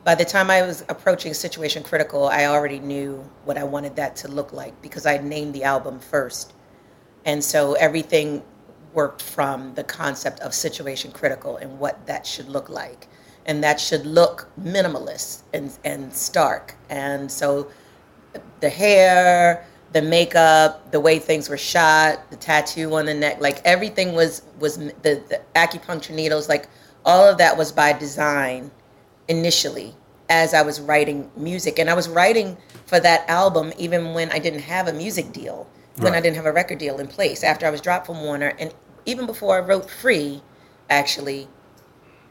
By 0.04 0.16
the 0.16 0.26
time 0.26 0.50
I 0.50 0.62
was 0.62 0.84
approaching 0.90 1.34
Situation 1.34 1.84
Critical, 1.84 2.28
I 2.28 2.46
already 2.46 2.80
knew 2.80 3.24
what 3.46 3.58
I 3.58 3.64
wanted 3.64 3.96
that 3.98 4.16
to 4.18 4.28
look 4.30 4.54
like 4.54 4.80
because 4.82 5.06
I 5.06 5.18
named 5.18 5.54
the 5.54 5.64
album 5.64 6.00
first. 6.00 6.54
And 7.26 7.44
so 7.44 7.74
everything 7.74 8.42
worked 8.94 9.22
from 9.22 9.74
the 9.76 9.84
concept 9.84 10.40
of 10.40 10.54
Situation 10.54 11.12
Critical 11.12 11.58
and 11.58 11.78
what 11.78 12.06
that 12.08 12.26
should 12.26 12.48
look 12.48 12.70
like. 12.70 13.08
And 13.48 13.64
that 13.64 13.80
should 13.80 14.06
look 14.06 14.48
minimalist 14.62 15.42
and, 15.54 15.78
and 15.84 16.14
stark. 16.14 16.76
And 16.90 17.30
so 17.30 17.70
the 18.62 18.70
hair, 18.70 19.66
the 19.94 20.02
makeup, 20.02 20.90
the 20.92 21.00
way 21.00 21.18
things 21.20 21.50
were 21.50 21.58
shot, 21.58 22.30
the 22.30 22.36
tattoo 22.38 22.94
on 22.96 23.06
the 23.06 23.14
neck, 23.14 23.40
like 23.42 23.62
everything 23.66 24.14
was 24.14 24.44
was 24.60 24.78
the, 24.78 24.94
the 25.30 25.42
acupuncture 25.56 26.14
needles, 26.14 26.50
like 26.50 26.68
all 27.08 27.26
of 27.26 27.40
that 27.40 27.58
was 27.58 27.72
by 27.72 27.94
design 27.94 28.70
initially 29.30 29.96
as 30.30 30.54
I 30.54 30.62
was 30.62 30.80
writing 30.82 31.32
music. 31.38 31.80
And 31.80 31.90
I 31.90 31.94
was 31.96 32.08
writing 32.10 32.58
for 32.86 33.00
that 33.00 33.28
album 33.30 33.72
even 33.80 34.14
when 34.14 34.30
I 34.30 34.40
didn't 34.40 34.60
have 34.60 34.88
a 34.90 34.94
music 34.94 35.32
deal, 35.32 35.68
when 35.96 36.12
right. 36.12 36.20
I 36.20 36.22
didn't 36.22 36.36
have 36.36 36.46
a 36.46 36.52
record 36.52 36.78
deal 36.78 37.00
in 37.00 37.08
place, 37.08 37.44
after 37.44 37.66
I 37.66 37.70
was 37.70 37.80
dropped 37.80 38.06
from 38.08 38.22
Warner. 38.22 38.54
And 38.60 38.74
even 39.06 39.26
before 39.26 39.56
I 39.56 39.62
wrote 39.62 39.90
Free, 39.90 40.42
actually, 40.90 41.48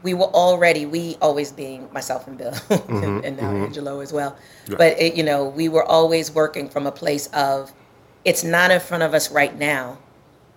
we 0.03 0.13
were 0.13 0.27
already, 0.33 0.85
we 0.85 1.17
always 1.23 1.51
being 1.51 1.91
myself 1.91 2.27
and 2.27 2.37
Bill, 2.37 2.51
mm-hmm, 2.51 3.25
and, 3.25 3.35
now 3.35 3.49
mm-hmm. 3.51 3.63
Angelo 3.63 3.99
as 3.99 4.13
well. 4.13 4.37
Yeah. 4.67 4.75
But, 4.77 4.99
it, 5.01 5.15
you 5.15 5.23
know, 5.23 5.49
we 5.49 5.69
were 5.69 5.83
always 5.85 6.31
working 6.31 6.69
from 6.69 6.85
a 6.85 6.91
place 6.91 7.27
of 7.33 7.73
it's 8.25 8.43
not 8.43 8.69
in 8.69 8.79
front 8.79 9.01
of 9.01 9.15
us 9.15 9.31
right 9.31 9.57
now, 9.57 9.97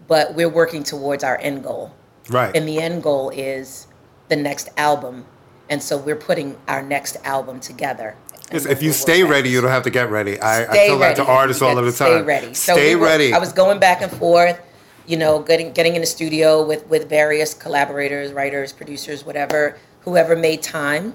but 0.08 0.34
we're 0.34 0.48
working 0.50 0.82
towards 0.84 1.24
our 1.24 1.38
end 1.38 1.62
goal. 1.62 1.94
Right. 2.28 2.54
And 2.54 2.68
the 2.68 2.80
end 2.82 3.02
goal 3.02 3.30
is 3.30 3.86
the 4.30 4.36
next 4.36 4.70
album. 4.78 5.26
And 5.68 5.82
so 5.82 5.98
we're 5.98 6.16
putting 6.16 6.56
our 6.66 6.82
next 6.82 7.16
album 7.24 7.60
together. 7.60 8.16
Yes, 8.50 8.64
if 8.64 8.82
you 8.82 8.92
stay 8.92 9.22
ready, 9.22 9.50
you 9.50 9.60
don't 9.60 9.70
have 9.70 9.84
to 9.84 9.90
get 9.90 10.10
ready. 10.10 10.40
I, 10.40 10.62
I 10.62 10.86
tell 10.86 10.98
that 11.00 11.16
to 11.16 11.24
artists 11.24 11.62
all 11.62 11.76
of 11.78 11.84
the 11.84 11.90
time. 11.92 12.14
Stay 12.18 12.22
ready. 12.22 12.54
So 12.54 12.72
stay 12.72 12.94
we 12.94 13.00
were, 13.00 13.06
ready. 13.06 13.32
I 13.34 13.38
was 13.38 13.52
going 13.52 13.78
back 13.78 14.00
and 14.02 14.10
forth, 14.10 14.58
you 15.06 15.16
know, 15.16 15.40
getting 15.40 15.72
getting 15.72 15.94
in 15.94 16.00
the 16.00 16.06
studio 16.06 16.66
with 16.66 16.84
with 16.88 17.08
various 17.08 17.54
collaborators, 17.54 18.32
writers, 18.32 18.72
producers, 18.72 19.24
whatever, 19.24 19.78
whoever 20.00 20.34
made 20.34 20.62
time. 20.62 21.14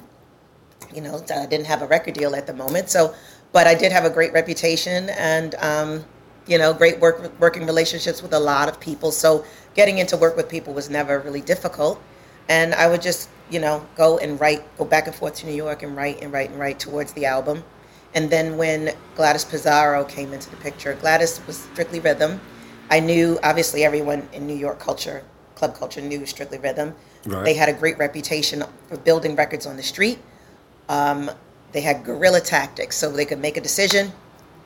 You 0.94 1.02
know, 1.02 1.22
I 1.36 1.46
didn't 1.48 1.66
have 1.66 1.82
a 1.82 1.88
record 1.88 2.14
deal 2.14 2.34
at 2.36 2.48
the 2.48 2.54
moment, 2.54 2.90
so 2.90 3.14
but 3.52 3.68
I 3.68 3.76
did 3.76 3.92
have 3.92 4.06
a 4.06 4.10
great 4.10 4.32
reputation 4.32 5.10
and 5.10 5.56
um, 5.56 6.06
you 6.48 6.58
know 6.58 6.72
great 6.74 6.98
work 7.02 7.38
working 7.42 7.66
relationships 7.66 8.22
with 8.22 8.32
a 8.32 8.40
lot 8.40 8.70
of 8.70 8.80
people. 8.80 9.12
So 9.12 9.44
getting 9.76 9.98
into 9.98 10.16
work 10.16 10.38
with 10.38 10.48
people 10.48 10.74
was 10.74 10.90
never 10.90 11.20
really 11.20 11.42
difficult 11.42 12.02
and 12.50 12.74
I 12.76 12.88
would 12.88 13.02
just 13.02 13.30
you 13.50 13.60
know 13.60 13.86
go 13.96 14.18
and 14.18 14.40
write, 14.40 14.64
go 14.78 14.86
back 14.86 15.08
and 15.08 15.16
forth 15.16 15.36
to 15.36 15.46
New 15.46 15.54
York 15.56 15.84
and 15.84 15.96
write 15.96 16.22
and 16.22 16.32
write 16.32 16.50
and 16.50 16.60
write 16.60 16.80
towards 16.80 17.14
the 17.14 17.26
album. 17.26 17.64
And 18.14 18.30
then 18.30 18.58
when 18.58 18.92
Gladys 19.16 19.44
Pizarro 19.44 20.06
came 20.06 20.32
into 20.32 20.50
the 20.50 20.56
picture, 20.58 20.94
Gladys 20.96 21.46
was 21.48 21.58
strictly 21.58 22.00
rhythm. 22.00 22.40
I 22.90 23.00
knew 23.02 23.38
obviously 23.44 23.84
everyone 23.84 24.28
in 24.32 24.48
New 24.48 24.56
York 24.56 24.80
culture, 24.80 25.22
club 25.56 25.76
culture, 25.76 26.00
knew 26.02 26.26
strictly 26.26 26.58
rhythm. 26.58 26.96
Right. 27.26 27.44
They 27.44 27.54
had 27.54 27.68
a 27.68 27.74
great 27.74 27.98
reputation 27.98 28.64
for 28.88 28.98
building 28.98 29.36
records 29.36 29.66
on 29.66 29.76
the 29.76 29.84
street. 29.84 30.20
Um, 30.88 31.30
they 31.74 31.82
had 31.82 32.06
guerrilla 32.06 32.40
tactics, 32.40 32.96
so 32.96 33.12
they 33.12 33.26
could 33.26 33.40
make 33.40 33.58
a 33.58 33.62
decision, 33.62 34.14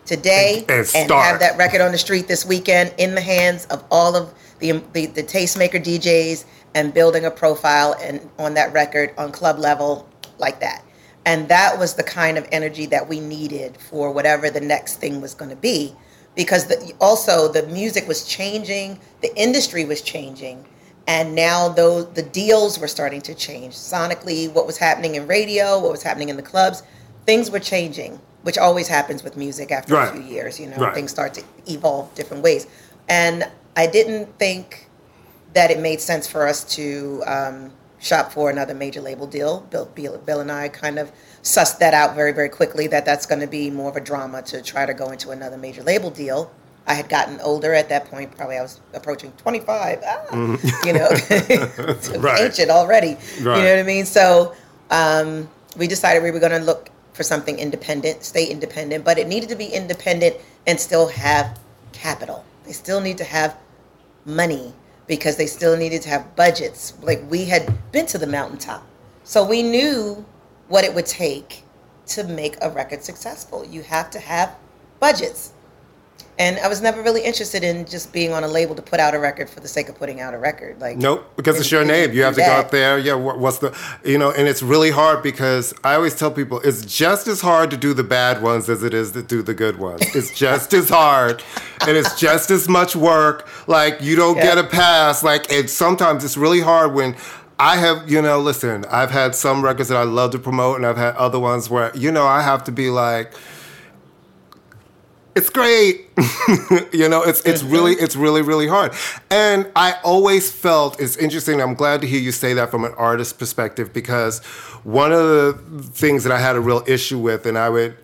today 0.10 0.66
and, 0.68 0.86
and, 0.96 1.12
and, 1.12 1.12
have 1.12 1.40
that 1.40 1.56
record 1.58 1.82
on 1.82 1.92
the 1.92 1.98
street 1.98 2.28
this 2.28 2.44
weekend 2.44 2.92
in 2.98 3.14
the 3.14 3.22
hands 3.22 3.66
of 3.68 3.84
all 3.92 4.16
of 4.16 4.34
the, 4.60 4.72
the, 4.94 5.06
the 5.06 5.22
tastemaker 5.24 5.74
DJs 5.82 6.46
and 6.74 6.94
building 6.96 7.26
a 7.26 7.32
profile 7.32 7.96
and 8.02 8.20
on 8.40 8.56
that 8.56 8.74
record 8.74 9.14
on 9.20 9.32
club 9.32 9.60
level 9.60 10.10
like 10.40 10.60
that. 10.60 10.84
And 11.28 11.48
that 11.50 11.78
was 11.78 11.94
the 11.94 12.04
kind 12.04 12.38
of 12.40 12.48
energy 12.52 12.88
that 12.88 13.08
we 13.08 13.20
needed 13.20 13.78
for 13.78 14.12
whatever 14.12 14.50
the 14.50 14.60
next 14.62 14.96
thing 14.96 15.22
was 15.22 15.36
going 15.36 15.52
to 15.52 15.58
be 15.58 15.94
because 16.36 16.66
the, 16.68 16.92
also 17.00 17.52
the 17.52 17.68
music 17.68 18.08
was 18.08 18.26
changing, 18.26 19.00
the 19.22 19.32
industry 19.38 19.86
was 19.86 20.02
changing, 20.02 20.66
and 21.08 21.36
now 21.36 21.70
those 21.70 22.12
the 22.14 22.24
deals 22.24 22.80
were 22.80 22.88
starting 22.88 23.22
to 23.22 23.36
change 23.36 23.76
sonically. 23.76 24.52
What 24.54 24.66
was 24.66 24.78
happening 24.78 25.16
in 25.16 25.28
radio, 25.28 25.80
what 25.80 25.92
was 25.92 26.02
happening 26.02 26.30
in 26.30 26.36
the 26.36 26.44
clubs, 26.44 26.82
things 27.28 27.52
were 27.52 27.60
changing, 27.60 28.20
which 28.44 28.58
always 28.58 28.88
happens 28.88 29.24
with 29.24 29.38
music 29.38 29.72
after 29.72 29.96
right. 29.96 30.10
a 30.10 30.14
few 30.14 30.22
years. 30.22 30.60
You 30.60 30.68
know, 30.68 30.78
right. 30.78 30.94
things 30.94 31.12
start 31.12 31.34
to 31.36 31.44
evolve 31.68 32.14
different 32.16 32.44
ways. 32.44 32.68
And 33.08 33.46
I 33.76 33.88
didn't 33.88 34.28
think 34.40 34.88
that 35.54 35.72
it 35.72 35.80
made 35.80 36.00
sense 36.00 36.28
for 36.28 36.48
us 36.48 36.64
to 36.76 37.24
um, 37.26 37.72
shop 38.00 38.32
for 38.32 38.50
another 38.50 38.74
major 38.74 39.02
label 39.02 39.28
deal. 39.28 39.62
Bill, 39.72 39.86
Bill, 39.94 40.18
Bill, 40.20 40.40
and 40.42 40.52
I 40.52 40.70
kind 40.70 41.00
of 41.00 41.12
sussed 41.44 41.80
that 41.80 41.94
out 41.94 42.16
very, 42.16 42.32
very 42.32 42.50
quickly 42.50 42.88
that 42.88 43.04
that's 43.06 43.26
going 43.26 43.42
to 43.42 43.48
be 43.48 43.70
more 43.72 43.90
of 43.90 43.96
a 43.96 44.02
drama 44.02 44.42
to 44.44 44.62
try 44.62 44.86
to 44.86 44.94
go 44.94 45.10
into 45.10 45.32
another 45.32 45.58
major 45.58 45.84
label 45.84 46.12
deal. 46.12 46.52
I 46.88 46.94
had 46.94 47.10
gotten 47.10 47.40
older 47.42 47.74
at 47.74 47.90
that 47.90 48.06
point, 48.06 48.36
probably 48.36 48.58
I 48.58 48.62
was 48.64 48.80
approaching 48.96 49.32
25, 49.34 50.02
ah, 50.06 50.22
mm-hmm. 50.32 50.88
you 50.88 50.94
know, 50.94 52.20
right. 52.28 52.42
ancient 52.42 52.72
already. 52.72 53.10
Right. 53.42 53.58
You 53.58 53.64
know 53.64 53.70
what 53.76 53.80
I 53.80 53.84
mean? 53.84 54.06
So 54.06 54.56
um, 54.90 55.48
we 55.78 55.88
decided 55.88 56.24
we 56.24 56.32
were 56.32 56.40
going 56.40 56.52
to 56.54 56.58
look 56.60 56.90
for 57.20 57.24
something 57.24 57.60
independent, 57.60 58.24
stay 58.24 58.46
independent, 58.46 59.04
but 59.04 59.18
it 59.18 59.28
needed 59.28 59.50
to 59.50 59.56
be 59.58 59.66
independent 59.66 60.38
and 60.68 60.80
still 60.80 61.06
have 61.10 61.60
capital. 61.92 62.46
They 62.66 62.72
still 62.72 63.02
need 63.02 63.18
to 63.18 63.26
have 63.26 63.58
money 64.24 64.72
because 65.06 65.36
they 65.36 65.46
still 65.46 65.76
needed 65.76 66.02
to 66.04 66.10
have 66.12 66.34
budgets. 66.38 66.94
Like 67.02 67.22
we 67.30 67.44
had 67.44 67.74
been 67.92 68.06
to 68.06 68.18
the 68.18 68.26
mountaintop. 68.26 68.88
So 69.26 69.46
we 69.46 69.62
knew 69.64 70.24
what 70.70 70.86
it 70.86 70.96
would 70.96 71.06
take 71.08 71.64
to 72.16 72.24
make 72.24 72.56
a 72.62 72.70
record 72.70 73.04
successful. 73.04 73.66
You 73.66 73.82
have 73.84 74.10
to 74.12 74.20
have 74.22 74.56
budgets 75.02 75.52
and 76.38 76.58
I 76.60 76.70
was 76.70 76.82
never 76.82 77.02
really 77.02 77.22
interested 77.22 77.66
in 77.66 77.86
just 77.86 78.14
being 78.14 78.32
on 78.32 78.46
a 78.46 78.48
label 78.48 78.74
to 78.76 78.82
put 78.82 79.00
out 79.02 79.14
a 79.14 79.20
record 79.20 79.50
for 79.50 79.60
the 79.60 79.68
sake 79.68 79.90
of 79.90 79.96
putting 79.96 80.22
out 80.22 80.34
a 80.34 80.38
record. 80.38 80.80
Like 80.80 80.98
nope, 80.98 81.30
because 81.36 81.60
it's 81.60 81.70
your 81.70 81.84
name. 81.84 82.14
You 82.14 82.24
have 82.24 82.36
to 82.36 82.40
that. 82.40 82.48
go 82.48 82.54
out 82.66 82.72
there. 82.72 82.98
Yeah, 82.98 83.16
what's 83.16 83.58
the 83.58 83.78
you 84.06 84.18
know? 84.18 84.32
And 84.32 84.48
it's 84.48 84.64
really 84.64 84.92
hard 84.92 85.22
because 85.22 85.74
I 85.84 85.96
always 85.96 86.16
tell 86.16 86.32
people 86.32 86.62
it's 86.62 86.86
just 86.86 87.28
as 87.28 87.42
hard 87.42 87.72
to 87.72 87.78
do 87.78 87.94
the 87.94 88.06
bad 88.06 88.42
ones 88.42 88.70
as 88.70 88.84
it 88.84 88.94
is 88.94 89.12
to 89.12 89.24
do 89.24 89.42
the 89.42 89.54
good 89.54 89.80
ones. 89.80 90.02
It's 90.16 90.38
just 90.38 90.74
as 90.74 90.88
hard, 90.88 91.44
and 91.82 91.98
it's 91.98 92.18
just 92.18 92.52
as 92.52 92.70
much 92.70 92.96
work. 92.96 93.48
Like 93.68 93.98
you 94.02 94.16
don't 94.16 94.36
get 94.36 94.58
a 94.58 94.64
pass. 94.64 95.24
Like 95.24 95.52
and 95.52 95.70
sometimes 95.70 96.24
it's 96.24 96.38
really 96.38 96.62
hard 96.62 96.94
when 96.94 97.18
I 97.62 97.76
have, 97.76 98.10
you 98.10 98.22
know, 98.22 98.40
listen, 98.40 98.86
I've 98.90 99.12
had 99.12 99.36
some 99.36 99.62
records 99.62 99.90
that 99.90 99.98
I 99.98 100.04
love 100.04 100.32
to 100.32 100.40
promote, 100.40 100.78
and 100.78 100.86
I've 100.86 100.96
had 100.98 101.16
other 101.16 101.38
ones 101.40 101.70
where, 101.70 101.94
you 101.98 102.14
know, 102.14 102.26
I 102.26 102.42
have 102.42 102.64
to 102.66 102.72
be 102.72 102.90
like, 102.90 103.34
it's 105.36 105.50
great. 105.50 106.06
you 106.94 107.08
know, 107.08 107.22
it's 107.24 107.42
it's 107.46 107.62
really 107.64 107.94
it's 107.94 108.16
really 108.16 108.42
really 108.42 108.68
hard. 108.68 108.94
And 109.30 109.70
I 109.76 109.94
always 110.04 110.52
felt 110.52 111.00
it's 111.00 111.16
interesting. 111.18 111.62
I'm 111.62 111.76
glad 111.76 112.02
to 112.02 112.08
hear 112.08 112.20
you 112.20 112.32
say 112.32 112.54
that 112.56 112.72
from 112.72 112.84
an 112.84 112.94
artist 112.98 113.38
perspective 113.38 113.94
because 113.94 114.40
one 114.84 115.12
of 115.12 115.20
the 115.28 115.54
things 115.94 116.24
that 116.24 116.32
I 116.34 116.40
had 116.40 116.56
a 116.56 116.60
real 116.62 116.84
issue 116.88 117.20
with, 117.20 117.46
and 117.46 117.58
I 117.58 117.70
would, 117.70 117.96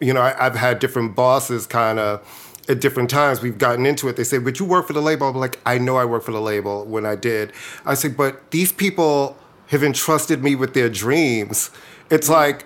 you 0.00 0.12
know, 0.12 0.20
I, 0.20 0.34
I've 0.46 0.54
had 0.56 0.78
different 0.78 1.14
bosses 1.16 1.66
kind 1.66 1.98
of 1.98 2.22
at 2.68 2.80
different 2.80 3.08
times 3.08 3.40
we've 3.40 3.58
gotten 3.58 3.86
into 3.86 4.08
it. 4.08 4.16
They 4.16 4.24
say, 4.24 4.38
"Would 4.38 4.58
you 4.58 4.66
work 4.66 4.86
for 4.86 4.92
the 4.92 5.02
label?" 5.02 5.28
I'm 5.28 5.36
like, 5.36 5.58
"I 5.64 5.78
know 5.78 5.96
I 5.96 6.04
work 6.04 6.22
for 6.24 6.32
the 6.32 6.40
label." 6.40 6.84
When 6.84 7.06
I 7.06 7.14
did, 7.16 7.52
I 7.86 7.94
said, 7.94 8.16
"But 8.16 8.50
these 8.50 8.72
people 8.72 9.36
have 9.68 9.82
entrusted 9.82 10.42
me 10.42 10.54
with 10.54 10.74
their 10.74 10.90
dreams." 10.90 11.70
It's 12.10 12.28
mm. 12.28 12.32
like 12.32 12.64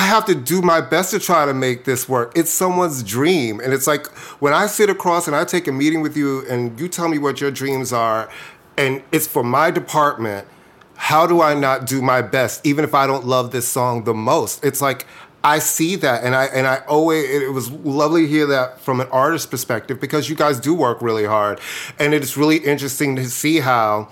I 0.00 0.04
have 0.04 0.24
to 0.26 0.34
do 0.34 0.62
my 0.62 0.80
best 0.80 1.10
to 1.10 1.18
try 1.18 1.44
to 1.44 1.52
make 1.52 1.84
this 1.84 2.08
work. 2.08 2.32
It's 2.34 2.50
someone's 2.50 3.02
dream. 3.02 3.60
And 3.60 3.74
it's 3.74 3.86
like 3.86 4.06
when 4.40 4.54
I 4.54 4.64
sit 4.66 4.88
across 4.88 5.26
and 5.26 5.36
I 5.36 5.44
take 5.44 5.68
a 5.68 5.72
meeting 5.72 6.00
with 6.00 6.16
you 6.16 6.42
and 6.48 6.80
you 6.80 6.88
tell 6.88 7.06
me 7.06 7.18
what 7.18 7.38
your 7.42 7.50
dreams 7.50 7.92
are, 7.92 8.30
and 8.78 9.02
it's 9.12 9.26
for 9.26 9.44
my 9.44 9.70
department, 9.70 10.48
how 10.96 11.26
do 11.26 11.42
I 11.42 11.52
not 11.52 11.84
do 11.86 12.00
my 12.00 12.22
best, 12.22 12.64
even 12.66 12.82
if 12.82 12.94
I 12.94 13.06
don't 13.06 13.26
love 13.26 13.50
this 13.52 13.68
song 13.68 14.04
the 14.04 14.14
most? 14.14 14.64
It's 14.64 14.80
like, 14.80 15.06
I 15.44 15.58
see 15.58 15.96
that, 15.96 16.24
and 16.24 16.34
I 16.34 16.44
and 16.46 16.66
I 16.66 16.78
always 16.88 17.28
it 17.28 17.52
was 17.52 17.70
lovely 17.70 18.22
to 18.22 18.26
hear 18.28 18.46
that 18.46 18.80
from 18.80 19.00
an 19.02 19.08
artist 19.08 19.50
perspective 19.50 20.00
because 20.00 20.28
you 20.30 20.36
guys 20.36 20.58
do 20.60 20.72
work 20.74 21.00
really 21.02 21.24
hard, 21.26 21.60
and 21.98 22.12
it's 22.14 22.36
really 22.38 22.58
interesting 22.58 23.16
to 23.16 23.24
see 23.30 23.60
how 23.60 24.08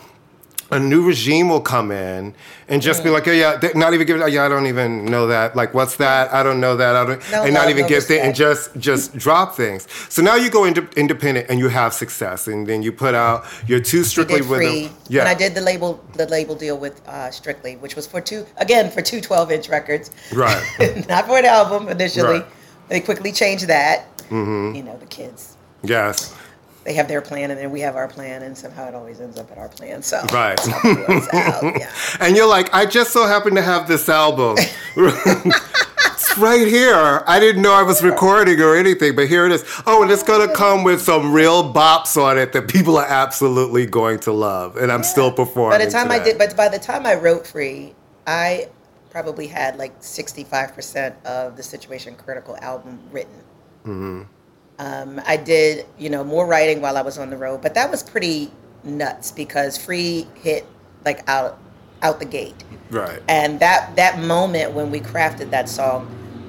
a 0.71 0.79
new 0.79 1.03
regime 1.03 1.49
will 1.49 1.61
come 1.61 1.91
in 1.91 2.35
and 2.69 2.83
just 2.83 3.03
be 3.03 3.09
like, 3.11 3.27
oh 3.27 3.33
yeah, 3.33 3.59
not 3.75 3.95
even 3.95 4.07
give 4.07 4.17
it. 4.17 4.23
Oh, 4.23 4.27
yeah, 4.27 4.45
I 4.45 4.49
don't 4.49 4.67
even 4.67 5.07
know 5.07 5.27
that. 5.29 5.57
Like, 5.57 5.73
what's 5.73 5.97
that? 5.97 6.33
I 6.33 6.43
don't 6.43 6.61
know 6.61 6.77
that. 6.77 6.95
I 6.97 7.07
don't, 7.07 7.31
no, 7.31 7.45
and 7.45 7.55
not 7.55 7.71
even 7.71 7.83
no 7.83 7.89
give 7.89 8.11
it 8.11 8.19
and 8.21 8.35
just 8.35 8.77
just 8.77 9.17
drop 9.17 9.55
things. 9.55 9.87
So 10.09 10.21
now 10.21 10.35
you 10.37 10.51
go 10.51 10.65
into 10.65 10.87
independent 10.97 11.47
and 11.49 11.59
you 11.59 11.69
have 11.69 11.95
success, 11.95 12.49
and 12.49 12.67
then 12.67 12.83
you 12.83 12.93
put 12.93 13.15
out 13.15 13.47
your 13.67 13.81
two 13.81 14.05
strictly 14.05 14.43
with 14.43 14.59
free. 14.59 14.85
Them. 14.89 14.97
Yeah, 15.09 15.21
and 15.21 15.29
I 15.29 15.35
did 15.35 15.55
the 15.55 15.63
label 15.63 16.05
the 16.15 16.27
label 16.27 16.55
deal 16.55 16.77
with 16.77 17.07
uh, 17.09 17.31
Strictly, 17.31 17.77
which 17.77 17.97
was 17.97 18.07
for 18.07 18.21
two 18.21 18.45
again 18.59 18.91
for 18.91 19.01
two 19.03 19.21
12 19.21 19.51
inch 19.53 19.69
records. 19.69 20.11
Right. 20.35 21.09
not 21.09 21.27
for 21.27 21.39
an 21.39 21.47
album 21.47 21.89
initially. 21.89 22.41
Right. 22.41 22.47
They 22.89 23.01
quickly 23.01 23.33
changed 23.33 23.67
that. 23.69 24.17
Mm-hmm. 24.29 24.75
You 24.77 24.83
know 24.83 24.97
the 24.99 25.07
kids. 25.07 25.57
Yes 25.83 26.35
they 26.89 26.95
have 26.95 27.07
their 27.07 27.21
plan 27.21 27.51
and 27.51 27.61
then 27.61 27.71
we 27.71 27.81
have 27.83 27.97
our 27.97 28.09
plan 28.09 28.43
and 28.43 28.57
somehow 28.57 28.89
it 28.89 28.95
always 28.95 29.21
ends 29.21 29.39
up 29.39 29.53
at 29.53 29.59
our 29.59 29.69
plan. 29.69 30.03
So 30.03 30.25
right, 30.33 30.59
yeah. 30.83 31.93
and 32.21 32.35
you're 32.35 32.49
like, 32.49 32.73
I 32.73 32.87
just 32.87 33.13
so 33.13 33.27
happen 33.27 33.55
to 33.57 33.61
have 33.63 33.87
this 33.87 34.09
album. 34.09 34.57
it's 34.97 36.39
right 36.39 36.67
here. 36.67 37.25
I 37.27 37.39
didn't 37.41 37.61
know 37.61 37.75
I 37.75 37.83
was 37.83 38.03
recording 38.03 38.63
or 38.63 38.75
anything, 38.75 39.15
but 39.15 39.29
here 39.29 39.45
it 39.45 39.53
is. 39.53 39.67
Oh, 39.85 40.03
and 40.03 40.11
it's 40.11 40.23
gonna 40.23 40.51
come 40.51 40.83
with 40.83 41.03
some 41.03 41.31
real 41.31 41.63
bops 41.75 42.17
on 42.17 42.39
it 42.39 42.55
that 42.55 42.69
people 42.69 42.97
are 42.97 43.07
absolutely 43.07 43.85
going 43.85 44.19
to 44.21 44.33
love, 44.33 44.79
and 44.79 44.91
I'm 44.91 45.01
yeah. 45.01 45.09
still 45.09 45.31
performing. 45.31 45.79
By 45.79 45.85
the 45.85 45.91
time 45.91 46.09
today. 46.09 46.21
I 46.23 46.25
did, 46.25 46.39
but 46.39 46.57
by 46.57 46.71
the 46.71 46.79
time 46.79 47.05
I 47.05 47.17
wrote 47.17 47.47
"Free," 47.47 47.95
I 48.27 48.67
probably 49.11 49.47
had 49.47 49.77
like 49.77 50.01
65% 50.01 51.23
of 51.27 51.55
the 51.55 51.63
Situation 51.63 52.15
Critical 52.15 52.57
album 52.63 52.99
written. 53.13 53.35
Mm-hmm. 53.85 54.23
Um, 54.79 55.21
I 55.27 55.37
did, 55.37 55.87
you 55.99 56.09
know, 56.09 56.23
more 56.23 56.47
writing 56.47 56.81
while 56.81 56.97
I 56.97 57.03
was 57.03 57.19
on 57.19 57.31
the 57.31 57.37
road, 57.37 57.63
but 57.63 57.75
that 57.75 57.91
was 57.91 58.03
pretty 58.03 58.51
nuts 58.85 59.33
because 59.33 59.77
Free 59.77 60.27
hit 60.37 60.65
like 61.05 61.29
out 61.29 61.59
out 62.03 62.21
the 62.21 62.25
gate. 62.27 62.55
Right. 62.91 63.21
And 63.29 63.59
that 63.61 63.97
that 63.97 64.21
moment 64.21 64.73
when 64.73 64.91
we 64.93 65.01
crafted 65.01 65.51
that 65.51 65.69
song, 65.69 66.07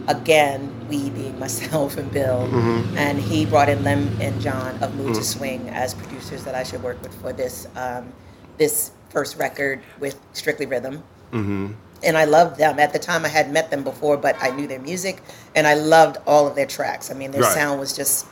again, 0.07 0.69
we 0.89 1.09
being 1.09 1.39
myself 1.39 1.97
and 1.97 2.11
Bill, 2.11 2.47
mm-hmm. 2.47 2.95
and 2.97 3.17
he 3.19 3.47
brought 3.47 3.67
in 3.67 3.83
Lem 3.83 4.15
and 4.21 4.39
John 4.39 4.77
of 4.83 4.93
Mood 4.95 5.07
mm-hmm. 5.07 5.13
to 5.17 5.21
mm. 5.21 5.23
Swing 5.23 5.69
as 5.69 5.95
producers 5.95 6.43
that 6.43 6.53
I 6.53 6.63
should 6.63 6.83
work 6.83 7.01
with 7.01 7.19
for 7.19 7.33
this 7.33 7.67
um, 7.75 8.13
this 8.59 8.91
first 9.09 9.37
record 9.39 9.81
with 9.99 10.19
Strictly 10.33 10.67
Rhythm. 10.67 11.01
Mm-hmm 11.33 11.73
and 12.03 12.17
I 12.17 12.25
loved 12.25 12.57
them. 12.57 12.79
At 12.79 12.93
the 12.93 12.99
time, 12.99 13.25
I 13.25 13.29
had 13.29 13.51
met 13.51 13.69
them 13.71 13.83
before, 13.83 14.17
but 14.17 14.35
I 14.41 14.49
knew 14.51 14.67
their 14.67 14.79
music, 14.79 15.21
and 15.55 15.67
I 15.67 15.73
loved 15.73 16.17
all 16.25 16.47
of 16.47 16.55
their 16.55 16.65
tracks. 16.65 17.11
I 17.11 17.13
mean, 17.13 17.31
their 17.31 17.41
right. 17.41 17.53
sound 17.53 17.79
was 17.79 17.95
just 17.95 18.25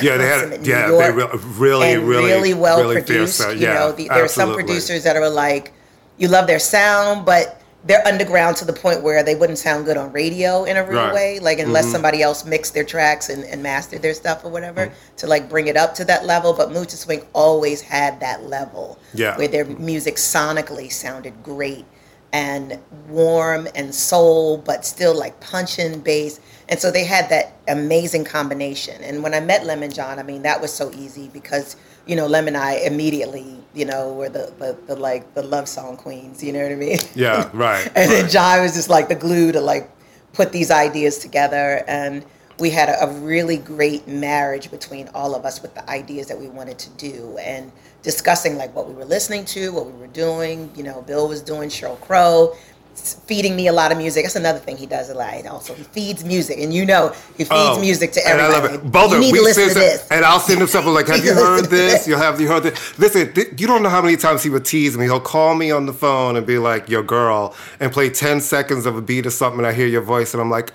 yeah, 0.00 0.16
they 0.16 0.26
had 0.26 0.66
yeah, 0.66 0.88
York 0.88 1.04
they 1.04 1.12
re- 1.12 1.28
really, 1.58 1.96
really, 1.98 2.30
really 2.30 2.54
well 2.54 2.80
really 2.80 2.96
produced. 2.96 3.42
Fierce, 3.42 3.54
you 3.60 3.66
yeah, 3.66 3.74
know, 3.74 3.92
the, 3.92 4.08
there 4.08 4.24
are 4.24 4.28
some 4.28 4.54
producers 4.54 5.04
that 5.04 5.16
are 5.16 5.28
like, 5.28 5.72
you 6.16 6.28
love 6.28 6.46
their 6.46 6.58
sound, 6.58 7.26
but 7.26 7.60
they're 7.84 8.06
underground 8.06 8.56
to 8.56 8.64
the 8.66 8.72
point 8.72 9.02
where 9.02 9.22
they 9.22 9.34
wouldn't 9.34 9.58
sound 9.58 9.86
good 9.86 9.96
on 9.96 10.12
radio 10.12 10.64
in 10.64 10.76
a 10.76 10.86
real 10.86 10.98
right. 11.00 11.14
way, 11.14 11.38
like 11.40 11.58
unless 11.58 11.84
mm-hmm. 11.86 11.92
somebody 11.92 12.22
else 12.22 12.44
mixed 12.46 12.72
their 12.74 12.84
tracks 12.84 13.28
and, 13.30 13.44
and 13.44 13.62
mastered 13.62 14.00
their 14.02 14.12
stuff 14.14 14.42
or 14.44 14.50
whatever 14.50 14.86
mm-hmm. 14.86 15.16
to 15.16 15.26
like 15.26 15.48
bring 15.50 15.66
it 15.66 15.76
up 15.78 15.94
to 15.94 16.04
that 16.04 16.24
level. 16.26 16.52
But 16.54 16.68
Mood 16.72 16.84
II 16.88 16.96
Swing 16.96 17.22
always 17.34 17.80
had 17.82 18.20
that 18.20 18.44
level 18.44 18.98
yeah. 19.14 19.36
where 19.36 19.48
their 19.48 19.64
music 19.64 20.16
sonically 20.16 20.92
sounded 20.92 21.42
great 21.42 21.84
and 22.32 22.78
warm 23.08 23.66
and 23.74 23.94
soul, 23.94 24.58
but 24.58 24.84
still 24.84 25.14
like 25.14 25.38
punching 25.40 26.00
bass. 26.00 26.40
And 26.68 26.78
so 26.78 26.90
they 26.90 27.04
had 27.04 27.28
that 27.30 27.56
amazing 27.68 28.24
combination. 28.24 29.02
And 29.02 29.22
when 29.22 29.34
I 29.34 29.40
met 29.40 29.66
Lem 29.66 29.82
and 29.82 29.92
John, 29.92 30.18
I 30.18 30.22
mean, 30.22 30.42
that 30.42 30.60
was 30.60 30.72
so 30.72 30.92
easy 30.92 31.28
because, 31.32 31.76
you 32.06 32.14
know, 32.14 32.26
Lem 32.26 32.46
and 32.46 32.56
I 32.56 32.74
immediately, 32.76 33.56
you 33.74 33.84
know, 33.84 34.12
were 34.12 34.28
the, 34.28 34.52
the, 34.58 34.78
the 34.86 34.94
like 34.96 35.34
the 35.34 35.42
love 35.42 35.68
song 35.68 35.96
queens, 35.96 36.42
you 36.42 36.52
know 36.52 36.62
what 36.62 36.72
I 36.72 36.76
mean? 36.76 36.98
Yeah, 37.14 37.50
right. 37.52 37.84
and 37.96 37.96
right. 37.96 38.06
then 38.06 38.30
John 38.30 38.60
was 38.62 38.74
just 38.74 38.88
like 38.88 39.08
the 39.08 39.16
glue 39.16 39.50
to 39.52 39.60
like 39.60 39.90
put 40.32 40.52
these 40.52 40.70
ideas 40.70 41.18
together. 41.18 41.82
And 41.88 42.24
we 42.60 42.70
had 42.70 42.88
a, 42.88 43.02
a 43.06 43.12
really 43.20 43.56
great 43.56 44.06
marriage 44.06 44.70
between 44.70 45.08
all 45.14 45.34
of 45.34 45.44
us 45.44 45.62
with 45.62 45.74
the 45.74 45.88
ideas 45.90 46.28
that 46.28 46.38
we 46.38 46.48
wanted 46.48 46.78
to 46.78 46.90
do. 46.90 47.36
And 47.40 47.72
discussing 48.02 48.56
like 48.56 48.74
what 48.74 48.88
we 48.88 48.94
were 48.94 49.04
listening 49.04 49.44
to, 49.46 49.72
what 49.72 49.86
we 49.86 49.92
were 49.92 50.06
doing. 50.08 50.70
You 50.76 50.84
know, 50.84 51.02
Bill 51.02 51.28
was 51.28 51.42
doing 51.42 51.68
Sheryl 51.68 52.00
Crow, 52.00 52.54
feeding 52.94 53.56
me 53.56 53.68
a 53.68 53.72
lot 53.72 53.92
of 53.92 53.98
music. 53.98 54.24
That's 54.24 54.36
another 54.36 54.58
thing 54.58 54.76
he 54.76 54.86
does 54.86 55.10
a 55.10 55.14
lot. 55.14 55.44
Also, 55.46 55.74
he 55.74 55.82
feeds 55.82 56.24
music, 56.24 56.58
and 56.58 56.72
you 56.72 56.84
know 56.86 57.08
he 57.36 57.44
feeds 57.44 57.50
oh, 57.52 57.80
music 57.80 58.12
to 58.12 58.26
everybody. 58.26 58.54
And 58.54 58.66
I 58.66 58.70
love 58.74 58.84
it. 58.86 58.90
Both 58.90 59.12
you 59.12 59.20
need 59.20 59.34
to 59.34 59.42
listen 59.42 59.68
to 59.68 59.74
this. 59.74 60.06
And 60.10 60.24
I'll 60.24 60.40
send 60.40 60.60
him 60.60 60.66
something 60.68 60.92
like, 60.94 61.06
"Have 61.08 61.24
you, 61.24 61.34
heard 61.34 61.66
this? 61.66 62.06
You'll 62.08 62.18
have 62.18 62.40
you 62.40 62.48
heard 62.48 62.62
this." 62.64 62.98
Listen, 62.98 63.32
th- 63.32 63.60
you 63.60 63.66
don't 63.66 63.82
know 63.82 63.88
how 63.90 64.02
many 64.02 64.16
times 64.16 64.42
he 64.42 64.50
would 64.50 64.64
tease 64.64 64.96
me. 64.96 65.04
He'll 65.04 65.20
call 65.20 65.54
me 65.54 65.70
on 65.70 65.86
the 65.86 65.92
phone 65.94 66.36
and 66.36 66.46
be 66.46 66.58
like, 66.58 66.88
"Your 66.88 67.02
girl," 67.02 67.54
and 67.78 67.92
play 67.92 68.10
ten 68.10 68.40
seconds 68.40 68.86
of 68.86 68.96
a 68.96 69.02
beat 69.02 69.26
or 69.26 69.30
something. 69.30 69.58
And 69.60 69.66
I 69.66 69.72
hear 69.72 69.86
your 69.86 70.02
voice, 70.02 70.34
and 70.34 70.40
I'm 70.40 70.50
like. 70.50 70.72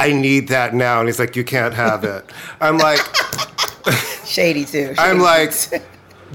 I 0.00 0.12
need 0.12 0.46
that 0.50 0.74
now. 0.74 1.00
And 1.00 1.08
he's 1.08 1.18
like, 1.18 1.34
You 1.34 1.42
can't 1.42 1.74
have 1.74 2.04
it. 2.04 2.24
I'm 2.60 2.78
like, 2.78 3.00
Shady 4.24 4.64
too. 4.64 4.94
Shady 4.94 4.98
I'm 4.98 5.18
like, 5.18 5.50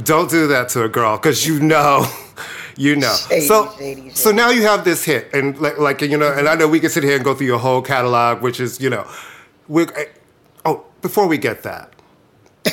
don't 0.02 0.30
do 0.30 0.48
that 0.48 0.70
to 0.70 0.84
a 0.84 0.90
girl 0.90 1.18
because 1.18 1.46
you 1.46 1.60
know. 1.60 2.06
you 2.78 2.96
know. 2.96 3.14
Shady, 3.30 3.46
so, 3.46 3.72
shady, 3.78 4.02
shady. 4.02 4.10
so 4.16 4.32
now 4.32 4.50
you 4.50 4.64
have 4.64 4.84
this 4.86 5.04
hit, 5.04 5.30
and 5.34 5.60
like, 5.60 5.78
like, 5.78 6.02
you 6.02 6.18
know, 6.18 6.32
and 6.32 6.48
I 6.48 6.56
know 6.56 6.68
we 6.68 6.80
can 6.80 6.90
sit 6.90 7.04
here 7.04 7.16
and 7.16 7.24
go 7.24 7.36
through 7.36 7.48
your 7.48 7.60
whole 7.60 7.82
catalog, 7.82 8.42
which 8.42 8.60
is, 8.60 8.80
you 8.80 8.90
know, 8.90 9.08
we. 9.68 9.86
Oh, 10.66 10.84
before 11.02 11.28
we 11.28 11.38
get 11.38 11.64
that. 11.64 11.92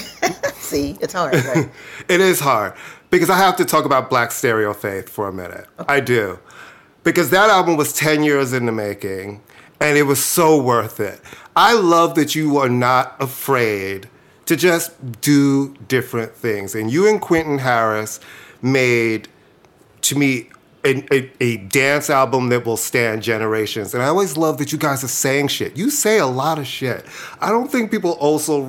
See, 0.54 0.96
it's 1.00 1.12
hard. 1.12 1.34
Right? 1.34 1.68
it 2.08 2.20
is 2.20 2.40
hard 2.40 2.74
because 3.10 3.28
I 3.28 3.36
have 3.38 3.56
to 3.56 3.64
talk 3.64 3.84
about 3.84 4.08
Black 4.08 4.32
Stereo 4.32 4.72
Faith 4.72 5.08
for 5.08 5.28
a 5.28 5.32
minute. 5.32 5.66
Okay. 5.78 5.92
I 5.94 6.00
do, 6.00 6.38
because 7.04 7.30
that 7.30 7.50
album 7.50 7.76
was 7.76 7.92
ten 7.92 8.22
years 8.22 8.52
in 8.52 8.66
the 8.66 8.72
making, 8.72 9.42
and 9.80 9.98
it 9.98 10.04
was 10.04 10.24
so 10.24 10.60
worth 10.60 11.00
it. 11.00 11.20
I 11.56 11.74
love 11.74 12.14
that 12.14 12.34
you 12.34 12.58
are 12.58 12.68
not 12.68 13.20
afraid 13.20 14.08
to 14.51 14.57
just 14.57 14.90
do 15.20 15.72
different 15.86 16.32
things. 16.34 16.74
And 16.74 16.90
you 16.90 17.07
and 17.09 17.20
Quentin 17.20 17.57
Harris 17.59 18.18
made, 18.62 19.28
to 20.03 20.18
me, 20.18 20.48
a, 20.84 20.96
a, 21.16 21.30
a, 21.40 21.57
dance 21.59 22.11
album 22.11 22.48
that 22.48 22.66
will 22.66 22.76
stand 22.76 23.22
generations. 23.22 23.94
And 23.94 24.03
I 24.03 24.07
always 24.07 24.36
love 24.36 24.59
that 24.59 24.72
you 24.72 24.78
guys 24.78 25.05
are 25.05 25.09
saying 25.09 25.48
shit. 25.48 25.76
You 25.76 25.88
say 25.88 26.18
a 26.18 26.26
lot 26.26 26.59
of 26.59 26.66
shit. 26.66 27.07
I 27.40 27.51
don't 27.51 27.70
think 27.70 27.92
people 27.92 28.12
also 28.14 28.62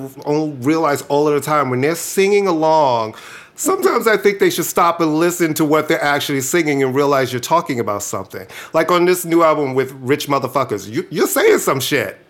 realize 0.62 1.02
all 1.02 1.26
of 1.26 1.34
the 1.34 1.40
time 1.40 1.68
when 1.68 1.80
they're 1.80 1.94
singing 1.96 2.46
along. 2.46 3.16
Sometimes 3.56 4.06
I 4.06 4.16
think 4.18 4.38
they 4.38 4.50
should 4.50 4.66
stop 4.66 5.00
and 5.00 5.16
listen 5.18 5.52
to 5.54 5.64
what 5.64 5.88
they're 5.88 6.00
actually 6.02 6.42
singing 6.42 6.80
and 6.84 6.94
realize 6.94 7.32
you're 7.32 7.40
talking 7.40 7.80
about 7.80 8.04
something. 8.04 8.46
Like 8.72 8.92
on 8.92 9.04
this 9.06 9.24
new 9.24 9.42
album 9.42 9.74
with 9.74 9.90
Rich 9.94 10.28
Motherfuckers, 10.28 10.88
you, 10.88 11.08
you're 11.10 11.26
saying 11.26 11.58
some 11.58 11.80
shit. 11.80 12.21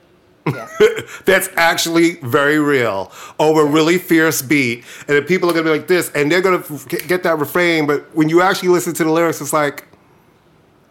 Yeah. 0.47 0.68
That's 1.24 1.49
actually 1.57 2.16
very 2.16 2.59
real. 2.59 3.11
Over 3.38 3.64
really 3.64 3.99
fierce 3.99 4.43
beat, 4.43 4.84
and 5.09 5.24
people 5.26 5.49
are 5.49 5.53
gonna 5.53 5.64
be 5.64 5.70
like 5.70 5.86
this, 5.88 6.11
and 6.14 6.30
they're 6.30 6.40
gonna 6.43 6.62
get 7.07 7.22
that 7.22 7.38
refrain. 7.38 7.86
But 7.86 8.12
when 8.14 8.28
you 8.28 8.43
actually 8.43 8.70
listen 8.70 8.93
to 8.95 9.05
the 9.05 9.11
lyrics, 9.11 9.40
it's 9.40 9.53
like 9.53 9.84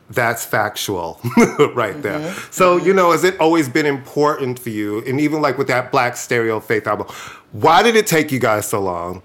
that's 0.09 0.43
factual 0.45 1.21
right 1.75 1.93
mm-hmm. 1.93 2.01
there. 2.01 2.33
So, 2.49 2.77
mm-hmm. 2.77 2.87
you 2.87 2.93
know, 2.93 3.11
has 3.11 3.23
it 3.23 3.39
always 3.39 3.67
been 3.69 3.85
important 3.85 4.59
for 4.59 4.69
you? 4.69 4.99
And 5.05 5.19
even 5.21 5.41
like 5.41 5.57
with 5.57 5.67
that 5.67 5.91
Black 5.91 6.15
Stereo 6.17 6.59
Faith 6.59 6.85
album, 6.87 7.07
why 7.53 7.81
did 7.83 7.95
it 7.95 8.07
take 8.07 8.31
you 8.31 8.39
guys 8.39 8.67
so 8.67 8.81
long? 8.81 9.21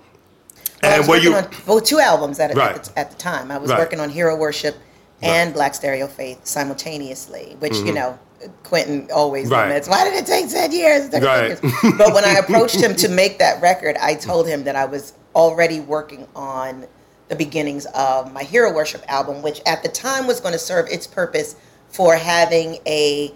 Well, 0.82 1.00
and 1.00 1.08
were 1.08 1.18
you. 1.18 1.34
On, 1.34 1.48
well, 1.66 1.80
two 1.80 1.98
albums 2.00 2.38
at, 2.38 2.54
right. 2.56 2.74
at, 2.76 2.84
the, 2.84 2.98
at 2.98 3.10
the 3.10 3.16
time. 3.16 3.50
I 3.50 3.58
was 3.58 3.70
right. 3.70 3.78
working 3.78 3.98
on 3.98 4.10
Hero 4.10 4.36
Worship 4.36 4.76
and 5.22 5.48
right. 5.48 5.54
Black 5.56 5.74
Stereo 5.74 6.06
Faith 6.06 6.46
simultaneously, 6.46 7.56
which, 7.60 7.72
mm-hmm. 7.72 7.86
you 7.88 7.94
know, 7.94 8.18
Quentin 8.64 9.08
always 9.14 9.48
right. 9.48 9.68
limits. 9.68 9.88
Why 9.88 10.04
did 10.04 10.14
it 10.14 10.26
take 10.26 10.48
10 10.50 10.72
years? 10.72 11.10
Right. 11.12 11.58
but 11.98 12.12
when 12.14 12.24
I 12.24 12.36
approached 12.38 12.80
him 12.80 12.94
to 12.96 13.08
make 13.08 13.38
that 13.38 13.60
record, 13.62 13.96
I 14.00 14.14
told 14.14 14.46
him 14.46 14.64
that 14.64 14.76
I 14.76 14.84
was 14.84 15.14
already 15.34 15.80
working 15.80 16.26
on 16.36 16.86
the 17.28 17.36
beginnings 17.36 17.86
of 17.86 18.32
my 18.32 18.42
Hero 18.42 18.72
Worship 18.72 19.02
album, 19.08 19.42
which 19.42 19.60
at 19.66 19.82
the 19.82 19.88
time 19.88 20.26
was 20.26 20.40
going 20.40 20.52
to 20.52 20.58
serve 20.58 20.86
its 20.88 21.06
purpose 21.06 21.56
for 21.88 22.14
having 22.16 22.78
a 22.86 23.34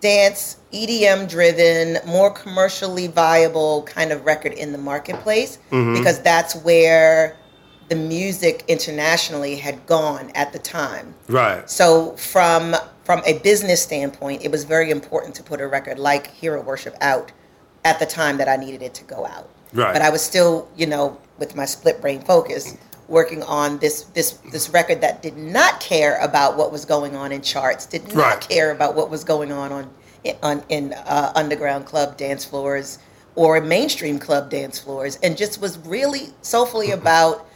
dance, 0.00 0.56
EDM 0.72 1.28
driven, 1.28 1.98
more 2.08 2.30
commercially 2.30 3.06
viable 3.06 3.82
kind 3.82 4.10
of 4.10 4.24
record 4.24 4.52
in 4.52 4.72
the 4.72 4.78
marketplace, 4.78 5.58
mm-hmm. 5.70 5.94
because 5.94 6.20
that's 6.22 6.54
where 6.56 7.36
the 7.88 7.94
music 7.94 8.64
internationally 8.68 9.54
had 9.54 9.84
gone 9.86 10.30
at 10.34 10.52
the 10.52 10.58
time. 10.58 11.14
Right. 11.28 11.68
So 11.68 12.16
from 12.16 12.74
from 13.04 13.22
a 13.26 13.38
business 13.40 13.82
standpoint, 13.82 14.42
it 14.44 14.50
was 14.50 14.64
very 14.64 14.90
important 14.90 15.34
to 15.36 15.42
put 15.42 15.60
a 15.60 15.66
record 15.66 15.98
like 15.98 16.28
Hero 16.28 16.62
Worship 16.62 16.96
out 17.00 17.32
at 17.84 17.98
the 17.98 18.06
time 18.06 18.36
that 18.38 18.48
I 18.48 18.56
needed 18.56 18.82
it 18.82 18.94
to 18.94 19.04
go 19.04 19.26
out. 19.26 19.48
Right. 19.72 19.92
But 19.92 20.02
I 20.02 20.10
was 20.10 20.22
still, 20.22 20.68
you 20.76 20.86
know, 20.86 21.18
with 21.38 21.56
my 21.56 21.64
split 21.64 22.00
brain 22.00 22.20
focus, 22.20 22.76
working 23.08 23.42
on 23.42 23.78
this 23.78 24.02
this 24.14 24.32
this 24.52 24.70
record 24.70 25.00
that 25.00 25.22
did 25.22 25.36
not 25.36 25.80
care 25.80 26.18
about 26.20 26.56
what 26.56 26.70
was 26.70 26.84
going 26.84 27.16
on 27.16 27.32
in 27.32 27.42
charts, 27.42 27.86
did 27.86 28.06
not 28.08 28.16
right. 28.16 28.40
care 28.48 28.70
about 28.70 28.94
what 28.94 29.10
was 29.10 29.24
going 29.24 29.50
on 29.50 29.72
on 29.72 29.90
on 30.42 30.62
in 30.68 30.92
uh, 30.92 31.32
underground 31.34 31.86
club 31.86 32.16
dance 32.16 32.44
floors 32.44 32.98
or 33.34 33.60
mainstream 33.60 34.18
club 34.18 34.50
dance 34.50 34.78
floors, 34.78 35.18
and 35.22 35.36
just 35.38 35.60
was 35.60 35.78
really 35.78 36.28
soulfully 36.42 36.88
mm-hmm. 36.88 37.00
about 37.00 37.46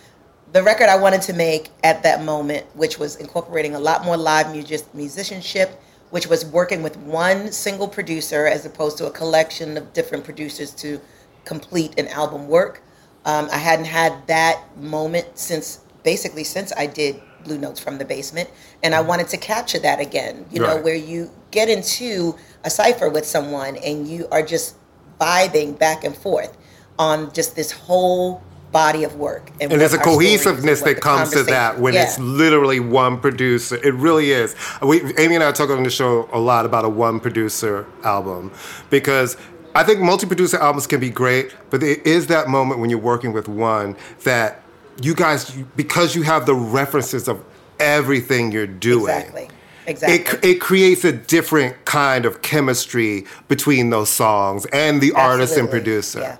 the 0.57 0.63
record 0.63 0.89
I 0.89 0.97
wanted 0.97 1.21
to 1.23 1.35
make 1.35 1.69
at 1.85 2.03
that 2.05 2.25
moment, 2.25 2.65
which 2.75 2.99
was 2.99 3.17
incorporating 3.17 3.75
a 3.75 3.79
lot 3.79 4.07
more 4.07 4.17
live 4.17 4.51
musicianship, 4.95 5.71
which 6.09 6.29
was 6.29 6.47
working 6.47 6.83
with 6.83 6.97
one 6.97 7.53
single 7.53 7.87
producer 7.87 8.47
as 8.47 8.65
opposed 8.65 8.97
to 8.99 9.07
a 9.07 9.11
collection 9.11 9.77
of 9.77 9.93
different 9.93 10.25
producers 10.25 10.71
to 10.77 10.99
complete 11.45 11.99
an 12.01 12.09
album 12.09 12.49
work. 12.49 12.81
Um, 13.27 13.49
I 13.53 13.59
hadn't 13.59 13.85
had 13.85 14.27
that 14.29 14.63
moment 14.79 15.27
since 15.35 15.81
basically 16.05 16.45
since 16.45 16.73
I 16.75 16.87
did 16.87 17.21
Blue 17.45 17.59
Notes 17.59 17.79
from 17.79 17.99
the 17.99 18.07
Basement, 18.07 18.49
and 18.83 18.95
I 18.95 19.03
wanted 19.03 19.29
to 19.29 19.37
capture 19.37 19.79
that 19.81 20.01
again. 20.01 20.47
You 20.51 20.63
right. 20.65 20.77
know, 20.79 20.83
where 20.83 20.95
you 20.95 21.31
get 21.51 21.69
into 21.69 22.35
a 22.65 22.71
cipher 22.71 23.11
with 23.11 23.27
someone 23.27 23.77
and 23.77 24.09
you 24.09 24.27
are 24.33 24.43
just 24.43 24.77
vibing 25.21 25.79
back 25.79 26.03
and 26.03 26.17
forth 26.17 26.57
on 26.99 27.31
just 27.35 27.57
this 27.57 27.71
whole 27.73 28.43
body 28.73 29.05
of 29.05 29.17
work. 29.17 29.51
And, 29.61 29.73
and 29.73 29.81
there's 29.81 29.93
a 29.93 29.99
cohesiveness 29.99 30.83
that 30.83 31.01
comes 31.01 31.31
to 31.31 31.43
that 31.45 31.79
when 31.79 31.95
yeah. 31.95 32.05
it's 32.05 32.19
literally 32.19 32.81
one 32.81 33.19
producer. 33.21 33.77
It 33.87 33.95
really 33.95 34.33
is. 34.33 34.55
We, 34.83 35.01
Amy 35.17 35.37
and 35.37 35.45
I 35.45 35.53
talk 35.53 35.71
on 35.71 35.83
the 35.83 35.91
show 35.91 36.29
a 36.33 36.39
lot 36.39 36.65
about 36.67 36.85
a 36.85 36.89
one 36.89 37.21
producer 37.21 37.87
album 38.05 38.53
because 38.91 39.37
I 39.75 39.83
think 39.85 40.01
multi 40.01 40.27
producer 40.27 40.59
albums 40.59 40.87
can 40.87 41.01
be 41.01 41.11
great, 41.11 41.55
but 41.71 41.81
there 41.81 41.97
is 42.05 42.29
that 42.29 42.49
moment 42.49 42.81
when 42.81 42.91
you're 42.91 42.99
working 42.99 43.33
with 43.33 43.49
one 43.49 43.97
that 44.25 44.63
you 45.03 45.15
guys, 45.15 45.51
because 45.77 46.17
you 46.17 46.23
have 46.23 46.47
the 46.47 46.55
references 46.55 47.29
of 47.29 47.45
everything 47.79 48.53
you're 48.53 48.67
doing. 48.67 49.15
Exactly. 49.15 49.49
Exactly. 49.89 50.49
It, 50.51 50.57
it 50.57 50.61
creates 50.61 51.05
a 51.05 51.13
different 51.13 51.85
kind 51.85 52.25
of 52.27 52.43
chemistry 52.43 53.25
between 53.47 53.91
those 53.91 54.11
songs 54.11 54.67
and 54.67 55.01
the 55.01 55.13
Absolutely. 55.13 55.21
artist 55.21 55.57
and 55.57 55.71
producer. 55.71 56.21
Yeah 56.21 56.39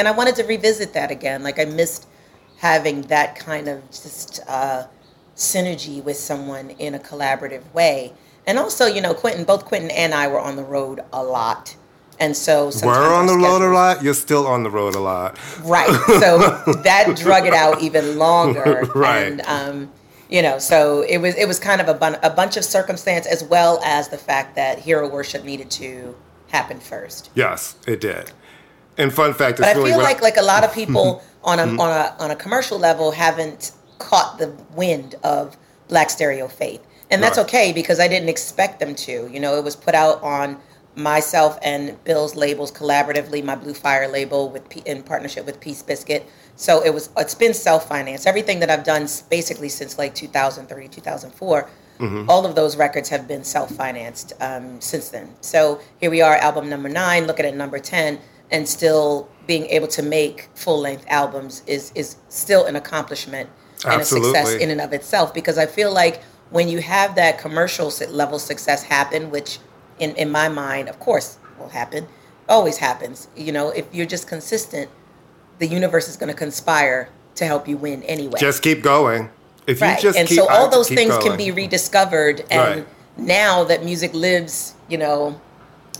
and 0.00 0.08
I 0.08 0.12
wanted 0.12 0.34
to 0.36 0.44
revisit 0.44 0.94
that 0.94 1.10
again. 1.10 1.42
Like 1.42 1.58
I 1.58 1.66
missed 1.66 2.08
having 2.56 3.02
that 3.02 3.36
kind 3.36 3.68
of 3.68 3.86
just 3.90 4.40
uh, 4.48 4.86
synergy 5.36 6.02
with 6.02 6.16
someone 6.16 6.70
in 6.70 6.94
a 6.94 6.98
collaborative 6.98 7.70
way. 7.74 8.14
And 8.46 8.58
also, 8.58 8.86
you 8.86 9.02
know, 9.02 9.12
Quentin, 9.12 9.44
both 9.44 9.66
Quentin 9.66 9.90
and 9.90 10.14
I 10.14 10.26
were 10.26 10.40
on 10.40 10.56
the 10.56 10.64
road 10.64 11.00
a 11.12 11.22
lot. 11.22 11.76
And 12.18 12.34
so 12.34 12.70
we're 12.82 13.14
on 13.14 13.26
the 13.26 13.36
road 13.36 13.60
a 13.62 13.72
lot. 13.72 14.02
You're 14.02 14.14
still 14.14 14.46
on 14.46 14.62
the 14.62 14.70
road 14.70 14.94
a 14.94 14.98
lot, 15.00 15.38
right? 15.64 15.88
So 16.20 16.38
that 16.82 17.14
drug 17.16 17.46
it 17.46 17.54
out 17.54 17.80
even 17.82 18.18
longer, 18.18 18.82
right? 18.94 19.24
And, 19.32 19.40
um, 19.46 19.90
you 20.30 20.42
know, 20.42 20.58
so 20.58 21.00
it 21.00 21.16
was 21.18 21.34
it 21.36 21.48
was 21.48 21.58
kind 21.58 21.80
of 21.80 21.88
a, 21.88 21.94
bun- 21.94 22.18
a 22.22 22.28
bunch 22.28 22.58
of 22.58 22.64
circumstance 22.66 23.26
as 23.26 23.42
well 23.44 23.80
as 23.82 24.08
the 24.08 24.18
fact 24.18 24.54
that 24.56 24.78
hero 24.78 25.08
worship 25.08 25.44
needed 25.44 25.70
to 25.72 26.14
happen 26.48 26.78
first. 26.78 27.30
Yes, 27.34 27.76
it 27.86 28.02
did. 28.02 28.32
And 29.00 29.12
fun 29.12 29.32
fact, 29.32 29.58
but 29.58 29.66
I 29.68 29.72
feel 29.74 29.98
like 29.98 30.18
I- 30.18 30.22
like 30.22 30.36
a 30.36 30.42
lot 30.42 30.62
of 30.62 30.72
people 30.74 31.22
on 31.42 31.58
a 31.58 31.62
on 31.62 31.90
a 31.98 32.14
on 32.22 32.30
a 32.30 32.36
commercial 32.36 32.78
level 32.78 33.10
haven't 33.12 33.72
caught 33.98 34.38
the 34.38 34.48
wind 34.76 35.14
of 35.24 35.56
Black 35.88 36.10
Stereo 36.10 36.48
Faith, 36.48 36.84
and 37.10 37.22
that's 37.22 37.38
right. 37.38 37.46
okay 37.46 37.72
because 37.72 37.98
I 37.98 38.08
didn't 38.08 38.28
expect 38.28 38.78
them 38.78 38.94
to. 38.94 39.26
You 39.32 39.40
know, 39.40 39.56
it 39.56 39.64
was 39.64 39.74
put 39.74 39.94
out 39.94 40.22
on 40.22 40.58
myself 40.96 41.58
and 41.62 41.82
Bill's 42.04 42.34
labels 42.36 42.70
collaboratively, 42.72 43.42
my 43.42 43.56
BluFire 43.56 44.10
label 44.12 44.50
with 44.50 44.68
P- 44.68 44.82
in 44.84 45.02
partnership 45.02 45.46
with 45.46 45.58
Peace 45.60 45.82
Bisquit. 45.82 46.24
So 46.56 46.84
it 46.84 46.92
was 46.92 47.08
it's 47.16 47.34
been 47.34 47.54
self-financed. 47.54 48.26
Everything 48.26 48.60
that 48.60 48.68
I've 48.68 48.84
done 48.84 49.08
basically 49.30 49.70
since 49.70 49.96
like 49.96 50.14
2003, 50.14 50.88
2004, 50.88 51.70
mm-hmm. 52.00 52.28
all 52.28 52.44
of 52.44 52.54
those 52.54 52.76
records 52.76 53.08
have 53.08 53.26
been 53.26 53.44
self-financed 53.44 54.34
um, 54.42 54.78
since 54.78 55.08
then. 55.08 55.32
So 55.40 55.80
here 56.00 56.10
we 56.10 56.20
are, 56.20 56.34
album 56.34 56.68
number 56.68 56.90
nine, 56.90 57.26
looking 57.26 57.46
at 57.46 57.56
number 57.56 57.78
10 57.78 58.18
and 58.50 58.68
still 58.68 59.28
being 59.46 59.66
able 59.66 59.88
to 59.88 60.02
make 60.02 60.48
full 60.54 60.78
length 60.80 61.04
albums 61.08 61.62
is 61.66 61.92
is 61.94 62.16
still 62.28 62.66
an 62.66 62.76
accomplishment 62.76 63.48
and 63.84 64.02
a 64.02 64.04
success 64.04 64.52
in 64.54 64.70
and 64.70 64.80
of 64.80 64.92
itself 64.92 65.32
because 65.32 65.58
I 65.58 65.66
feel 65.66 65.92
like 65.92 66.22
when 66.50 66.68
you 66.68 66.80
have 66.80 67.14
that 67.14 67.38
commercial 67.38 67.92
level 68.10 68.38
success 68.40 68.82
happen, 68.82 69.30
which 69.30 69.58
in, 70.00 70.14
in 70.16 70.28
my 70.30 70.48
mind, 70.48 70.88
of 70.88 70.98
course, 70.98 71.38
will 71.58 71.68
happen, 71.68 72.08
always 72.48 72.76
happens. 72.76 73.28
You 73.36 73.52
know, 73.52 73.68
if 73.70 73.86
you're 73.94 74.04
just 74.06 74.26
consistent, 74.26 74.90
the 75.60 75.66
universe 75.66 76.08
is 76.08 76.16
going 76.16 76.30
to 76.32 76.36
conspire 76.36 77.08
to 77.36 77.46
help 77.46 77.68
you 77.68 77.76
win 77.76 78.02
anyway. 78.02 78.38
Just 78.40 78.62
keep 78.62 78.82
going. 78.82 79.30
If 79.68 79.80
right. 79.80 79.96
you 79.96 80.02
just 80.02 80.18
and 80.18 80.26
keep, 80.28 80.38
so 80.38 80.48
all 80.48 80.68
those 80.68 80.88
things 80.88 81.10
going. 81.12 81.28
can 81.28 81.36
be 81.36 81.52
rediscovered, 81.52 82.44
and 82.50 82.78
right. 82.80 82.86
now 83.16 83.62
that 83.64 83.84
music 83.84 84.12
lives, 84.12 84.74
you 84.88 84.98
know, 84.98 85.40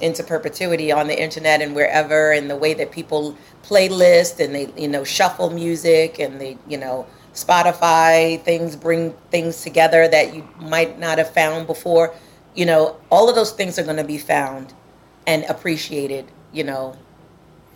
into 0.01 0.23
perpetuity 0.25 0.91
on 0.93 1.07
the 1.07 1.21
internet 1.21 1.61
and 1.63 1.75
wherever 1.75 2.33
and 2.33 2.51
the 2.51 2.57
way 2.57 2.75
that 2.75 2.91
people 2.91 3.37
playlist 3.65 4.41
and 4.41 4.55
they 4.55 4.73
you 4.81 4.89
know 4.89 5.05
shuffle 5.05 5.51
music 5.51 6.19
and 6.19 6.41
they 6.41 6.59
you 6.67 6.79
know 6.79 7.07
Spotify 7.35 8.41
things 8.43 8.75
bring 8.77 9.13
things 9.31 9.63
together 9.63 10.09
that 10.09 10.35
you 10.35 10.47
might 10.59 10.99
not 10.99 11.19
have 11.19 11.31
found 11.33 11.67
before 11.67 12.15
you 12.55 12.67
know 12.67 12.97
all 13.11 13.29
of 13.29 13.35
those 13.35 13.53
things 13.53 13.79
are 13.79 13.85
going 13.85 13.97
to 13.97 14.05
be 14.05 14.19
found 14.19 14.75
and 15.27 15.45
appreciated 15.49 16.27
you 16.53 16.65
know 16.65 16.97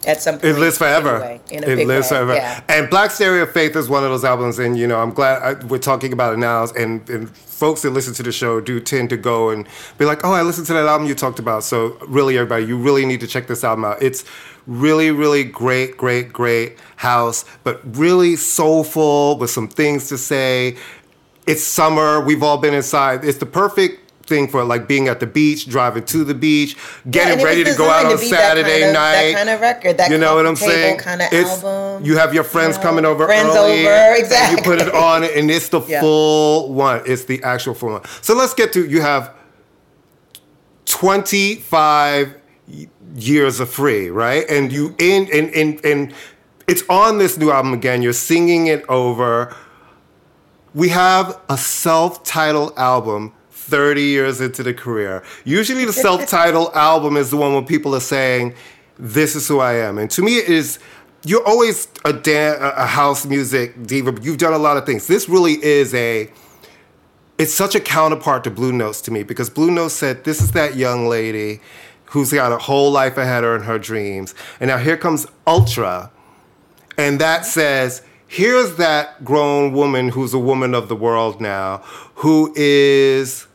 at 0.07 0.23
some 0.23 0.35
point. 0.39 0.45
It 0.45 0.59
lives 0.59 0.79
forever. 0.79 1.23
Anyway, 1.51 1.83
it 1.83 1.87
lives 1.89 2.11
way. 2.11 2.17
forever. 2.17 2.35
Yeah. 2.35 2.61
And 2.69 2.89
Black 2.91 3.11
Stereo 3.11 3.47
Faith 3.47 3.77
is 3.77 3.89
one 3.89 4.05
of 4.05 4.11
those 4.11 4.25
albums, 4.25 4.59
and 4.59 4.77
you 4.77 4.87
know, 4.87 5.01
I'm 5.01 5.11
glad 5.13 5.43
I, 5.43 5.65
we're 5.67 5.79
talking 5.79 6.13
about 6.13 6.35
it 6.35 6.39
now. 6.39 6.65
And, 6.77 7.09
and 7.11 7.31
folks 7.31 7.83
that 7.83 7.91
listen 7.91 8.15
to 8.15 8.23
the 8.23 8.33
show 8.33 8.61
do 8.61 8.81
tend 8.81 9.11
to 9.11 9.17
go 9.17 9.51
and 9.51 9.67
be 9.99 10.05
like, 10.05 10.25
"Oh, 10.25 10.33
I 10.33 10.43
listened 10.43 10.67
to 10.69 10.73
that 10.75 10.87
album 10.87 11.07
you 11.07 11.15
talked 11.15 11.39
about." 11.39 11.65
So 11.65 11.97
really, 12.07 12.37
everybody, 12.39 12.67
you 12.67 12.79
really 12.79 13.07
need 13.07 13.21
to 13.21 13.27
check 13.27 13.47
this 13.47 13.65
album 13.65 13.85
out. 13.85 14.03
It's 14.03 14.25
really, 14.67 15.11
really 15.11 15.45
great, 15.45 15.97
great, 15.97 16.33
great 16.33 16.79
house, 16.97 17.45
but 17.65 17.81
really 17.97 18.37
soulful 18.37 19.39
with 19.39 19.51
some 19.51 19.69
things 19.69 20.09
to 20.09 20.19
say. 20.19 20.77
It's 21.47 21.63
summer. 21.63 22.21
We've 22.25 22.43
all 22.43 22.57
been 22.57 22.73
inside. 22.73 23.23
It's 23.25 23.37
the 23.39 23.45
perfect 23.47 24.04
thing 24.25 24.49
for 24.49 24.64
like 24.64 24.89
being 24.89 25.09
at 25.09 25.20
the 25.20 25.27
beach, 25.27 25.68
driving 25.68 26.05
to 26.07 26.25
the 26.25 26.35
beach, 26.35 26.77
getting 27.11 27.39
yeah, 27.41 27.45
ready 27.47 27.64
to 27.64 27.75
go 27.75 27.89
out 27.89 28.11
on 28.11 28.18
Saturday 28.18 28.81
that 28.81 28.93
kind 28.95 28.95
of, 28.95 28.95
night. 28.95 29.12
That 29.12 29.35
kind 29.35 29.49
of 29.51 29.61
record, 29.61 29.97
that 29.99 30.11
you 30.11 30.18
know 30.18 30.35
what 30.35 30.47
I'm 30.47 30.57
saying? 30.57 30.99
Kind 30.99 31.22
of 31.22 31.29
it's, 31.33 31.62
album. 31.62 32.05
You 32.05 32.16
have 32.16 32.35
your 32.35 32.45
friends 32.45 32.77
you 32.77 32.83
know, 32.83 32.89
coming 32.89 33.05
over, 33.05 33.27
friends 33.27 33.55
early, 33.55 33.81
over, 33.87 34.14
exactly. 34.16 34.57
you 34.72 34.79
put 34.79 34.87
it 34.87 34.93
on, 34.95 35.25
and 35.25 35.51
it's 35.51 35.68
the 35.68 35.81
yeah. 35.83 36.01
full 36.01 36.72
one. 36.72 37.03
It's 37.07 37.25
the 37.25 37.43
actual 37.43 37.75
full 37.75 37.93
one. 37.93 38.03
So 38.22 38.35
let's 38.35 38.55
get 38.55 38.72
to 38.75 38.87
you 38.87 39.01
have 39.01 39.33
25 40.87 42.35
years 43.16 43.61
of 43.61 43.70
free, 43.70 44.11
right? 44.11 44.45
And 44.49 44.72
you 44.72 44.95
in 44.99 45.29
and 45.33 45.49
in 45.51 45.81
and 45.85 46.14
it's 46.66 46.83
on 46.89 47.18
this 47.18 47.37
new 47.37 47.51
album 47.51 47.72
again. 47.75 48.01
You're 48.03 48.12
singing 48.14 48.66
it 48.68 48.85
over. 48.89 49.55
We 50.75 50.89
have 50.89 51.39
a 51.49 51.57
self-titled 51.57 52.77
album 52.77 53.34
30 53.65 54.03
years 54.03 54.41
into 54.41 54.62
the 54.62 54.75
career. 54.75 55.23
Usually 55.45 55.85
the 55.85 55.93
self-titled 55.93 56.71
album 56.75 57.17
is 57.17 57.31
the 57.31 57.37
one 57.39 57.55
where 57.55 57.62
people 57.62 57.95
are 57.97 58.01
saying, 58.01 58.55
this 58.99 59.35
is 59.35 59.49
who 59.49 59.59
I 59.61 59.75
am. 59.75 59.97
And 59.99 60.11
to 60.12 60.23
me, 60.23 60.37
it 60.39 60.49
is, 60.49 60.79
you're 61.25 61.45
always 61.47 61.89
a, 62.05 62.12
dan- 62.12 62.59
a 62.61 62.87
house 62.87 63.25
music 63.25 63.87
diva. 63.87 64.15
You've 64.21 64.39
done 64.39 64.53
a 64.53 64.59
lot 64.59 64.77
of 64.77 64.85
things. 64.85 65.07
This 65.07 65.29
really 65.29 65.62
is 65.65 65.95
a, 65.95 66.31
it's 67.39 67.55
such 67.55 67.75
a 67.75 67.81
counterpart 67.81 68.45
to 68.45 68.51
Blue 68.51 68.73
Notes 68.73 69.01
to 69.03 69.11
me 69.11 69.23
because 69.23 69.49
Blue 69.49 69.71
Notes 69.71 69.95
said, 69.95 70.25
this 70.25 70.43
is 70.43 70.53
that 70.53 70.77
young 70.77 71.09
lady 71.09 71.61
who's 72.07 72.33
got 72.33 72.53
a 72.53 72.59
whole 72.59 72.93
life 72.93 73.17
ahead 73.17 73.43
of 73.45 73.49
her 73.49 73.57
and 73.57 73.65
her 73.65 73.79
dreams. 73.79 74.35
And 74.61 74.69
now 74.69 74.77
here 74.79 74.99
comes 74.99 75.27
Ultra. 75.47 76.12
And 76.99 77.19
that 77.21 77.47
says, 77.47 78.03
here's 78.29 78.77
that 78.77 79.25
grown 79.25 79.73
woman 79.73 80.11
who's 80.11 80.33
a 80.35 80.39
woman 80.39 80.75
of 80.75 80.89
the 80.89 80.95
world 80.95 81.41
now, 81.41 81.79
who 82.17 82.53
is 82.55 83.49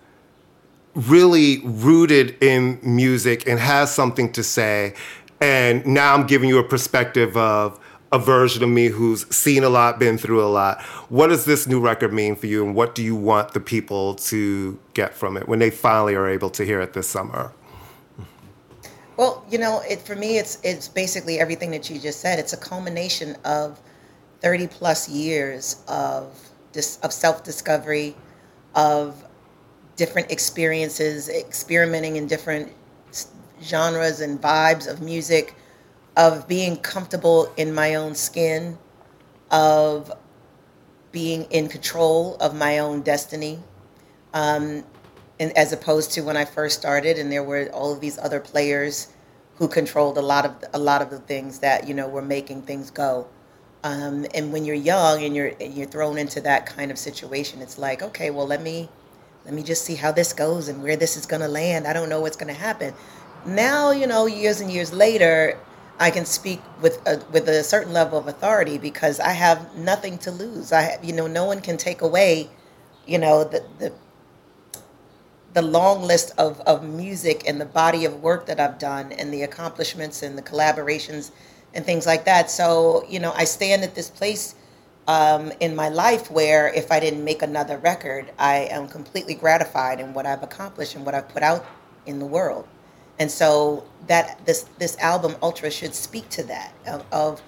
really 1.08 1.60
rooted 1.64 2.36
in 2.44 2.80
music 2.84 3.48
and 3.48 3.60
has 3.60 3.94
something 3.94 4.32
to 4.34 4.44
say. 4.44 4.94
And 5.42 5.86
now 5.86 6.14
I'm 6.14 6.28
giving 6.28 6.50
you 6.50 6.58
a 6.58 6.64
perspective 6.64 7.38
of 7.38 7.80
a 8.12 8.20
version 8.20 8.64
of 8.64 8.70
me 8.70 8.88
who's 8.88 9.28
seen 9.34 9.64
a 9.64 9.70
lot, 9.70 10.00
been 10.00 10.18
through 10.18 10.44
a 10.44 10.50
lot. 10.50 10.82
What 11.10 11.28
does 11.28 11.46
this 11.46 11.68
new 11.68 11.80
record 11.80 12.12
mean 12.12 12.36
for 12.36 12.48
you, 12.48 12.66
and 12.66 12.74
what 12.76 12.96
do 12.96 13.04
you 13.04 13.16
want 13.16 13.54
the 13.54 13.60
people 13.60 14.16
to 14.16 14.78
get 14.96 15.14
from 15.14 15.38
it 15.38 15.48
when 15.48 15.60
they 15.60 15.70
finally 15.70 16.16
are 16.16 16.28
able 16.28 16.50
to 16.52 16.66
hear 16.66 16.82
it 16.82 16.94
this 16.94 17.08
summer? 17.08 17.54
Well, 19.16 19.46
you 19.50 19.58
know, 19.60 19.82
it, 19.88 20.02
for 20.02 20.16
me, 20.16 20.38
it's 20.40 20.58
it's 20.64 20.88
basically 20.88 21.40
everything 21.40 21.70
that 21.72 21.88
you 21.90 22.00
just 22.00 22.20
said. 22.20 22.40
It's 22.40 22.52
a 22.52 22.58
culmination 22.58 23.38
of 23.46 23.80
30 24.42 24.68
plus 24.68 25.08
years 25.08 25.82
of 25.88 26.36
dis, 26.72 26.98
of 27.04 27.14
self 27.14 27.44
discovery, 27.44 28.16
of 28.76 29.24
different 30.00 30.32
experiences, 30.32 31.28
experimenting 31.30 32.16
in 32.16 32.26
different 32.26 32.72
genres 33.62 34.22
and 34.22 34.42
vibes 34.42 34.88
of 34.90 35.02
music, 35.02 35.54
of 36.16 36.48
being 36.48 36.78
comfortable 36.78 37.52
in 37.58 37.76
my 37.76 37.96
own 37.96 38.16
skin, 38.16 38.78
of 39.52 40.10
being 41.12 41.44
in 41.52 41.68
control 41.68 42.38
of 42.40 42.56
my 42.56 42.80
own 42.80 43.02
destiny. 43.02 43.60
Um, 44.34 44.84
and 45.42 45.52
as 45.58 45.74
opposed 45.74 46.14
to 46.14 46.22
when 46.22 46.38
I 46.38 46.46
first 46.46 46.80
started, 46.80 47.20
and 47.20 47.30
there 47.32 47.44
were 47.44 47.68
all 47.74 47.92
of 47.94 48.00
these 48.00 48.18
other 48.20 48.40
players 48.40 49.08
who 49.58 49.68
controlled 49.68 50.18
a 50.18 50.22
lot 50.22 50.46
of 50.46 50.56
a 50.74 50.80
lot 50.80 51.02
of 51.02 51.10
the 51.10 51.20
things 51.20 51.60
that 51.60 51.88
you 51.88 51.94
know 51.94 52.08
were 52.08 52.22
making 52.38 52.62
things 52.62 52.90
go. 52.90 53.28
Um, 53.84 54.26
and 54.34 54.52
when 54.54 54.64
you're 54.66 54.84
young 54.94 55.24
and 55.26 55.36
you're 55.36 55.52
and 55.60 55.74
you're 55.74 55.88
thrown 55.88 56.18
into 56.18 56.40
that 56.42 56.66
kind 56.66 56.90
of 56.92 56.98
situation, 56.98 57.62
it's 57.62 57.78
like, 57.78 58.02
okay, 58.02 58.30
well, 58.32 58.48
let 58.48 58.62
me 58.62 58.90
let 59.46 59.54
me 59.54 59.64
just 59.64 59.84
see 59.86 59.96
how 59.96 60.12
this 60.12 60.34
goes 60.34 60.68
and 60.68 60.82
where 60.84 60.96
this 60.96 61.16
is 61.18 61.26
going 61.26 61.42
to 61.42 61.48
land. 61.48 61.88
I 61.88 61.94
don't 61.94 62.10
know 62.10 62.22
what's 62.22 62.38
going 62.38 62.54
to 62.54 62.60
happen. 62.60 62.94
Now, 63.46 63.92
you 63.92 64.06
know, 64.06 64.26
years 64.26 64.60
and 64.60 64.72
years 64.72 64.92
later, 64.92 65.58
I 66.00 66.12
can 66.12 66.26
speak 66.26 66.62
with 66.82 67.02
a, 67.08 67.24
with 67.32 67.48
a 67.48 67.64
certain 67.64 67.94
level 67.94 68.18
of 68.18 68.28
authority 68.28 68.78
because 68.78 69.20
I 69.20 69.30
have 69.30 69.76
nothing 69.76 70.18
to 70.20 70.32
lose. 70.32 70.72
I 70.72 70.82
have, 70.82 71.04
you 71.04 71.14
know, 71.14 71.28
no 71.28 71.46
one 71.46 71.62
can 71.62 71.78
take 71.78 72.02
away, 72.02 72.50
you 73.06 73.18
know, 73.18 73.44
the 73.44 73.64
the, 73.80 73.94
the 75.54 75.62
long 75.62 76.04
list 76.04 76.32
of, 76.38 76.60
of 76.62 76.84
music 76.84 77.44
and 77.48 77.60
the 77.60 77.66
body 77.66 78.06
of 78.06 78.22
work 78.22 78.46
that 78.46 78.60
I've 78.60 78.78
done 78.80 79.12
and 79.14 79.34
the 79.34 79.44
accomplishments 79.44 80.22
and 80.24 80.38
the 80.38 80.42
collaborations 80.42 81.32
and 81.74 81.86
things 81.86 82.06
like 82.06 82.26
that. 82.26 82.50
So, 82.50 83.04
you 83.10 83.20
know, 83.20 83.34
I 83.36 83.44
stand 83.46 83.84
at 83.84 83.96
this 83.96 84.10
place 84.10 84.56
um, 85.08 85.52
in 85.60 85.76
my 85.76 85.90
life 85.90 86.30
where 86.30 86.68
if 86.74 86.92
I 86.92 87.00
didn't 87.00 87.24
make 87.24 87.42
another 87.42 87.78
record, 87.78 88.32
I 88.38 88.68
am 88.72 88.88
completely 88.88 89.34
gratified 89.34 90.00
in 90.00 90.14
what 90.14 90.26
I've 90.26 90.44
accomplished 90.44 90.96
and 90.96 91.06
what 91.06 91.16
I've 91.16 91.30
put 91.30 91.44
out 91.44 91.66
in 92.06 92.20
the 92.20 92.26
world. 92.26 92.68
And 93.18 93.30
so 93.30 93.86
that 94.08 94.40
this 94.46 94.64
this 94.78 94.98
album 95.00 95.36
Ultra 95.42 95.72
should 95.72 95.94
speak 95.94 96.30
to 96.30 96.44
that 96.44 96.74
of 96.88 97.06
of, 97.12 97.42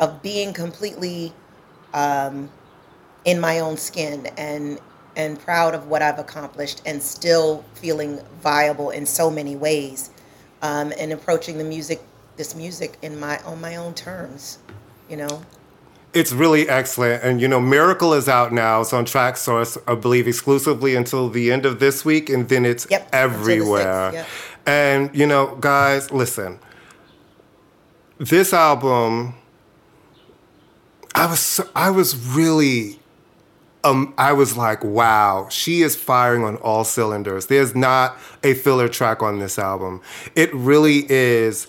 of 0.00 0.22
being 0.22 0.52
completely 0.52 1.32
um, 1.94 2.50
in 3.24 3.38
my 3.38 3.60
own 3.60 3.76
skin 3.76 4.26
and 4.38 4.80
and 5.14 5.38
proud 5.38 5.74
of 5.74 5.88
what 5.88 6.02
I've 6.02 6.18
accomplished 6.18 6.82
and 6.86 7.00
still 7.02 7.64
feeling 7.74 8.18
viable 8.42 8.90
in 8.90 9.04
so 9.06 9.30
many 9.30 9.54
ways 9.56 10.10
um, 10.62 10.92
and 10.98 11.12
approaching 11.12 11.58
the 11.58 11.64
music 11.64 12.00
this 12.36 12.56
music 12.56 12.98
in 13.02 13.20
my 13.20 13.38
on 13.44 13.60
my 13.60 13.76
own 13.76 13.94
terms, 13.94 14.58
you 15.08 15.16
know. 15.18 15.42
It's 16.14 16.30
really 16.32 16.68
excellent. 16.68 17.22
And, 17.22 17.40
you 17.40 17.48
know, 17.48 17.60
Miracle 17.60 18.12
is 18.12 18.28
out 18.28 18.52
now. 18.52 18.82
It's 18.82 18.92
on 18.92 19.06
Traxsource, 19.06 19.82
I 19.86 19.94
believe, 19.94 20.28
exclusively 20.28 20.94
until 20.94 21.28
the 21.30 21.50
end 21.50 21.64
of 21.64 21.80
this 21.80 22.04
week. 22.04 22.28
And 22.28 22.48
then 22.48 22.66
it's 22.66 22.86
yep. 22.90 23.08
everywhere. 23.12 24.12
Yep. 24.12 24.26
And, 24.66 25.10
you 25.16 25.26
know, 25.26 25.56
guys, 25.56 26.10
listen, 26.10 26.58
this 28.18 28.52
album, 28.52 29.34
I 31.14 31.26
was, 31.26 31.40
so, 31.40 31.68
I 31.74 31.88
was 31.90 32.14
really 32.16 32.98
um, 33.84 34.14
I 34.16 34.32
was 34.32 34.56
like, 34.56 34.84
wow, 34.84 35.48
she 35.50 35.82
is 35.82 35.96
firing 35.96 36.44
on 36.44 36.54
all 36.58 36.84
cylinders. 36.84 37.46
There's 37.46 37.74
not 37.74 38.16
a 38.44 38.54
filler 38.54 38.86
track 38.88 39.22
on 39.24 39.40
this 39.40 39.58
album. 39.58 40.02
It 40.36 40.54
really 40.54 41.10
is 41.10 41.66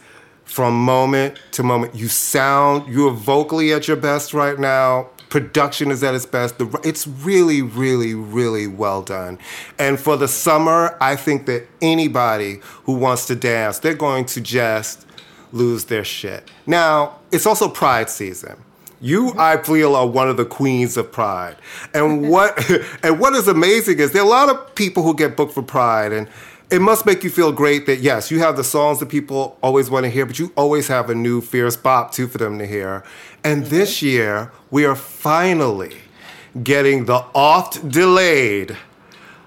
from 0.53 0.79
moment 0.85 1.35
to 1.51 1.63
moment. 1.63 1.95
You 1.95 2.07
sound, 2.07 2.91
you 2.93 3.07
are 3.07 3.11
vocally 3.11 3.73
at 3.73 3.87
your 3.87 3.97
best 3.97 4.35
right 4.35 4.59
now. 4.59 5.07
Production 5.29 5.89
is 5.89 6.03
at 6.03 6.13
its 6.13 6.27
best. 6.27 6.59
The, 6.59 6.79
it's 6.83 7.07
really, 7.07 7.63
really, 7.63 8.13
really 8.13 8.67
well 8.67 9.01
done. 9.01 9.39
And 9.79 9.99
for 9.99 10.15
the 10.15 10.27
summer, 10.27 10.95
I 11.01 11.15
think 11.15 11.47
that 11.47 11.67
anybody 11.81 12.59
who 12.83 12.93
wants 12.93 13.25
to 13.27 13.35
dance, 13.35 13.79
they're 13.79 13.95
going 13.95 14.25
to 14.25 14.41
just 14.41 15.07
lose 15.53 15.85
their 15.85 16.03
shit. 16.03 16.47
Now, 16.67 17.17
it's 17.31 17.47
also 17.47 17.67
Pride 17.67 18.11
season. 18.11 18.55
You, 19.01 19.33
I 19.39 19.57
feel, 19.57 19.95
are 19.95 20.05
one 20.05 20.29
of 20.29 20.37
the 20.37 20.45
queens 20.45 20.97
of 20.97 21.11
Pride. 21.11 21.55
And 21.95 22.29
what 22.29 22.53
and 23.03 23.19
what 23.19 23.33
is 23.33 23.47
amazing 23.47 23.97
is 23.97 24.11
there 24.11 24.21
are 24.21 24.27
a 24.27 24.29
lot 24.29 24.49
of 24.51 24.75
people 24.75 25.01
who 25.01 25.15
get 25.15 25.35
booked 25.35 25.55
for 25.55 25.63
Pride 25.63 26.11
and 26.11 26.27
it 26.73 26.81
must 26.81 27.05
make 27.05 27.23
you 27.23 27.29
feel 27.29 27.51
great 27.51 27.85
that 27.85 27.99
yes, 27.99 28.31
you 28.31 28.39
have 28.39 28.57
the 28.57 28.63
songs 28.63 28.99
that 28.99 29.05
people 29.07 29.57
always 29.61 29.91
want 29.91 30.05
to 30.05 30.09
hear, 30.09 30.25
but 30.25 30.39
you 30.39 30.51
always 30.57 30.87
have 30.87 31.07
a 31.09 31.13
new 31.15 31.39
fierce 31.39 31.75
bop 31.77 32.11
too 32.11 32.27
for 32.27 32.39
them 32.39 32.57
to 32.57 32.65
hear. 32.65 33.03
And 33.43 33.61
mm-hmm. 33.61 33.69
this 33.69 34.01
year, 34.01 34.51
we 34.71 34.83
are 34.83 34.95
finally 34.95 35.95
getting 36.63 37.05
the 37.05 37.23
oft 37.35 37.87
delayed 37.87 38.75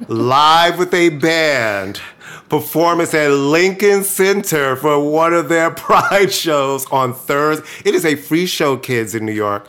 live 0.08 0.78
with 0.78 0.94
a 0.94 1.08
band 1.08 2.00
performance 2.48 3.12
at 3.12 3.28
Lincoln 3.30 4.04
Center 4.04 4.76
for 4.76 4.98
one 5.10 5.34
of 5.34 5.48
their 5.48 5.70
pride 5.72 6.32
shows 6.32 6.86
on 6.92 7.12
Thursday. 7.12 7.66
It 7.86 7.94
is 7.96 8.04
a 8.04 8.14
free 8.14 8.46
show, 8.46 8.76
kids 8.76 9.16
in 9.16 9.26
New 9.26 9.32
York. 9.32 9.66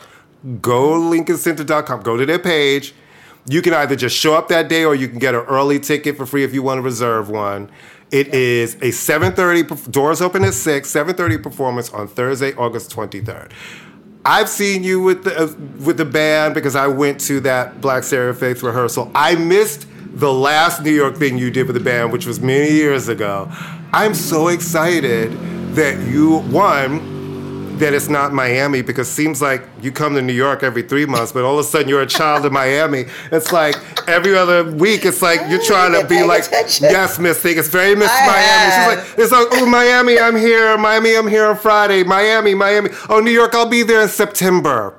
Go 0.62 0.90
lincolncenter.com, 0.92 2.02
go 2.02 2.16
to 2.16 2.24
their 2.24 2.38
page 2.38 2.94
you 3.48 3.62
can 3.62 3.72
either 3.74 3.96
just 3.96 4.16
show 4.16 4.34
up 4.34 4.48
that 4.48 4.68
day 4.68 4.84
or 4.84 4.94
you 4.94 5.08
can 5.08 5.18
get 5.18 5.34
an 5.34 5.40
early 5.42 5.80
ticket 5.80 6.16
for 6.16 6.26
free 6.26 6.44
if 6.44 6.52
you 6.54 6.62
want 6.62 6.78
to 6.78 6.82
reserve 6.82 7.30
one. 7.30 7.70
It 8.10 8.28
is 8.34 8.74
a 8.76 8.90
7:30 8.90 9.90
doors 9.90 10.20
open 10.20 10.44
at 10.44 10.54
6, 10.54 10.88
7:30 10.90 11.38
performance 11.42 11.90
on 11.90 12.08
Thursday, 12.08 12.52
August 12.54 12.90
23rd. 12.94 13.50
I've 14.24 14.48
seen 14.48 14.82
you 14.82 15.00
with 15.00 15.24
the 15.24 15.38
uh, 15.38 15.46
with 15.84 15.96
the 15.96 16.04
band 16.04 16.54
because 16.54 16.74
I 16.76 16.86
went 16.86 17.20
to 17.22 17.40
that 17.40 17.80
Black 17.80 18.04
Stereo 18.04 18.32
Faith 18.34 18.62
rehearsal. 18.62 19.10
I 19.14 19.34
missed 19.36 19.86
the 20.12 20.32
last 20.32 20.82
New 20.82 20.90
York 20.90 21.16
thing 21.16 21.38
you 21.38 21.50
did 21.50 21.66
with 21.66 21.74
the 21.74 21.82
band, 21.82 22.12
which 22.12 22.26
was 22.26 22.40
many 22.40 22.70
years 22.70 23.08
ago. 23.08 23.48
I'm 23.92 24.14
so 24.14 24.48
excited 24.48 25.32
that 25.74 25.98
you 26.08 26.36
won 26.50 27.17
that 27.78 27.94
it's 27.94 28.08
not 28.08 28.32
Miami 28.32 28.82
because 28.82 29.08
seems 29.08 29.40
like 29.40 29.62
you 29.82 29.90
come 29.92 30.14
to 30.14 30.22
New 30.22 30.32
York 30.32 30.62
every 30.62 30.82
three 30.82 31.06
months, 31.06 31.32
but 31.32 31.44
all 31.44 31.54
of 31.58 31.64
a 31.64 31.68
sudden 31.68 31.88
you're 31.88 32.02
a 32.02 32.06
child 32.06 32.44
in 32.44 32.52
Miami. 32.52 33.04
It's 33.32 33.52
like 33.52 33.76
every 34.08 34.36
other 34.36 34.64
week, 34.70 35.04
it's 35.04 35.22
like 35.22 35.40
you're 35.48 35.62
trying 35.62 36.00
to 36.00 36.06
be 36.06 36.22
like, 36.24 36.44
attention. 36.46 36.86
yes, 36.90 37.18
Miss 37.18 37.38
Thing. 37.40 37.58
It's 37.58 37.68
very 37.68 37.94
Miss 37.94 38.10
I 38.12 38.26
Miami. 38.26 38.46
Have. 38.48 38.74
She's 38.74 38.96
like, 38.96 39.18
it's 39.18 39.32
like, 39.32 39.46
oh, 39.62 39.66
Miami, 39.66 40.18
I'm 40.18 40.36
here. 40.36 40.76
Miami, 40.76 41.16
I'm 41.16 41.28
here 41.28 41.46
on 41.46 41.56
Friday. 41.56 42.02
Miami, 42.04 42.54
Miami. 42.54 42.90
Oh, 43.08 43.20
New 43.20 43.30
York, 43.30 43.54
I'll 43.54 43.68
be 43.68 43.82
there 43.82 44.02
in 44.02 44.08
September. 44.08 44.97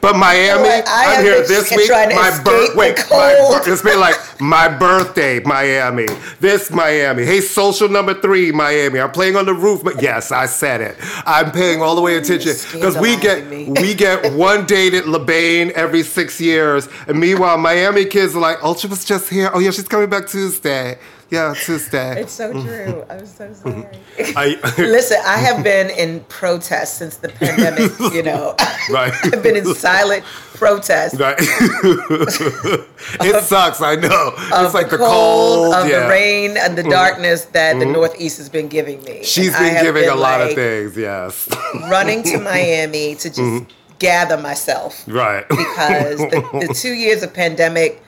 But 0.00 0.16
Miami, 0.16 0.68
I 0.86 1.14
am 1.14 1.24
here 1.24 1.46
this 1.46 1.70
week. 1.70 1.90
My 1.90 2.38
birthday, 2.42 3.70
it's 3.70 3.82
been 3.82 3.98
like 3.98 4.16
my 4.40 4.68
birthday, 4.68 5.40
Miami. 5.40 6.06
This 6.40 6.70
Miami. 6.70 7.24
Hey, 7.24 7.40
social 7.40 7.88
number 7.88 8.14
three, 8.14 8.52
Miami. 8.52 9.00
I'm 9.00 9.10
playing 9.10 9.36
on 9.36 9.46
the 9.46 9.54
roof. 9.54 9.82
But 9.82 10.00
yes, 10.00 10.30
I 10.30 10.46
said 10.46 10.80
it. 10.80 10.96
I'm 11.26 11.50
paying 11.50 11.82
all 11.82 11.94
the 11.94 12.02
way 12.02 12.16
attention 12.16 12.52
because 12.72 12.96
we 12.96 13.16
get 13.16 13.48
we 13.50 13.94
get 13.94 14.32
one 14.34 14.66
date 14.66 14.94
at 14.94 15.08
Le 15.08 15.18
Bain 15.24 15.72
every 15.74 16.02
six 16.02 16.40
years, 16.40 16.88
and 17.08 17.18
meanwhile, 17.18 17.58
Miami 17.58 18.04
kids 18.04 18.34
are 18.34 18.40
like, 18.40 18.62
Ultra 18.62 18.88
oh, 18.90 18.90
was 18.90 19.04
just 19.04 19.28
here. 19.30 19.50
Oh 19.52 19.58
yeah, 19.58 19.70
she's 19.70 19.88
coming 19.88 20.10
back 20.10 20.28
Tuesday. 20.28 20.98
Yeah, 21.30 21.52
it's 21.52 21.68
It's 21.92 22.32
so 22.32 22.52
true. 22.52 23.04
I'm 23.10 23.26
so 23.26 23.52
sorry. 23.52 23.86
I, 24.34 24.58
Listen, 24.78 25.18
I 25.26 25.36
have 25.36 25.62
been 25.62 25.90
in 25.90 26.20
protest 26.28 26.96
since 26.96 27.18
the 27.18 27.28
pandemic, 27.28 27.92
you 28.14 28.22
know. 28.22 28.54
Right. 28.90 29.12
I've 29.24 29.42
been 29.42 29.56
in 29.56 29.66
silent 29.74 30.24
protest. 30.24 31.20
Right. 31.20 31.34
it 31.38 33.42
sucks, 33.44 33.82
I 33.82 33.96
know. 33.96 34.32
It's 34.38 34.72
like 34.72 34.88
the 34.88 34.96
cold, 34.96 35.72
cold 35.72 35.74
of 35.74 35.86
yeah. 35.88 36.04
the 36.04 36.08
rain 36.08 36.56
and 36.56 36.78
the 36.78 36.82
mm-hmm. 36.82 36.90
darkness 36.92 37.44
that 37.46 37.72
mm-hmm. 37.72 37.80
the 37.80 37.86
Northeast 37.92 38.38
has 38.38 38.48
been 38.48 38.68
giving 38.68 39.02
me. 39.04 39.22
She's 39.24 39.48
and 39.48 39.56
been 39.58 39.74
giving 39.84 40.04
been 40.04 40.10
a 40.12 40.16
lot 40.16 40.40
like 40.40 40.50
of 40.52 40.56
things, 40.56 40.96
yes. 40.96 41.46
running 41.90 42.22
to 42.24 42.38
Miami 42.38 43.14
to 43.16 43.28
just 43.28 43.40
mm-hmm. 43.40 43.68
gather 43.98 44.38
myself. 44.38 45.04
Right. 45.06 45.46
Because 45.50 46.20
the, 46.20 46.42
the 46.66 46.72
two 46.72 46.94
years 46.94 47.22
of 47.22 47.34
pandemic 47.34 48.02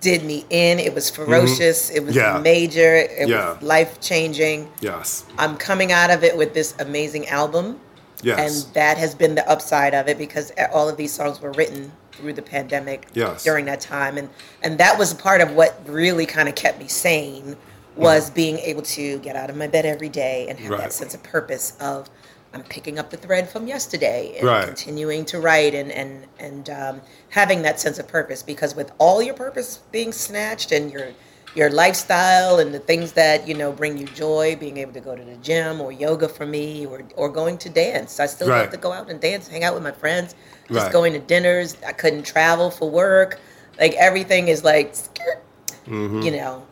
did 0.00 0.24
me 0.24 0.44
in. 0.50 0.78
It 0.78 0.94
was 0.94 1.10
mm-hmm. 1.10 1.24
ferocious. 1.24 1.88
Mm-hmm. 1.88 1.96
It 1.96 2.04
was 2.04 2.16
yeah. 2.16 2.38
major. 2.40 2.94
It 2.96 3.28
yeah. 3.28 3.52
was 3.54 3.62
life 3.62 4.00
changing. 4.00 4.70
Yes. 4.80 5.24
I'm 5.38 5.56
coming 5.56 5.92
out 5.92 6.10
of 6.10 6.24
it 6.24 6.36
with 6.36 6.54
this 6.54 6.74
amazing 6.78 7.28
album. 7.28 7.78
Yes. 8.22 8.64
And 8.66 8.74
that 8.74 8.98
has 8.98 9.14
been 9.14 9.34
the 9.34 9.48
upside 9.48 9.94
of 9.94 10.08
it 10.08 10.18
because 10.18 10.52
all 10.72 10.88
of 10.88 10.96
these 10.96 11.12
songs 11.12 11.40
were 11.40 11.52
written 11.52 11.90
through 12.12 12.34
the 12.34 12.42
pandemic 12.42 13.06
yes. 13.14 13.44
during 13.44 13.64
that 13.66 13.80
time. 13.80 14.18
And, 14.18 14.28
and 14.62 14.76
that 14.78 14.98
was 14.98 15.14
part 15.14 15.40
of 15.40 15.52
what 15.52 15.80
really 15.86 16.26
kind 16.26 16.48
of 16.48 16.54
kept 16.54 16.78
me 16.78 16.86
sane 16.86 17.56
was 17.96 18.26
mm-hmm. 18.26 18.34
being 18.34 18.58
able 18.58 18.82
to 18.82 19.18
get 19.20 19.36
out 19.36 19.48
of 19.48 19.56
my 19.56 19.66
bed 19.66 19.86
every 19.86 20.10
day 20.10 20.46
and 20.48 20.58
have 20.60 20.70
right. 20.70 20.80
that 20.80 20.92
sense 20.92 21.14
of 21.14 21.22
purpose 21.22 21.76
of 21.80 22.10
I'm 22.52 22.62
picking 22.64 22.98
up 22.98 23.10
the 23.10 23.16
thread 23.16 23.48
from 23.48 23.66
yesterday 23.68 24.36
and 24.38 24.46
right. 24.46 24.64
continuing 24.66 25.24
to 25.26 25.40
write 25.40 25.74
and 25.74 25.92
and 25.92 26.26
and 26.38 26.68
um, 26.70 27.00
having 27.28 27.62
that 27.62 27.78
sense 27.78 27.98
of 27.98 28.08
purpose 28.08 28.42
because 28.42 28.74
with 28.74 28.90
all 28.98 29.22
your 29.22 29.34
purpose 29.34 29.80
being 29.92 30.12
snatched 30.12 30.72
and 30.72 30.92
your 30.92 31.08
your 31.54 31.70
lifestyle 31.70 32.58
and 32.60 32.72
the 32.74 32.78
things 32.80 33.12
that 33.12 33.46
you 33.46 33.54
know 33.54 33.70
bring 33.70 33.96
you 33.98 34.06
joy, 34.06 34.56
being 34.58 34.78
able 34.78 34.92
to 34.92 35.00
go 35.00 35.14
to 35.14 35.22
the 35.22 35.36
gym 35.36 35.80
or 35.80 35.92
yoga 35.92 36.28
for 36.28 36.44
me 36.46 36.86
or 36.86 37.02
or 37.16 37.28
going 37.28 37.56
to 37.58 37.68
dance. 37.68 38.18
I 38.18 38.26
still 38.26 38.48
right. 38.48 38.70
to 38.70 38.76
go 38.76 38.90
out 38.92 39.08
and 39.10 39.20
dance, 39.20 39.46
hang 39.46 39.62
out 39.62 39.74
with 39.74 39.84
my 39.84 39.92
friends, 39.92 40.34
just 40.68 40.80
right. 40.84 40.92
going 40.92 41.12
to 41.12 41.20
dinners. 41.20 41.76
I 41.86 41.92
couldn't 41.92 42.24
travel 42.24 42.70
for 42.70 42.90
work. 42.90 43.38
Like 43.78 43.94
everything 43.94 44.48
is 44.48 44.62
like, 44.64 44.92
mm-hmm. 44.94 46.20
you 46.22 46.32
know, 46.32 46.66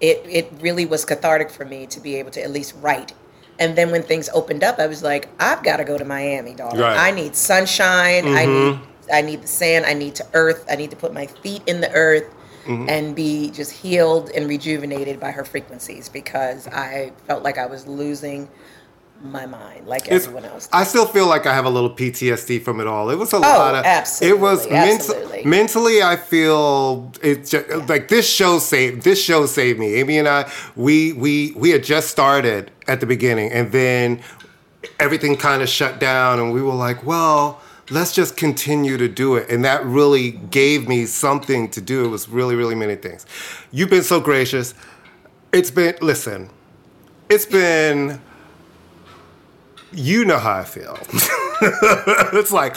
it 0.00 0.22
it 0.26 0.50
really 0.62 0.86
was 0.86 1.04
cathartic 1.04 1.50
for 1.50 1.66
me 1.66 1.86
to 1.88 2.00
be 2.00 2.16
able 2.16 2.30
to 2.30 2.42
at 2.42 2.50
least 2.50 2.74
write 2.80 3.12
and 3.60 3.76
then 3.76 3.90
when 3.92 4.02
things 4.02 4.30
opened 4.32 4.64
up, 4.64 4.78
I 4.78 4.86
was 4.86 5.02
like, 5.02 5.28
I've 5.38 5.62
got 5.62 5.76
to 5.76 5.84
go 5.84 5.98
to 5.98 6.04
Miami, 6.04 6.54
dog. 6.54 6.76
Right. 6.78 6.96
I 6.96 7.10
need 7.10 7.36
sunshine. 7.36 8.24
Mm-hmm. 8.24 8.34
I 8.34 8.42
need 8.46 8.80
I 9.12 9.22
need 9.22 9.42
the 9.42 9.48
sand. 9.48 9.84
I 9.84 9.92
need 9.92 10.14
to 10.16 10.26
earth. 10.32 10.64
I 10.70 10.76
need 10.76 10.90
to 10.90 10.96
put 10.96 11.12
my 11.12 11.26
feet 11.26 11.62
in 11.66 11.80
the 11.80 11.92
earth. 11.92 12.34
Mm-hmm. 12.66 12.90
and 12.90 13.16
be 13.16 13.50
just 13.50 13.72
healed 13.72 14.28
and 14.36 14.46
rejuvenated 14.46 15.18
by 15.18 15.30
her 15.30 15.46
frequencies 15.46 16.10
because 16.10 16.68
I 16.68 17.10
felt 17.26 17.42
like 17.42 17.56
I 17.56 17.64
was 17.64 17.86
losing 17.86 18.50
my 19.22 19.44
mind 19.46 19.86
like 19.86 20.08
it's, 20.08 20.24
everyone 20.26 20.44
else. 20.46 20.66
Does. 20.66 20.70
I 20.72 20.84
still 20.84 21.06
feel 21.06 21.26
like 21.26 21.46
I 21.46 21.54
have 21.54 21.64
a 21.66 21.70
little 21.70 21.90
PTSD 21.90 22.62
from 22.62 22.80
it 22.80 22.86
all. 22.86 23.10
It 23.10 23.16
was 23.16 23.32
a 23.32 23.36
oh, 23.36 23.40
lot 23.40 23.74
of 23.74 23.84
absolutely. 23.84 24.38
It 24.38 24.40
was 24.42 24.66
absolutely. 24.66 25.44
mentally. 25.44 26.02
I 26.02 26.16
feel 26.16 27.10
it 27.22 27.46
just, 27.46 27.68
yeah. 27.68 27.76
like 27.88 28.08
this 28.08 28.28
show 28.28 28.58
saved 28.58 29.02
this 29.02 29.22
show 29.22 29.46
saved 29.46 29.78
me. 29.78 29.94
Amy 29.96 30.18
and 30.18 30.26
I 30.28 30.50
we 30.76 31.12
we 31.14 31.52
we 31.54 31.70
had 31.70 31.84
just 31.84 32.08
started 32.08 32.70
at 32.88 33.00
the 33.00 33.06
beginning, 33.06 33.52
and 33.52 33.70
then 33.72 34.20
everything 34.98 35.36
kind 35.36 35.60
of 35.62 35.68
shut 35.68 36.00
down, 36.00 36.38
and 36.40 36.52
we 36.52 36.62
were 36.62 36.72
like, 36.74 37.04
well. 37.04 37.60
Let's 37.92 38.14
just 38.14 38.36
continue 38.36 38.96
to 38.98 39.08
do 39.08 39.34
it. 39.34 39.50
And 39.50 39.64
that 39.64 39.84
really 39.84 40.30
gave 40.30 40.86
me 40.86 41.06
something 41.06 41.68
to 41.70 41.80
do. 41.80 42.04
It 42.04 42.08
was 42.08 42.28
really, 42.28 42.54
really 42.54 42.76
many 42.76 42.94
things. 42.94 43.26
You've 43.72 43.90
been 43.90 44.04
so 44.04 44.20
gracious. 44.20 44.74
It's 45.52 45.72
been, 45.72 45.96
listen, 46.00 46.50
it's 47.28 47.46
been 47.46 48.20
you 49.92 50.24
know 50.24 50.38
how 50.38 50.58
I 50.58 50.64
feel. 50.64 50.98
it's 52.38 52.52
like, 52.52 52.76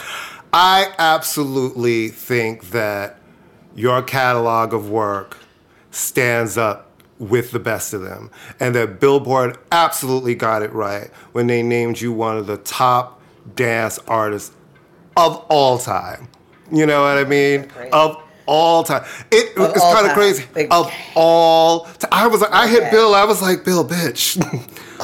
I 0.51 0.93
absolutely 0.97 2.09
think 2.09 2.69
that 2.71 3.19
your 3.75 4.01
catalog 4.01 4.73
of 4.73 4.89
work 4.89 5.37
stands 5.91 6.57
up 6.57 6.89
with 7.19 7.51
the 7.51 7.59
best 7.59 7.93
of 7.93 8.01
them. 8.03 8.29
And 8.59 8.75
that 8.75 8.99
Billboard 8.99 9.57
absolutely 9.71 10.35
got 10.35 10.61
it 10.61 10.71
right 10.73 11.09
when 11.31 11.47
they 11.47 11.63
named 11.63 12.01
you 12.01 12.11
one 12.11 12.37
of 12.37 12.47
the 12.47 12.57
top 12.57 13.21
dance 13.55 13.99
artists 14.07 14.53
of 15.17 15.35
all 15.49 15.77
time. 15.77 16.27
You 16.71 16.85
know 16.85 17.01
what 17.03 17.17
I 17.17 17.23
mean? 17.23 17.67
Of 17.91 18.21
all 18.45 18.83
time. 18.83 19.03
It, 19.31 19.55
of 19.57 19.71
it's 19.71 19.81
kind 19.83 20.07
of 20.07 20.13
crazy. 20.13 20.43
Like, 20.55 20.67
of 20.71 20.91
all 21.15 21.81
time. 21.85 22.09
I 22.11 22.27
was 22.27 22.41
like, 22.41 22.51
I 22.51 22.67
hit 22.67 22.91
Bill, 22.91 23.13
I 23.15 23.25
was 23.25 23.41
like, 23.41 23.63
Bill, 23.63 23.87
bitch. 23.87 24.39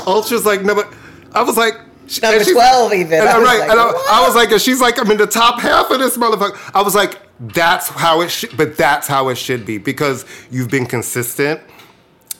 Ultra's 0.07 0.45
like, 0.45 0.63
no, 0.63 0.75
but 0.75 0.91
I 1.33 1.43
was 1.43 1.57
like, 1.57 1.75
number 2.21 2.43
12 2.43 2.93
even. 2.93 3.13
And 3.19 3.29
I 3.29 3.37
was 3.37 3.45
right. 3.47 3.59
Like, 3.61 3.69
and 3.69 3.79
I, 3.79 3.83
I, 3.83 4.25
was 4.25 4.35
like, 4.35 4.51
and 4.51 4.61
she's 4.61 4.81
like, 4.81 4.97
I'm 4.99 5.09
in 5.11 5.17
the 5.17 5.27
top 5.27 5.59
half 5.59 5.89
of 5.91 5.99
this 5.99 6.17
motherfucker. 6.17 6.71
I 6.73 6.81
was 6.81 6.95
like, 6.95 7.19
that's 7.39 7.87
how 7.89 8.21
it 8.21 8.31
should, 8.31 8.55
but 8.57 8.77
that's 8.77 9.07
how 9.07 9.29
it 9.29 9.35
should 9.37 9.65
be 9.65 9.77
because 9.77 10.25
you've 10.51 10.69
been 10.69 10.85
consistent. 10.85 11.61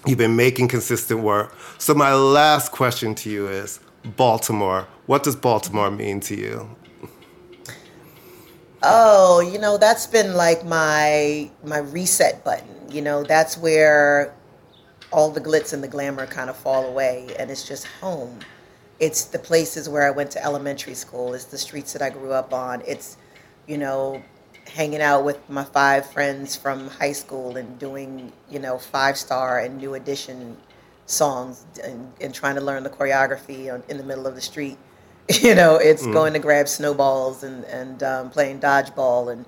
You've 0.06 0.18
been 0.18 0.36
making 0.36 0.70
consistent 0.70 1.20
work. 1.22 1.56
So 1.78 1.94
my 1.94 2.14
last 2.14 2.72
question 2.72 3.14
to 3.16 3.30
you 3.30 3.48
is 3.48 3.80
Baltimore. 4.18 4.88
What 5.06 5.24
does 5.24 5.36
Baltimore 5.36 5.92
mean 5.92 6.20
to 6.22 6.36
you? 6.36 6.76
Oh, 8.82 9.42
you 9.42 9.60
know, 9.60 9.78
that's 9.78 10.08
been 10.08 10.36
like 10.36 10.64
my 10.66 11.52
my 11.66 11.80
reset 11.80 12.44
button. 12.46 12.76
You 12.90 13.02
know, 13.02 13.24
that's 13.24 13.58
where 13.58 14.34
all 15.12 15.30
the 15.30 15.42
glitz 15.42 15.74
and 15.74 15.84
the 15.84 15.88
glamour 15.88 16.26
kind 16.28 16.50
of 16.50 16.56
fall 16.56 16.86
away 16.86 17.36
and 17.40 17.50
it's 17.50 17.68
just 17.68 17.86
home 17.88 18.40
it's 19.00 19.26
the 19.26 19.40
places 19.40 19.88
where 19.88 20.04
I 20.06 20.12
went 20.12 20.30
to 20.32 20.44
elementary 20.44 20.94
school. 20.94 21.34
It's 21.34 21.46
the 21.46 21.58
streets 21.58 21.94
that 21.94 22.02
I 22.02 22.10
grew 22.10 22.34
up 22.34 22.54
on. 22.54 22.84
It's, 22.86 23.16
you 23.66 23.78
know, 23.78 24.22
hanging 24.74 25.02
out 25.02 25.24
with 25.24 25.38
my 25.50 25.64
five 25.64 26.06
friends 26.12 26.56
from 26.58 26.90
high 26.90 27.14
school 27.14 27.56
and 27.56 27.80
doing, 27.80 28.32
you 28.52 28.60
know, 28.60 28.78
five 28.78 29.18
star 29.18 29.60
and 29.60 29.78
new 29.78 29.94
edition 29.94 30.58
songs 31.06 31.64
and, 31.82 32.12
and 32.20 32.36
trying 32.36 32.56
to 32.56 32.62
learn 32.62 32.84
the 32.84 32.90
choreography 32.90 33.74
on, 33.74 33.82
in 33.88 33.98
the 33.98 34.04
middle 34.04 34.28
of 34.28 34.36
the 34.36 34.42
street. 34.42 34.78
You 35.44 35.54
know, 35.54 35.76
it's 35.76 36.02
mm. 36.06 36.12
going 36.12 36.34
to 36.34 36.40
grab 36.40 36.68
snowballs 36.68 37.44
and, 37.44 37.64
and 37.66 38.02
um, 38.02 38.30
playing 38.32 38.60
dodgeball 38.62 39.32
and 39.32 39.46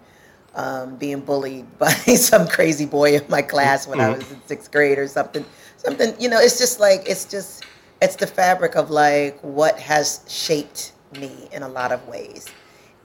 um, 0.56 0.96
being 0.98 1.22
bullied 1.22 1.66
by 1.80 1.90
some 1.92 2.48
crazy 2.48 2.86
boy 2.86 3.16
in 3.16 3.26
my 3.30 3.42
class 3.42 3.86
when 3.88 3.98
mm. 3.98 4.04
I 4.04 4.10
was 4.12 4.32
in 4.32 4.40
sixth 4.46 4.72
grade 4.72 4.98
or 5.00 5.08
something. 5.08 5.44
Something, 5.78 6.14
you 6.22 6.30
know, 6.30 6.40
it's 6.40 6.60
just 6.60 6.80
like, 6.80 7.02
it's 7.08 7.26
just 7.26 7.64
it's 8.02 8.16
the 8.16 8.28
fabric 8.28 8.76
of 8.76 8.90
like 8.90 9.40
what 9.42 9.80
has 9.80 10.26
shaped 10.28 10.94
me 11.20 11.32
in 11.52 11.62
a 11.64 11.68
lot 11.68 11.92
of 11.92 12.06
ways. 12.08 12.46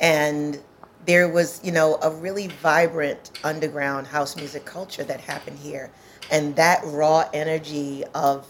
And 0.00 0.60
there 1.04 1.28
was, 1.28 1.60
you 1.62 1.70
know, 1.70 1.98
a 2.02 2.10
really 2.10 2.48
vibrant 2.48 3.30
underground 3.44 4.06
house 4.06 4.36
music 4.36 4.64
culture 4.64 5.04
that 5.04 5.20
happened 5.20 5.58
here. 5.58 5.90
And 6.30 6.56
that 6.56 6.80
raw 6.84 7.28
energy 7.32 8.02
of 8.14 8.46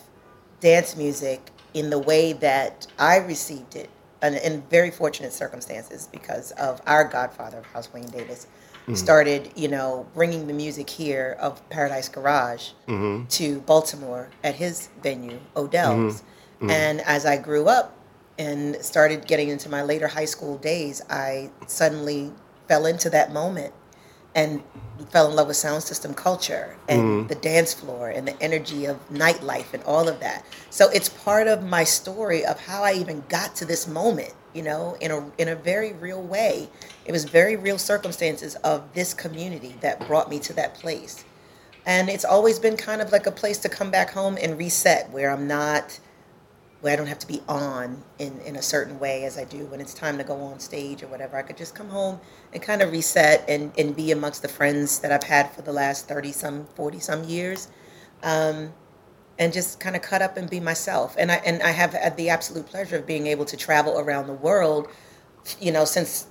dance 0.60 0.96
music 0.96 1.50
in 1.74 1.90
the 1.90 1.98
way 1.98 2.32
that 2.32 2.86
I 2.98 3.18
received 3.18 3.76
it, 3.76 3.90
and 4.22 4.36
in 4.36 4.62
very 4.70 4.90
fortunate 4.90 5.32
circumstances 5.34 6.08
because 6.10 6.52
of 6.52 6.80
our 6.86 7.04
godfather 7.04 7.58
of 7.58 7.66
house, 7.66 7.92
Wayne 7.92 8.06
Davis, 8.08 8.46
mm-hmm. 8.84 8.94
started, 8.94 9.50
you 9.56 9.68
know, 9.68 10.06
bringing 10.14 10.46
the 10.46 10.54
music 10.54 10.88
here 10.88 11.36
of 11.38 11.68
Paradise 11.68 12.08
Garage 12.08 12.70
mm-hmm. 12.88 13.26
to 13.26 13.60
Baltimore 13.62 14.30
at 14.44 14.54
his 14.54 14.88
venue, 15.02 15.38
Odell's. 15.56 16.16
Mm-hmm 16.22 16.26
Mm. 16.60 16.70
And 16.70 17.00
as 17.02 17.26
I 17.26 17.36
grew 17.36 17.66
up 17.68 17.94
and 18.38 18.76
started 18.84 19.26
getting 19.26 19.48
into 19.48 19.68
my 19.68 19.82
later 19.82 20.08
high 20.08 20.24
school 20.24 20.56
days, 20.58 21.02
I 21.10 21.50
suddenly 21.66 22.32
fell 22.68 22.86
into 22.86 23.10
that 23.10 23.32
moment 23.32 23.72
and 24.34 24.62
fell 25.10 25.30
in 25.30 25.36
love 25.36 25.46
with 25.46 25.56
sound 25.56 25.82
system 25.82 26.12
culture 26.12 26.76
and 26.88 27.02
mm. 27.24 27.28
the 27.28 27.34
dance 27.36 27.72
floor 27.72 28.10
and 28.10 28.28
the 28.28 28.40
energy 28.42 28.84
of 28.84 28.96
nightlife 29.08 29.72
and 29.72 29.82
all 29.84 30.08
of 30.08 30.20
that. 30.20 30.44
So 30.70 30.90
it's 30.90 31.08
part 31.08 31.46
of 31.46 31.62
my 31.62 31.84
story 31.84 32.44
of 32.44 32.60
how 32.60 32.82
I 32.82 32.92
even 32.94 33.24
got 33.28 33.56
to 33.56 33.64
this 33.64 33.86
moment, 33.88 34.34
you 34.52 34.62
know, 34.62 34.96
in 35.00 35.10
a 35.10 35.30
in 35.38 35.48
a 35.48 35.54
very 35.54 35.92
real 35.94 36.22
way. 36.22 36.68
It 37.06 37.12
was 37.12 37.24
very 37.24 37.56
real 37.56 37.78
circumstances 37.78 38.56
of 38.56 38.82
this 38.94 39.14
community 39.14 39.74
that 39.80 40.06
brought 40.06 40.28
me 40.28 40.38
to 40.40 40.52
that 40.54 40.74
place. 40.74 41.24
And 41.86 42.08
it's 42.08 42.24
always 42.24 42.58
been 42.58 42.76
kind 42.76 43.00
of 43.00 43.12
like 43.12 43.26
a 43.26 43.30
place 43.32 43.58
to 43.58 43.68
come 43.68 43.90
back 43.90 44.10
home 44.10 44.36
and 44.42 44.58
reset 44.58 45.08
where 45.10 45.30
I'm 45.30 45.46
not 45.46 45.98
where 46.80 46.92
I 46.92 46.96
don't 46.96 47.06
have 47.06 47.18
to 47.20 47.26
be 47.26 47.40
on 47.48 48.02
in, 48.18 48.38
in 48.40 48.56
a 48.56 48.62
certain 48.62 48.98
way 48.98 49.24
as 49.24 49.38
I 49.38 49.44
do 49.44 49.64
when 49.66 49.80
it's 49.80 49.94
time 49.94 50.18
to 50.18 50.24
go 50.24 50.34
on 50.42 50.60
stage 50.60 51.02
or 51.02 51.06
whatever. 51.08 51.36
I 51.38 51.42
could 51.42 51.56
just 51.56 51.74
come 51.74 51.88
home 51.88 52.20
and 52.52 52.62
kind 52.62 52.82
of 52.82 52.92
reset 52.92 53.44
and, 53.48 53.72
and 53.78 53.96
be 53.96 54.12
amongst 54.12 54.42
the 54.42 54.48
friends 54.48 54.98
that 55.00 55.10
I've 55.10 55.22
had 55.22 55.50
for 55.52 55.62
the 55.62 55.72
last 55.72 56.06
30 56.08 56.32
some, 56.32 56.66
40 56.74 56.98
some 56.98 57.24
years. 57.24 57.68
Um, 58.22 58.72
and 59.38 59.52
just 59.52 59.80
kind 59.80 59.94
of 59.96 60.00
cut 60.02 60.22
up 60.22 60.38
and 60.38 60.48
be 60.48 60.60
myself. 60.60 61.14
And 61.18 61.30
I, 61.30 61.34
and 61.36 61.62
I 61.62 61.70
have 61.70 61.92
had 61.92 62.16
the 62.16 62.30
absolute 62.30 62.66
pleasure 62.66 62.96
of 62.96 63.06
being 63.06 63.26
able 63.26 63.44
to 63.46 63.56
travel 63.56 63.98
around 64.00 64.28
the 64.28 64.32
world, 64.34 64.88
you 65.60 65.72
know, 65.72 65.84
since, 65.84 66.26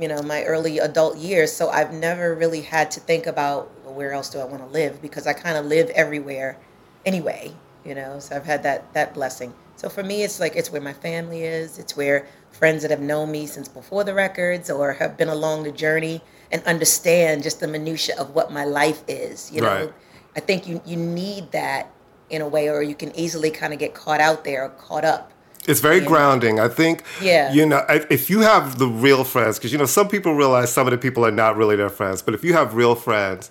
you 0.00 0.08
know, 0.08 0.22
my 0.22 0.42
early 0.44 0.78
adult 0.78 1.18
years. 1.18 1.52
So 1.52 1.68
I've 1.68 1.92
never 1.92 2.34
really 2.34 2.62
had 2.62 2.90
to 2.92 3.00
think 3.00 3.26
about 3.26 3.70
well, 3.84 3.92
where 3.92 4.12
else 4.12 4.30
do 4.30 4.38
I 4.38 4.44
want 4.46 4.62
to 4.62 4.68
live 4.72 5.02
because 5.02 5.26
I 5.26 5.34
kind 5.34 5.58
of 5.58 5.66
live 5.66 5.90
everywhere 5.90 6.56
anyway, 7.04 7.52
you 7.84 7.94
know, 7.94 8.18
so 8.18 8.34
I've 8.34 8.46
had 8.46 8.62
that, 8.62 8.90
that 8.94 9.12
blessing. 9.12 9.52
So 9.76 9.88
for 9.88 10.02
me, 10.02 10.22
it's 10.22 10.40
like 10.40 10.56
it's 10.56 10.70
where 10.70 10.80
my 10.80 10.92
family 10.92 11.44
is, 11.44 11.78
it's 11.78 11.96
where 11.96 12.26
friends 12.50 12.82
that 12.82 12.90
have 12.90 13.00
known 13.00 13.30
me 13.30 13.46
since 13.46 13.68
before 13.68 14.04
the 14.04 14.14
records 14.14 14.70
or 14.70 14.92
have 14.92 15.16
been 15.16 15.28
along 15.28 15.64
the 15.64 15.72
journey 15.72 16.20
and 16.52 16.62
understand 16.64 17.42
just 17.42 17.60
the 17.60 17.68
minutia 17.68 18.14
of 18.18 18.34
what 18.34 18.52
my 18.52 18.64
life 18.64 19.02
is. 19.08 19.50
You 19.50 19.62
know, 19.62 19.68
right. 19.86 19.92
I 20.36 20.40
think 20.40 20.66
you 20.66 20.80
you 20.84 20.96
need 20.96 21.50
that 21.52 21.90
in 22.30 22.40
a 22.42 22.48
way, 22.48 22.70
or 22.70 22.82
you 22.82 22.94
can 22.94 23.14
easily 23.18 23.50
kind 23.50 23.72
of 23.72 23.78
get 23.78 23.94
caught 23.94 24.20
out 24.20 24.44
there, 24.44 24.64
or 24.64 24.68
caught 24.70 25.04
up. 25.04 25.32
It's 25.68 25.80
very 25.80 26.00
grounding. 26.00 26.56
Know? 26.56 26.64
I 26.64 26.68
think, 26.68 27.04
yeah. 27.22 27.52
you 27.52 27.64
know, 27.66 27.84
if 27.88 28.28
you 28.28 28.40
have 28.40 28.78
the 28.78 28.88
real 28.88 29.22
friends, 29.22 29.58
because, 29.58 29.70
you 29.70 29.78
know, 29.78 29.84
some 29.86 30.08
people 30.08 30.34
realize 30.34 30.72
some 30.72 30.86
of 30.88 30.90
the 30.90 30.98
people 30.98 31.24
are 31.24 31.30
not 31.30 31.56
really 31.56 31.76
their 31.76 31.88
friends, 31.90 32.20
but 32.20 32.34
if 32.34 32.42
you 32.42 32.52
have 32.54 32.74
real 32.74 32.94
friends, 32.96 33.48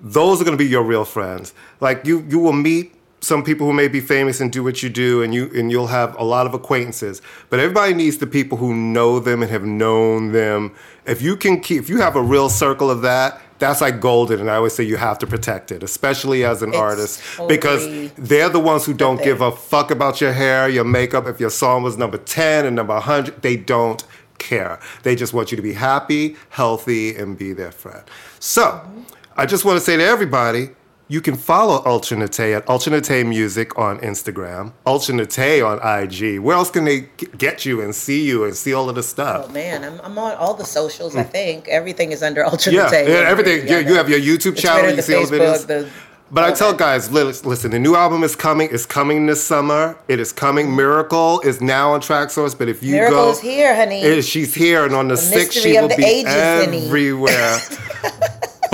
those 0.00 0.40
are 0.40 0.44
going 0.44 0.56
to 0.56 0.62
be 0.64 0.68
your 0.68 0.84
real 0.84 1.04
friends. 1.04 1.52
Like 1.80 2.06
you, 2.06 2.24
you 2.28 2.38
will 2.38 2.52
meet 2.52 2.93
some 3.24 3.42
people 3.42 3.66
who 3.66 3.72
may 3.72 3.88
be 3.88 4.00
famous 4.00 4.40
and 4.40 4.52
do 4.52 4.62
what 4.62 4.82
you 4.82 4.88
do 4.90 5.22
and 5.22 5.34
you 5.34 5.50
and 5.54 5.70
you'll 5.70 5.86
have 5.86 6.14
a 6.18 6.22
lot 6.22 6.44
of 6.46 6.52
acquaintances 6.54 7.22
but 7.48 7.58
everybody 7.58 7.94
needs 7.94 8.18
the 8.18 8.26
people 8.26 8.58
who 8.58 8.74
know 8.74 9.18
them 9.18 9.42
and 9.42 9.50
have 9.50 9.64
known 9.64 10.32
them 10.32 10.72
if 11.06 11.22
you 11.22 11.36
can 11.36 11.60
keep 11.60 11.80
if 11.80 11.88
you 11.88 12.00
have 12.00 12.16
a 12.16 12.22
real 12.22 12.48
circle 12.50 12.90
of 12.90 13.00
that 13.02 13.40
that's 13.58 13.80
like 13.80 13.98
golden 14.00 14.40
and 14.40 14.50
i 14.50 14.56
always 14.56 14.74
say 14.74 14.84
you 14.84 14.96
have 14.98 15.18
to 15.18 15.26
protect 15.26 15.72
it 15.72 15.82
especially 15.82 16.44
as 16.44 16.62
an 16.62 16.68
it's 16.68 16.78
artist 16.78 17.22
totally 17.36 17.56
because 17.56 18.12
they're 18.28 18.50
the 18.50 18.60
ones 18.60 18.84
who 18.84 18.92
don't 18.92 19.22
give 19.22 19.40
a 19.40 19.50
fuck 19.50 19.90
about 19.90 20.20
your 20.20 20.32
hair 20.32 20.68
your 20.68 20.84
makeup 20.84 21.26
if 21.26 21.40
your 21.40 21.50
song 21.50 21.82
was 21.82 21.96
number 21.96 22.18
10 22.18 22.66
and 22.66 22.76
number 22.76 22.92
100 22.94 23.40
they 23.40 23.56
don't 23.56 24.04
care 24.38 24.78
they 25.02 25.16
just 25.16 25.32
want 25.32 25.50
you 25.50 25.56
to 25.56 25.62
be 25.62 25.72
happy 25.72 26.36
healthy 26.50 27.14
and 27.16 27.38
be 27.38 27.52
their 27.54 27.70
friend 27.72 28.04
so 28.38 28.64
mm-hmm. 28.64 29.00
i 29.38 29.46
just 29.46 29.64
want 29.64 29.78
to 29.78 29.80
say 29.80 29.96
to 29.96 30.04
everybody 30.04 30.68
you 31.08 31.20
can 31.20 31.36
follow 31.36 31.82
Ultra 31.84 32.16
Nate 32.18 32.38
at 32.40 32.68
Ultra 32.68 32.92
Nate 32.98 33.26
Music 33.26 33.76
on 33.78 33.98
Instagram, 34.00 34.72
Ultra 34.86 35.14
Nate 35.16 35.62
on 35.62 35.80
IG. 36.02 36.38
Where 36.40 36.56
else 36.56 36.70
can 36.70 36.84
they 36.84 37.08
get 37.36 37.66
you 37.66 37.82
and 37.82 37.94
see 37.94 38.24
you 38.26 38.44
and 38.44 38.54
see 38.56 38.72
all 38.72 38.88
of 38.88 38.94
the 38.94 39.02
stuff? 39.02 39.46
Oh 39.48 39.52
man, 39.52 39.84
I'm, 39.84 40.00
I'm 40.02 40.16
on 40.18 40.34
all 40.36 40.54
the 40.54 40.64
socials. 40.64 41.14
I 41.16 41.22
think 41.22 41.68
everything 41.68 42.12
is 42.12 42.22
under 42.22 42.44
Ultra 42.44 42.72
Nate. 42.72 42.92
Yeah, 42.92 43.02
yeah 43.02 43.28
everything. 43.30 43.66
Yeah, 43.68 43.80
you 43.80 43.94
have 43.94 44.08
your 44.08 44.18
YouTube 44.20 44.54
the 44.56 44.62
channel. 44.62 44.80
Twitter, 44.80 44.96
you 44.96 45.02
see 45.02 45.12
Facebook, 45.12 45.48
all 45.52 45.58
the 45.58 45.64
videos. 45.64 45.66
The, 45.66 45.88
but 46.30 46.44
okay. 46.44 46.52
I 46.52 46.56
tell 46.56 46.72
guys, 46.72 47.12
listen, 47.12 47.70
the 47.70 47.78
new 47.78 47.94
album 47.96 48.24
is 48.24 48.34
coming. 48.34 48.70
It's 48.72 48.86
coming 48.86 49.26
this 49.26 49.44
summer. 49.44 49.96
It 50.08 50.18
is 50.18 50.32
coming. 50.32 50.74
Miracle 50.74 51.40
is 51.40 51.60
now 51.60 51.92
on 51.92 52.00
Traxsource. 52.00 52.58
But 52.58 52.68
if 52.68 52.82
you 52.82 52.92
Miracle 52.92 53.14
go, 53.16 53.22
Miracle's 53.26 53.42
here, 53.42 53.76
honey. 53.76 54.00
It, 54.02 54.22
she's 54.24 54.54
here, 54.54 54.86
and 54.86 54.94
on 54.94 55.08
the, 55.08 55.14
the 55.16 55.20
sixth, 55.20 55.60
she 55.60 55.74
will 55.78 55.88
be 55.94 56.02
ages, 56.02 56.32
everywhere. 56.34 57.58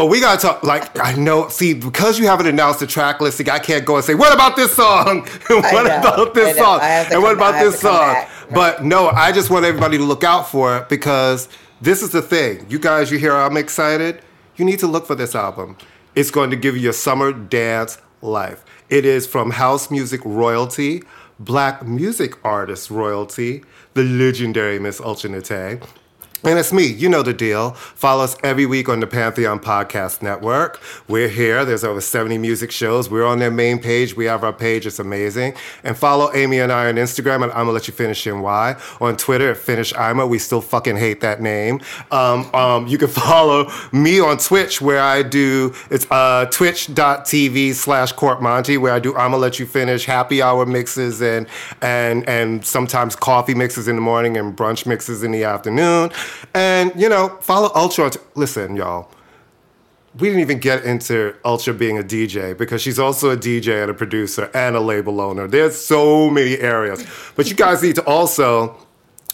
But 0.01 0.07
we 0.07 0.19
gotta 0.19 0.41
talk. 0.41 0.63
Like 0.63 0.99
I 0.99 1.13
know, 1.15 1.49
see, 1.49 1.75
because 1.75 2.19
you 2.19 2.25
haven't 2.27 2.47
announced 2.47 2.81
the 2.81 2.87
track 2.87 3.21
listing, 3.21 3.51
I 3.51 3.59
can't 3.59 3.85
go 3.85 3.97
and 3.97 4.05
say, 4.05 4.15
"What 4.15 4.33
about 4.33 4.57
this 4.57 4.75
song? 4.75 5.27
what 5.51 5.87
know, 5.87 5.99
about 5.99 6.33
this 6.33 6.57
song? 6.57 6.79
And 6.83 7.21
what 7.23 7.35
about 7.35 7.61
this 7.63 7.79
song?" 7.81 8.15
Back, 8.15 8.31
But 8.51 8.83
no, 8.83 9.09
I 9.09 9.31
just 9.31 9.51
want 9.51 9.67
everybody 9.67 9.99
to 9.99 10.03
look 10.03 10.25
out 10.25 10.49
for 10.49 10.75
it 10.79 10.89
because 10.89 11.51
this 11.83 12.03
is 12.03 12.13
the 12.13 12.23
thing. 12.23 12.65
You 12.71 12.79
guys, 12.79 13.11
you 13.11 13.19
hear 13.19 13.35
I'm 13.37 13.59
excited. 13.59 14.23
You 14.57 14.65
need 14.65 14.79
to 14.79 14.87
look 14.87 15.05
for 15.07 15.15
this 15.17 15.35
album. 15.35 15.77
It's 16.15 16.31
going 16.31 16.49
to 16.49 16.57
give 16.57 16.79
you 16.79 16.89
a 16.89 16.93
summer 16.95 17.31
dance 17.31 17.99
life. 18.23 18.65
It 18.89 19.05
is 19.05 19.27
from 19.27 19.51
house 19.51 19.91
music 19.91 20.23
royalty, 20.25 21.03
black 21.39 21.87
music 21.87 22.43
artist 22.43 22.91
royalty, 22.91 23.65
the 23.93 24.03
legendary 24.05 24.79
Miss 24.79 24.99
Ultra 24.99 25.29
Nate, 25.29 25.79
and 26.43 26.59
it's 26.59 26.73
me, 26.73 26.87
you 26.87 27.11
know 27.11 27.23
the 27.23 27.35
deal. 27.35 27.73
Follow 27.73 28.25
us 28.25 28.35
every 28.43 28.65
week 28.65 28.89
on 28.89 29.01
the 29.01 29.07
Pantheon 29.07 29.61
Podcast 29.61 30.23
Network. 30.23 30.81
We're 31.07 31.29
here. 31.29 31.67
There's 31.67 31.85
over 31.85 32.01
70 32.01 32.39
music 32.39 32.71
shows. 32.71 33.11
We're 33.11 33.27
on 33.27 33.41
their 33.41 33.51
main 33.51 33.79
page. 33.79 34.17
We 34.17 34.25
have 34.25 34.43
our 34.43 34.53
page. 34.53 34.87
It's 34.87 34.99
amazing. 34.99 35.53
And 35.85 35.99
follow 35.99 36.31
Amy 36.33 36.59
and 36.61 36.73
I 36.73 36.89
on 36.89 36.95
Instagram 36.95 37.43
And 37.43 37.53
I'ma 37.53 37.73
Let 37.73 37.89
You 37.89 37.93
Finish 37.95 38.27
in 38.27 38.41
why. 38.41 38.77
On 39.03 39.19
Twitter 39.19 39.51
at 39.51 39.59
Finish 39.59 39.93
Ima. 39.93 40.27
We 40.27 40.39
still 40.39 40.63
fucking 40.63 40.97
hate 40.97 41.21
that 41.21 41.43
name. 41.43 41.83
Um, 42.11 42.53
um, 42.55 42.87
you 42.87 42.97
can 42.97 43.09
follow 43.09 43.71
me 43.93 44.19
on 44.19 44.39
Twitch 44.39 44.81
where 44.81 45.01
I 45.03 45.23
do, 45.23 45.75
it's 45.91 46.07
uh, 46.11 46.47
twitch.tv 46.51 47.75
slash 47.75 48.15
Monty 48.19 48.79
where 48.79 48.95
I 48.95 48.99
do 48.99 49.15
I'ma 49.15 49.37
Let 49.37 49.59
You 49.59 49.67
Finish 49.67 50.07
happy 50.07 50.41
hour 50.41 50.65
mixes 50.65 51.21
and, 51.21 51.47
and, 51.83 52.27
and 52.27 52.65
sometimes 52.65 53.15
coffee 53.15 53.55
mixes 53.55 53.89
in 53.89 53.97
the 53.97 54.03
morning 54.03 54.39
and 54.39 54.57
brunch 54.57 54.87
mixes 54.87 55.23
in 55.23 55.33
the 55.33 55.45
afternoon. 55.45 56.11
And, 56.55 56.93
you 56.97 57.09
know, 57.09 57.37
follow 57.41 57.71
Ultra. 57.75 58.13
Listen, 58.35 58.77
y'all 58.77 59.11
we 60.19 60.27
didn't 60.27 60.41
even 60.41 60.59
get 60.59 60.83
into 60.85 61.33
Ultra 61.45 61.73
being 61.73 61.97
a 61.97 62.03
DJ 62.03 62.59
because 62.59 62.83
she's 62.83 62.99
also 62.99 63.31
a 63.31 63.37
DJ 63.37 63.81
and 63.81 63.93
a 63.93 63.95
producer 63.95 64.51
and 64.53 64.75
a 64.75 64.81
label 64.81 65.21
owner. 65.21 65.47
There's 65.47 65.81
so 65.83 66.29
many 66.29 66.59
areas. 66.59 67.07
But 67.37 67.49
you 67.49 67.55
guys 67.55 67.81
need 67.81 67.95
to 67.95 68.05
also 68.07 68.77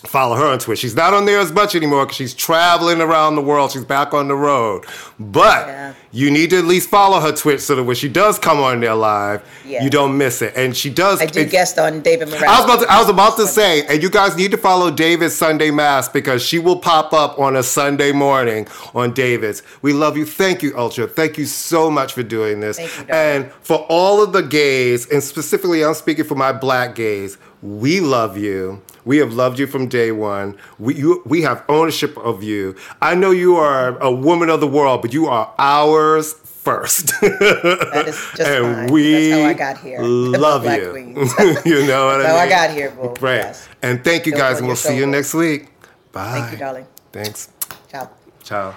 follow 0.05 0.37
her 0.37 0.47
on 0.47 0.59
Twitter. 0.59 0.79
She's 0.79 0.95
not 0.95 1.15
on 1.15 1.25
there 1.25 1.39
as 1.41 1.51
much 1.53 1.75
anymore 1.75 2.05
because 2.05 2.17
she's 2.17 2.35
traveling 2.35 3.01
around 3.01 3.35
the 3.37 3.43
world. 3.43 3.73
She's 3.73 3.85
back 3.85 4.13
on 4.13 4.29
the 4.29 4.35
road. 4.37 4.85
But 5.19 5.67
yeah. 5.67 5.95
you 6.13 6.31
need 6.31 6.51
to 6.51 6.59
at 6.59 6.65
least 6.65 6.89
follow 6.91 7.19
her 7.21 7.33
Twitch 7.33 7.61
so 7.61 7.75
that 7.75 7.83
when 7.85 7.97
she 7.97 8.09
does 8.09 8.39
come 8.39 8.59
on 8.61 8.81
there 8.81 8.95
live, 8.95 9.45
yeah. 9.65 9.83
you 9.83 9.91
don't 9.91 10.17
miss 10.19 10.43
it. 10.43 10.53
And 10.57 10.77
she 10.77 10.91
does. 10.91 11.21
I 11.21 11.27
do 11.27 11.45
guest 11.49 11.79
on 11.79 12.01
David 12.03 12.29
Morales. 12.29 12.43
I 12.45 12.59
was 12.61 12.65
about 12.67 12.79
to, 12.85 12.93
I 12.93 12.99
was 13.01 13.09
about 13.09 13.37
to 13.37 13.47
say, 13.47 13.85
and 13.87 14.03
you 14.03 14.11
guys 14.11 14.37
need 14.37 14.51
to 14.53 14.57
follow 14.59 14.91
David's 14.91 15.35
Sunday 15.35 15.71
Mass 15.71 16.09
because 16.09 16.43
she 16.45 16.59
will 16.59 16.79
pop 16.79 17.13
up 17.13 17.39
on 17.39 17.57
a 17.57 17.63
Sunday 17.63 18.13
morning 18.13 18.69
on 18.95 19.13
David's. 19.13 19.63
We 19.83 19.93
love 19.93 20.17
you. 20.17 20.27
Thank 20.27 20.63
you, 20.63 20.77
Ultra. 20.77 21.07
Thank 21.09 21.39
you 21.39 21.47
so 21.47 21.91
much 21.91 22.13
for 22.13 22.23
doing 22.23 22.61
this. 22.61 22.79
You, 22.79 23.07
and 23.09 23.51
for 23.63 23.79
all 23.89 24.23
of 24.23 24.33
the 24.33 24.43
gays, 24.43 25.11
and 25.11 25.23
specifically 25.23 25.85
I'm 25.85 25.95
speaking 25.95 26.25
for 26.27 26.35
my 26.37 26.53
black 26.53 26.95
gays, 26.95 27.39
we 27.67 27.99
love 27.99 28.39
you. 28.39 28.81
We 29.05 29.17
have 29.19 29.35
loved 29.35 29.59
you 29.59 29.67
from 29.67 29.89
day 29.89 30.13
one. 30.13 30.57
We, 30.79 30.95
you, 30.95 31.21
we 31.27 31.43
have 31.43 31.65
ownership 31.69 32.17
of 32.17 32.45
you. 32.45 32.77
I 33.03 33.17
know 33.17 33.33
you 33.33 33.57
are 33.57 33.99
a 33.99 34.11
woman 34.11 34.51
of 34.51 34.61
the 34.61 34.69
world, 34.69 35.03
but 35.03 35.13
you 35.13 35.27
are 35.27 35.53
ours 35.59 36.33
first. 36.35 37.07
that 37.21 38.05
is 38.07 38.15
just 38.37 38.41
and 38.41 38.65
fine. 38.89 38.93
we 38.93 39.31
That's 39.33 39.43
how 39.43 39.49
I 39.49 39.53
got 39.55 39.79
here. 39.79 40.01
Love 40.01 40.65
you. 40.65 40.97
you 41.65 41.87
know 41.89 42.07
what 42.07 42.17
I 42.17 42.19
mean? 42.21 42.27
How 42.27 42.37
I 42.37 42.49
got 42.49 42.71
here, 42.71 42.93
boo. 42.93 43.09
Right. 43.21 43.35
Yes. 43.39 43.69
And 43.83 44.05
thank 44.05 44.27
you 44.27 44.33
guys, 44.33 44.59
and 44.59 44.69
we'll 44.69 44.77
so 44.77 44.91
see 44.91 44.97
you 44.97 45.03
cool. 45.03 45.11
next 45.13 45.35
week. 45.35 45.69
Bye. 46.13 46.39
Thank 46.39 46.53
you, 46.53 46.59
darling. 46.59 46.87
Thanks. 47.11 47.49
Ciao. 47.91 48.11
Ciao. 48.45 48.77